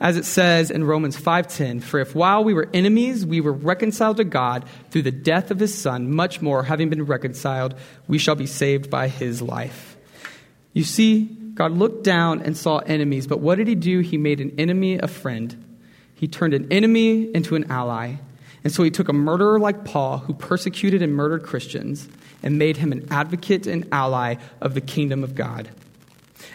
As 0.00 0.16
it 0.16 0.24
says 0.24 0.70
in 0.70 0.84
Romans 0.84 1.16
5:10, 1.16 1.80
for 1.80 1.98
if 1.98 2.14
while 2.14 2.44
we 2.44 2.54
were 2.54 2.68
enemies, 2.72 3.26
we 3.26 3.40
were 3.40 3.52
reconciled 3.52 4.18
to 4.18 4.24
God 4.24 4.66
through 4.92 5.02
the 5.02 5.10
death 5.10 5.50
of 5.50 5.58
his 5.58 5.74
son, 5.74 6.14
much 6.14 6.40
more 6.40 6.62
having 6.62 6.90
been 6.90 7.06
reconciled, 7.06 7.74
we 8.06 8.18
shall 8.18 8.36
be 8.36 8.46
saved 8.46 8.88
by 8.88 9.08
his 9.08 9.42
life. 9.42 9.96
You 10.74 10.84
see, 10.84 11.24
God 11.54 11.72
looked 11.72 12.04
down 12.04 12.42
and 12.42 12.56
saw 12.56 12.78
enemies, 12.86 13.26
but 13.26 13.40
what 13.40 13.58
did 13.58 13.66
he 13.66 13.74
do? 13.74 13.98
He 13.98 14.16
made 14.16 14.40
an 14.40 14.52
enemy 14.58 14.96
a 14.96 15.08
friend. 15.08 15.56
He 16.14 16.28
turned 16.28 16.54
an 16.54 16.68
enemy 16.70 17.34
into 17.34 17.56
an 17.56 17.68
ally. 17.68 18.18
And 18.68 18.74
so 18.74 18.82
he 18.82 18.90
took 18.90 19.08
a 19.08 19.14
murderer 19.14 19.58
like 19.58 19.86
Paul, 19.86 20.18
who 20.18 20.34
persecuted 20.34 21.00
and 21.00 21.14
murdered 21.14 21.42
Christians, 21.42 22.06
and 22.42 22.58
made 22.58 22.76
him 22.76 22.92
an 22.92 23.08
advocate 23.10 23.66
and 23.66 23.88
ally 23.90 24.34
of 24.60 24.74
the 24.74 24.82
kingdom 24.82 25.24
of 25.24 25.34
God. 25.34 25.70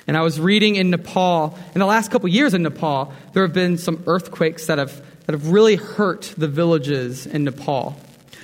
And 0.05 0.15
I 0.15 0.21
was 0.21 0.39
reading 0.39 0.75
in 0.75 0.91
Nepal, 0.91 1.57
in 1.73 1.79
the 1.79 1.87
last 1.87 2.11
couple 2.11 2.29
years 2.29 2.53
in 2.53 2.61
Nepal, 2.61 3.11
there 3.33 3.41
have 3.41 3.51
been 3.55 3.79
some 3.79 4.03
earthquakes 4.05 4.67
that 4.67 4.77
have, 4.77 4.95
that 5.25 5.33
have 5.33 5.47
really 5.47 5.75
hurt 5.75 6.35
the 6.37 6.47
villages 6.47 7.25
in 7.25 7.45
Nepal. 7.45 7.99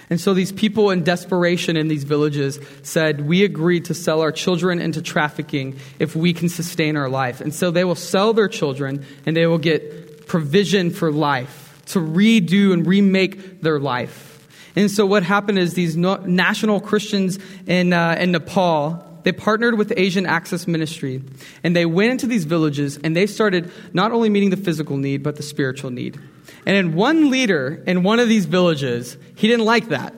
And 0.10 0.20
so 0.20 0.34
these 0.34 0.52
people 0.52 0.90
in 0.90 1.04
desperation 1.04 1.78
in 1.78 1.90
these 1.90 2.06
villages 2.06 2.60
said, 2.82 3.22
We 3.22 3.44
agreed 3.44 3.86
to 3.86 3.94
sell 3.94 4.22
our 4.22 4.32
children 4.32 4.82
into 4.82 5.04
trafficking 5.04 5.78
if 6.00 6.16
we 6.16 6.34
can 6.34 6.50
sustain 6.50 6.98
our 6.98 7.08
life. 7.08 7.40
And 7.40 7.54
so 7.54 7.70
they 7.70 7.84
will 7.84 7.94
sell 7.94 8.34
their 8.34 8.48
children 8.48 9.06
and 9.28 9.38
they 9.38 9.46
will 9.46 9.60
get 9.60 10.26
provision 10.26 10.90
for 10.90 11.12
life 11.12 11.68
to 11.90 12.00
redo 12.00 12.74
and 12.74 12.86
remake 12.86 13.62
their 13.62 13.80
life. 13.80 14.48
And 14.76 14.90
so 14.90 15.06
what 15.06 15.24
happened 15.24 15.60
is 15.60 15.74
these 15.74 15.98
national 15.98 16.80
Christians 16.80 17.40
in, 17.68 17.92
uh, 17.92 18.16
in 18.20 18.32
Nepal, 18.32 19.06
they 19.24 19.32
partnered 19.32 19.78
with 19.78 19.92
Asian 19.98 20.26
Access 20.26 20.68
Ministry 20.68 21.22
and 21.64 21.76
they 21.76 21.86
went 21.86 22.12
into 22.12 22.28
these 22.28 22.46
villages 22.46 22.98
and 23.04 23.16
they 23.16 23.28
started 23.28 23.72
not 23.94 24.12
only 24.12 24.30
meeting 24.30 24.52
the 24.52 24.58
physical 24.58 24.98
need, 24.98 25.24
but 25.24 25.36
the 25.36 25.44
spiritual 25.44 25.92
need. 25.92 26.20
And 26.66 26.78
in 26.78 26.94
one 26.94 27.30
leader 27.30 27.84
in 27.86 28.04
one 28.04 28.20
of 28.20 28.30
these 28.30 28.46
villages, 28.46 29.18
he 29.36 29.48
didn't 29.48 29.66
like 29.66 29.90
that 29.90 30.14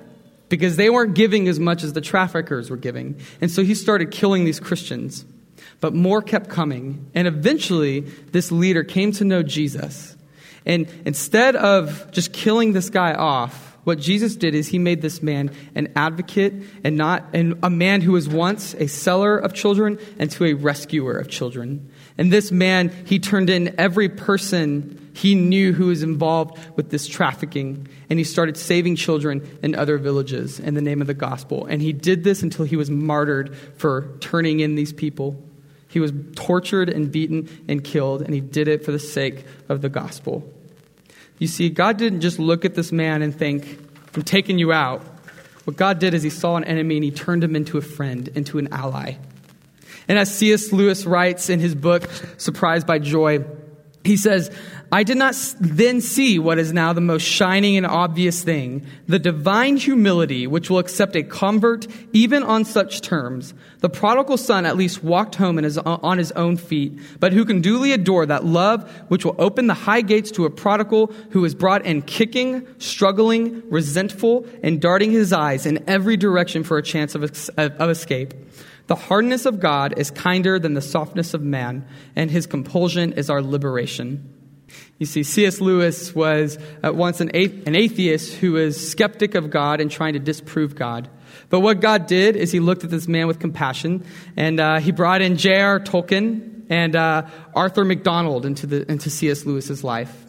because 0.50 0.76
they 0.76 0.90
weren't 0.90 1.16
giving 1.16 1.48
as 1.48 1.60
much 1.60 1.84
as 1.84 1.94
the 1.94 2.02
traffickers 2.02 2.70
were 2.70 2.78
giving. 2.78 3.20
And 3.40 3.50
so 3.50 3.64
he 3.64 3.74
started 3.74 4.12
killing 4.12 4.44
these 4.44 4.60
Christians. 4.60 5.26
But 5.80 5.96
more 5.96 6.22
kept 6.22 6.50
coming. 6.50 7.10
And 7.16 7.28
eventually, 7.28 8.02
this 8.02 8.52
leader 8.52 8.84
came 8.84 9.12
to 9.14 9.26
know 9.26 9.42
Jesus. 9.42 10.16
And 10.66 10.88
instead 11.06 11.56
of 11.56 12.12
just 12.12 12.34
killing 12.34 12.74
this 12.74 12.90
guy 12.90 13.14
off, 13.14 13.72
what 13.84 14.00
Jesus 14.00 14.36
did 14.36 14.54
is 14.54 14.68
he 14.68 14.78
made 14.78 15.02
this 15.02 15.24
man 15.24 15.52
an 15.74 15.92
advocate 15.96 16.54
and 16.84 16.98
not 16.98 17.26
and 17.34 17.58
a 17.64 17.70
man 17.70 18.02
who 18.02 18.12
was 18.12 18.30
once 18.30 18.76
a 18.76 18.88
seller 18.88 19.38
of 19.38 19.54
children 19.54 19.98
and 20.20 20.30
to 20.32 20.46
a 20.46 20.54
rescuer 20.54 21.18
of 21.18 21.30
children. 21.30 21.90
And 22.18 22.32
this 22.32 22.52
man, 22.52 22.90
he 23.06 23.18
turned 23.18 23.50
in 23.50 23.74
every 23.80 24.08
person 24.08 25.10
he 25.14 25.34
knew 25.34 25.74
who 25.74 25.88
was 25.88 26.04
involved 26.04 26.60
with 26.78 26.90
this 26.90 27.08
trafficking, 27.08 27.88
and 28.10 28.20
he 28.20 28.24
started 28.24 28.56
saving 28.56 28.96
children 28.96 29.60
in 29.62 29.76
other 29.76 29.98
villages 29.98 30.60
in 30.60 30.74
the 30.74 30.82
name 30.82 31.02
of 31.02 31.08
the 31.08 31.14
gospel. 31.14 31.66
And 31.66 31.82
he 31.82 31.92
did 31.92 32.24
this 32.24 32.44
until 32.44 32.66
he 32.66 32.76
was 32.76 32.90
martyred 32.90 33.56
for 33.78 34.16
turning 34.20 34.60
in 34.60 34.76
these 34.76 34.94
people. 34.94 35.44
He 35.92 36.00
was 36.00 36.14
tortured 36.36 36.90
and 36.90 37.12
beaten 37.12 37.50
and 37.68 37.84
killed, 37.84 38.22
and 38.22 38.34
he 38.34 38.40
did 38.40 38.68
it 38.68 38.86
for 38.86 38.92
the 38.92 39.00
sake 39.00 39.46
of 39.68 39.82
the 39.82 39.90
gospel. 39.90 40.52
You 41.38 41.48
see, 41.48 41.70
God 41.70 41.98
didn't 41.98 42.22
just 42.22 42.40
look 42.40 42.64
at 42.66 42.76
this 42.76 42.92
man 42.92 43.22
and 43.22 43.36
think, 43.36 43.78
I'm 44.16 44.22
taking 44.24 44.58
you 44.58 44.72
out. 44.72 45.02
What 45.66 45.76
God 45.76 46.00
did 46.00 46.14
is 46.14 46.24
he 46.24 46.30
saw 46.30 46.56
an 46.56 46.64
enemy 46.64 46.96
and 46.96 47.04
he 47.04 47.12
turned 47.12 47.44
him 47.44 47.56
into 47.56 47.78
a 47.78 47.82
friend, 47.82 48.28
into 48.30 48.58
an 48.58 48.70
ally. 48.72 49.16
And 50.08 50.18
as 50.18 50.34
C.S. 50.34 50.72
Lewis 50.72 51.06
writes 51.06 51.50
in 51.50 51.60
his 51.60 51.76
book, 51.76 52.10
Surprised 52.38 52.88
by 52.88 53.00
Joy, 53.00 53.40
he 54.04 54.18
says, 54.18 54.50
I 54.92 55.04
did 55.04 55.18
not 55.18 55.36
then 55.60 56.02
see 56.02 56.40
what 56.40 56.58
is 56.58 56.74
now 56.74 56.92
the 56.92 57.02
most 57.02 57.22
shining 57.22 57.78
and 57.78 57.86
obvious 57.86 58.44
thing 58.44 58.86
the 59.08 59.20
divine 59.20 59.78
humility 59.78 60.48
which 60.48 60.70
will 60.70 60.80
accept 60.80 61.16
a 61.16 61.24
convert 61.24 61.88
even 62.12 62.44
on 62.44 62.66
such 62.66 63.02
terms. 63.02 63.54
The 63.80 63.90
prodigal 63.90 64.38
son 64.38 64.66
at 64.66 64.76
least 64.76 65.04
walked 65.04 65.36
home 65.36 65.58
his, 65.58 65.78
on 65.78 66.18
his 66.18 66.32
own 66.34 66.58
feet, 66.58 67.00
but 67.20 67.32
who 67.32 67.46
can 67.46 67.62
duly 67.62 67.92
adore 67.92 68.26
that 68.26 68.44
love 68.44 68.90
which 69.08 69.24
will 69.24 69.36
open 69.38 69.68
the 69.68 69.74
high 69.74 70.02
gates 70.02 70.32
to 70.32 70.46
a 70.46 70.50
prodigal 70.50 71.14
who 71.30 71.46
is 71.46 71.54
brought 71.54 71.86
in 71.86 72.02
kicking, 72.02 72.66
struggling, 72.80 73.62
resentful, 73.70 74.46
and 74.64 74.82
darting 74.82 75.12
his 75.12 75.32
eyes 75.32 75.66
in 75.66 75.84
every 75.88 76.18
direction 76.18 76.64
for 76.64 76.78
a 76.78 76.84
chance 76.84 77.14
of, 77.16 77.24
of 77.58 77.90
escape. 77.90 78.34
The 78.92 78.96
hardness 78.96 79.46
of 79.46 79.62
God 79.62 79.94
is 79.96 80.12
kinder 80.12 80.60
than 80.60 80.74
the 80.74 80.82
softness 80.82 81.34
of 81.34 81.42
man, 81.42 81.88
and 82.14 82.30
his 82.30 82.46
compulsion 82.46 83.14
is 83.14 83.30
our 83.30 83.42
liberation. 83.42 84.36
You 84.98 85.06
see, 85.06 85.24
C.S. 85.24 85.62
Lewis 85.62 86.14
was 86.14 86.58
at 86.84 86.94
once 86.94 87.22
an, 87.22 87.32
atheist 87.34 88.34
who 88.34 88.52
was 88.52 88.92
skeptic 88.92 89.34
of 89.34 89.50
God 89.50 89.80
and 89.80 89.90
trying 89.90 90.12
to 90.12 90.20
disprove 90.20 90.76
God. 90.76 91.08
But 91.48 91.62
what 91.62 91.80
God 91.80 92.06
did 92.06 92.36
is 92.36 92.52
he 92.52 92.60
looked 92.60 92.84
at 92.84 92.90
this 92.90 93.08
man 93.08 93.28
with 93.28 93.40
compassion, 93.40 94.04
and 94.36 94.60
uh, 94.60 94.82
he 94.82 94.92
brought 94.92 95.22
in 95.22 95.38
J.R. 95.38 95.80
Tolkien 95.80 96.66
and 96.70 96.94
uh, 96.94 97.28
Arthur 97.56 97.86
MacDonald 97.86 98.46
into, 98.46 98.68
the, 98.68 98.92
into 98.92 99.10
C.S. 99.10 99.46
Lewis's 99.46 99.86
life. 99.86 100.26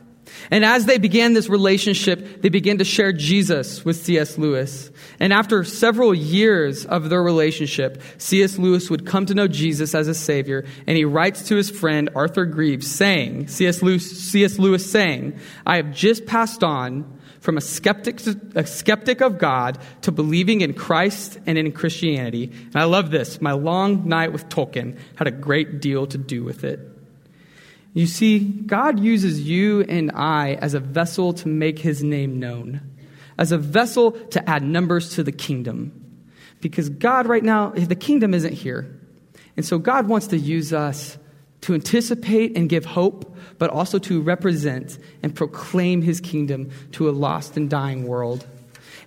And 0.50 0.64
as 0.64 0.86
they 0.86 0.98
began 0.98 1.32
this 1.32 1.48
relationship, 1.48 2.42
they 2.42 2.48
began 2.48 2.78
to 2.78 2.84
share 2.84 3.12
Jesus 3.12 3.84
with 3.84 3.96
C.S. 3.96 4.38
Lewis. 4.38 4.90
And 5.20 5.32
after 5.32 5.64
several 5.64 6.14
years 6.14 6.84
of 6.84 7.08
their 7.08 7.22
relationship, 7.22 8.02
C.S. 8.18 8.58
Lewis 8.58 8.90
would 8.90 9.06
come 9.06 9.26
to 9.26 9.34
know 9.34 9.48
Jesus 9.48 9.94
as 9.94 10.08
a 10.08 10.14
Savior, 10.14 10.64
and 10.86 10.96
he 10.96 11.04
writes 11.04 11.48
to 11.48 11.56
his 11.56 11.70
friend 11.70 12.10
Arthur 12.14 12.44
Greeves 12.44 12.90
saying, 12.90 13.48
C.S. 13.48 13.82
Lewis, 13.82 14.30
C.S. 14.30 14.58
Lewis 14.58 14.90
saying, 14.90 15.38
I 15.66 15.76
have 15.76 15.92
just 15.92 16.26
passed 16.26 16.62
on 16.62 17.20
from 17.40 17.56
a 17.56 17.60
skeptic, 17.60 18.18
to, 18.18 18.40
a 18.54 18.64
skeptic 18.64 19.20
of 19.20 19.38
God 19.38 19.78
to 20.02 20.12
believing 20.12 20.60
in 20.60 20.74
Christ 20.74 21.38
and 21.44 21.58
in 21.58 21.72
Christianity. 21.72 22.52
And 22.52 22.76
I 22.76 22.84
love 22.84 23.10
this. 23.10 23.40
My 23.40 23.52
long 23.52 24.08
night 24.08 24.32
with 24.32 24.48
Tolkien 24.48 24.96
had 25.16 25.26
a 25.26 25.32
great 25.32 25.80
deal 25.80 26.06
to 26.06 26.18
do 26.18 26.44
with 26.44 26.62
it. 26.62 26.91
You 27.94 28.06
see, 28.06 28.38
God 28.38 29.00
uses 29.00 29.40
you 29.40 29.82
and 29.82 30.10
I 30.12 30.54
as 30.54 30.74
a 30.74 30.80
vessel 30.80 31.34
to 31.34 31.48
make 31.48 31.78
his 31.78 32.02
name 32.02 32.40
known, 32.40 32.80
as 33.38 33.52
a 33.52 33.58
vessel 33.58 34.12
to 34.12 34.48
add 34.48 34.62
numbers 34.62 35.14
to 35.16 35.22
the 35.22 35.32
kingdom. 35.32 35.98
Because 36.60 36.88
God, 36.88 37.26
right 37.26 37.42
now, 37.42 37.70
the 37.70 37.96
kingdom 37.96 38.34
isn't 38.34 38.54
here. 38.54 38.98
And 39.56 39.66
so 39.66 39.78
God 39.78 40.08
wants 40.08 40.28
to 40.28 40.38
use 40.38 40.72
us 40.72 41.18
to 41.62 41.74
anticipate 41.74 42.56
and 42.56 42.68
give 42.68 42.84
hope, 42.84 43.36
but 43.58 43.70
also 43.70 43.98
to 43.98 44.22
represent 44.22 44.98
and 45.22 45.34
proclaim 45.34 46.02
his 46.02 46.20
kingdom 46.20 46.70
to 46.92 47.08
a 47.08 47.12
lost 47.12 47.56
and 47.56 47.68
dying 47.68 48.06
world. 48.06 48.46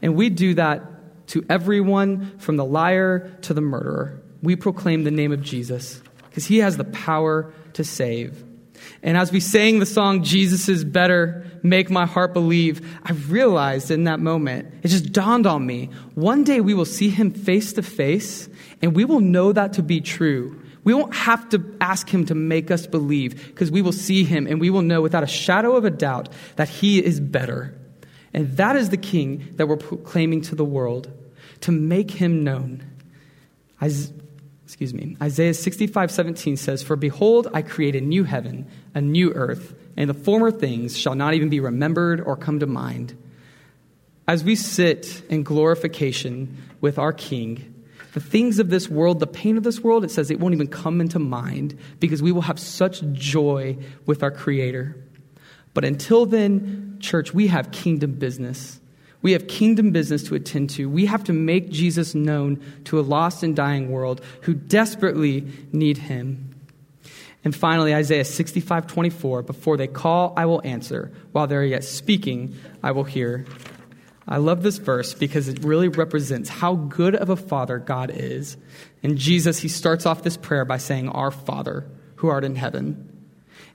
And 0.02 0.15
we 0.15 0.30
do 0.30 0.54
that 0.54 1.28
to 1.28 1.43
everyone 1.50 2.38
from 2.38 2.58
the 2.58 2.65
liar 2.65 3.36
to 3.41 3.54
the 3.54 3.62
murderer. 3.62 4.21
We 4.43 4.56
proclaim 4.56 5.04
the 5.04 5.12
name 5.12 5.32
of 5.32 5.41
Jesus 5.41 6.02
because 6.30 6.45
he 6.45 6.60
has 6.60 6.78
the 6.78 6.84
power 6.84 7.52
to 7.74 7.84
save. 7.84 8.43
And 9.04 9.17
as 9.17 9.32
we 9.32 9.39
sang 9.39 9.80
the 9.80 9.86
song, 9.86 10.24
Jesus 10.24 10.67
is 10.67 10.84
better, 10.84 11.45
make 11.63 11.89
my 11.89 12.06
heart 12.06 12.34
believe, 12.34 12.82
I 13.04 13.13
realized 13.13 13.91
in 13.91 14.06
that 14.06 14.19
moment, 14.19 14.74
it 14.84 14.89
just 14.89 15.12
dawned 15.12 15.45
on 15.45 15.65
me. 15.65 15.89
One 16.15 16.43
day 16.43 16.62
we 16.62 16.74
will 16.74 16.86
see 16.86 17.10
him 17.10 17.32
face 17.32 17.74
to 17.74 17.84
face, 17.84 18.50
and 18.82 18.95
we 18.95 19.06
will 19.06 19.19
know 19.19 19.54
that 19.54 19.74
to 19.74 19.84
be 19.84 20.02
true. 20.02 20.62
We 20.84 20.93
won't 20.93 21.15
have 21.15 21.50
to 21.50 21.63
ask 21.82 22.10
him 22.10 22.26
to 22.28 22.36
make 22.36 22.69
us 22.71 22.88
believe, 22.88 23.48
because 23.48 23.71
we 23.71 23.82
will 23.82 23.91
see 23.91 24.24
him 24.24 24.48
and 24.48 24.62
we 24.62 24.69
will 24.69 24.84
know 24.84 25.02
without 25.02 25.24
a 25.24 25.28
shadow 25.28 25.76
of 25.76 25.86
a 25.86 25.89
doubt 25.89 26.30
that 26.58 26.69
he 26.69 27.04
is 27.04 27.19
better. 27.19 27.74
And 28.34 28.58
that 28.58 28.76
is 28.76 28.89
the 28.89 28.98
king 28.98 29.54
that 29.56 29.67
we're 29.67 29.78
proclaiming 29.78 30.41
to 30.41 30.56
the 30.56 30.65
world, 30.65 31.12
to 31.62 31.71
make 31.71 32.12
him 32.12 32.43
known. 32.43 32.84
As 33.82 34.12
excuse 34.65 34.95
me, 34.95 35.15
Isaiah 35.21 35.54
65, 35.54 36.10
17 36.10 36.58
says, 36.58 36.82
For 36.82 36.95
behold, 36.95 37.47
I 37.54 37.62
create 37.62 37.95
a 37.95 38.01
new 38.01 38.23
heaven, 38.23 38.67
a 38.95 38.99
new 38.99 39.32
earth, 39.32 39.75
and 39.95 40.10
the 40.10 40.15
former 40.15 40.51
things 40.51 40.97
shall 40.97 41.13
not 41.13 41.36
even 41.36 41.49
be 41.49 41.60
remembered 41.60 42.19
or 42.19 42.36
come 42.36 42.60
to 42.60 42.65
mind. 42.65 43.15
As 44.28 44.43
we 44.43 44.56
sit 44.56 45.21
in 45.30 45.43
glorification 45.43 46.58
with 46.82 46.97
our 46.97 47.13
King, 47.13 47.75
the 48.13 48.19
things 48.19 48.58
of 48.58 48.71
this 48.71 48.89
world, 48.89 49.19
the 49.19 49.28
pain 49.28 49.56
of 49.56 49.63
this 49.63 49.82
world, 49.82 50.04
it 50.04 50.10
says 50.10 50.32
it 50.32 50.39
won't 50.39 50.56
even 50.56 50.67
come 50.67 50.99
into 50.99 51.19
mind 51.19 51.78
because 51.99 52.23
we 52.23 52.32
will 52.32 52.41
have 52.41 52.60
such 52.60 53.04
joy 53.12 53.78
with 54.08 54.23
our 54.23 54.32
Creator. 54.32 54.97
But 55.75 55.86
until 55.86 56.25
then, 56.25 56.97
church, 56.99 57.36
we 57.36 57.47
have 57.47 57.69
kingdom 57.71 58.13
business. 58.13 58.80
We 59.26 59.32
have 59.32 59.48
kingdom 59.48 59.90
business 59.90 60.22
to 60.26 60.36
attend 60.36 60.70
to. 60.76 60.88
We 60.88 61.08
have 61.08 61.24
to 61.24 61.34
make 61.34 61.72
Jesus 61.72 62.14
known 62.14 62.62
to 62.84 63.00
a 63.00 63.02
lost 63.02 63.42
and 63.42 63.56
dying 63.56 63.90
world 63.90 64.22
who 64.42 64.54
desperately 64.54 65.52
need 65.72 65.98
him. 65.98 66.54
And 67.44 67.56
finally, 67.56 67.96
Isaiah 67.96 68.24
65 68.24 68.86
24, 68.86 69.42
before 69.42 69.78
they 69.78 69.88
call, 69.88 70.36
I 70.38 70.46
will 70.46 70.62
answer. 70.64 71.12
While 71.32 71.48
they're 71.48 71.66
yet 71.66 71.84
speaking, 71.84 72.54
I 72.84 72.92
will 72.92 73.04
hear. 73.04 73.48
I 74.28 74.38
love 74.38 74.62
this 74.62 74.78
verse 74.78 75.16
because 75.16 75.48
it 75.48 75.64
really 75.64 75.88
represents 75.88 76.48
how 76.48 76.76
good 76.76 77.16
of 77.16 77.32
a 77.32 77.36
father 77.36 77.80
God 77.80 78.12
is. 78.13 78.58
And 79.02 79.17
Jesus, 79.17 79.58
he 79.58 79.69
starts 79.69 80.06
off 80.06 80.21
this 80.21 80.38
prayer 80.38 80.65
by 80.65 80.78
saying, 80.78 81.10
Our 81.10 81.32
Father, 81.32 81.90
who 82.17 82.28
art 82.28 82.44
in 82.44 82.54
heaven. 82.54 83.28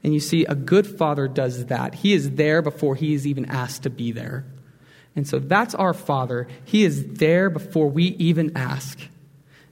And 0.05 0.15
you 0.15 0.21
see, 0.21 0.45
a 0.45 0.55
good 0.55 0.87
father 0.87 1.27
does 1.27 1.67
that. 1.67 1.97
He 1.97 2.13
is 2.13 2.37
there 2.37 2.63
before 2.63 2.95
he 2.95 3.15
is 3.15 3.27
even 3.27 3.47
asked 3.47 3.83
to 3.83 3.91
be 3.91 4.13
there. 4.13 4.45
And 5.21 5.29
so 5.29 5.39
that's 5.39 5.75
our 5.75 5.93
Father. 5.93 6.49
He 6.65 6.83
is 6.83 7.05
there 7.05 7.51
before 7.51 7.91
we 7.91 8.05
even 8.17 8.57
ask. 8.57 8.99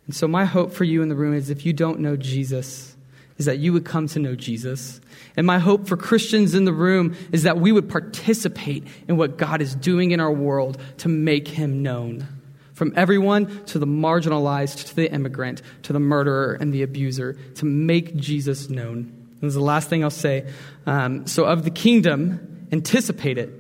And 0.05 0.15
so 0.15 0.29
my 0.29 0.45
hope 0.45 0.75
for 0.75 0.85
you 0.85 1.01
in 1.01 1.09
the 1.09 1.15
room 1.15 1.33
is 1.33 1.49
if 1.49 1.65
you 1.65 1.73
don't 1.73 2.01
know 2.01 2.17
Jesus, 2.17 2.95
is 3.39 3.47
that 3.47 3.57
you 3.57 3.73
would 3.73 3.87
come 3.87 4.09
to 4.09 4.19
know 4.19 4.35
Jesus. 4.35 5.01
And 5.39 5.47
my 5.47 5.59
hope 5.59 5.89
for 5.89 5.97
Christians 5.97 6.55
in 6.55 6.67
the 6.67 6.73
room 6.75 7.17
is 7.33 7.45
that 7.45 7.59
we 7.59 7.73
would 7.73 7.89
participate 7.89 8.87
in 9.09 9.17
what 9.17 9.39
God 9.39 9.63
is 9.63 9.75
doing 9.75 10.11
in 10.11 10.21
our 10.21 10.31
world 10.31 10.77
to 10.99 11.09
make 11.09 11.49
him 11.49 11.83
known. 11.83 12.29
from 12.75 12.93
everyone 12.95 13.65
to 13.65 13.79
the 13.79 13.87
marginalized, 13.87 14.89
to 14.89 14.97
the 14.97 15.11
immigrant, 15.11 15.63
to 15.85 15.95
the 15.95 15.99
murderer 15.99 16.59
and 16.61 16.75
the 16.75 16.83
abuser, 16.83 17.39
to 17.55 17.65
make 17.65 18.15
Jesus 18.17 18.69
known. 18.69 19.15
This 19.41 19.49
is 19.49 19.55
the 19.55 19.63
last 19.63 19.89
thing 19.89 20.05
I'll 20.05 20.11
say. 20.11 20.47
Um, 20.85 21.27
so, 21.27 21.45
of 21.45 21.65
the 21.65 21.71
kingdom, 21.71 22.67
anticipate 22.71 23.39
it 23.39 23.58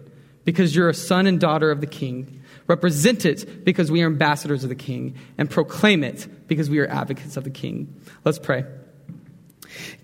because 0.48 0.74
you're 0.74 0.88
a 0.88 0.94
son 0.94 1.26
and 1.26 1.38
daughter 1.38 1.70
of 1.70 1.82
the 1.82 1.86
king. 1.86 2.40
Represent 2.68 3.26
it 3.26 3.66
because 3.66 3.90
we 3.90 4.02
are 4.02 4.06
ambassadors 4.06 4.62
of 4.62 4.70
the 4.70 4.74
king. 4.74 5.14
And 5.36 5.50
proclaim 5.50 6.02
it 6.02 6.26
because 6.48 6.70
we 6.70 6.78
are 6.78 6.86
advocates 6.86 7.36
of 7.36 7.44
the 7.44 7.50
king. 7.50 8.00
Let's 8.24 8.38
pray. 8.38 8.64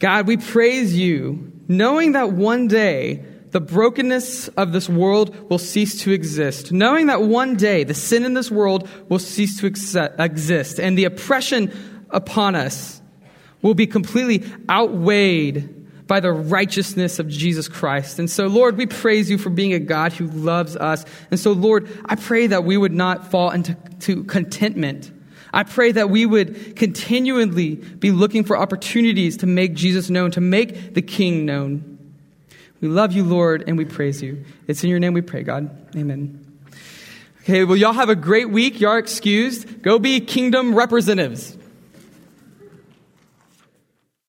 God, 0.01 0.27
we 0.27 0.37
praise 0.37 0.99
you, 0.99 1.51
knowing 1.67 2.13
that 2.13 2.33
one 2.33 2.69
day 2.69 3.25
the 3.53 3.61
brokenness 3.63 4.49
of 4.49 4.75
this 4.75 4.87
world 4.87 5.49
will 5.49 5.57
cease 5.57 6.03
to 6.03 6.13
exist, 6.13 6.73
knowing 6.73 7.07
that 7.07 7.23
one 7.23 7.57
day 7.57 7.83
the 7.85 7.95
sin 7.95 8.27
in 8.27 8.35
this 8.35 8.51
world 8.51 8.87
will 9.09 9.19
cease 9.19 9.59
to 9.61 9.67
exist, 9.67 10.79
and 10.79 10.99
the 10.99 11.05
oppression 11.05 11.73
upon 12.11 12.55
us 12.55 13.01
will 13.63 13.73
be 13.73 13.87
completely 13.87 14.45
outweighed 14.69 15.74
by 16.07 16.21
the 16.21 16.33
righteousness 16.33 17.19
of 17.19 17.29
Jesus 17.29 17.67
Christ. 17.69 18.19
And 18.19 18.31
so, 18.31 18.47
Lord, 18.47 18.77
we 18.77 18.87
praise 18.87 19.31
you 19.31 19.39
for 19.39 19.51
being 19.51 19.73
a 19.73 19.79
God 19.79 20.13
who 20.13 20.27
loves 20.27 20.77
us. 20.77 21.05
And 21.31 21.41
so, 21.41 21.53
Lord, 21.53 21.89
I 22.05 22.17
pray 22.17 22.47
that 22.49 22.65
we 22.65 22.77
would 22.77 22.93
not 22.93 23.31
fall 23.31 23.51
into 23.51 23.75
contentment 24.25 25.11
I 25.55 25.63
pray 25.63 25.93
that 25.93 26.11
we 26.11 26.27
would 26.27 26.75
continually 26.75 27.77
be 27.77 28.11
looking 28.11 28.43
for 28.43 28.59
opportunities 28.59 29.37
to 29.39 29.47
make 29.47 29.75
Jesus 29.75 30.11
known, 30.11 30.33
to 30.33 30.41
make 30.41 30.95
the 30.95 31.01
King 31.01 31.47
known. 31.47 31.99
We 32.81 32.89
love 32.89 33.13
you, 33.13 33.23
Lord, 33.23 33.63
and 33.69 33.79
we 33.79 33.85
praise 33.85 34.21
you. 34.21 34.45
It's 34.67 34.83
in 34.83 34.91
your 34.91 34.99
name 34.99 35.15
we 35.15 35.23
pray, 35.23 35.45
God. 35.45 35.71
Amen. 35.97 36.45
Okay, 37.43 37.63
well, 37.65 37.77
y'all 37.77 37.93
have 37.93 38.09
a 38.09 38.17
great 38.17 38.51
week. 38.51 38.81
Y'all 38.81 38.97
excused. 38.97 39.81
Go 39.83 40.01
be 40.01 40.21
kingdom 40.21 40.75
representatives. 40.75 41.57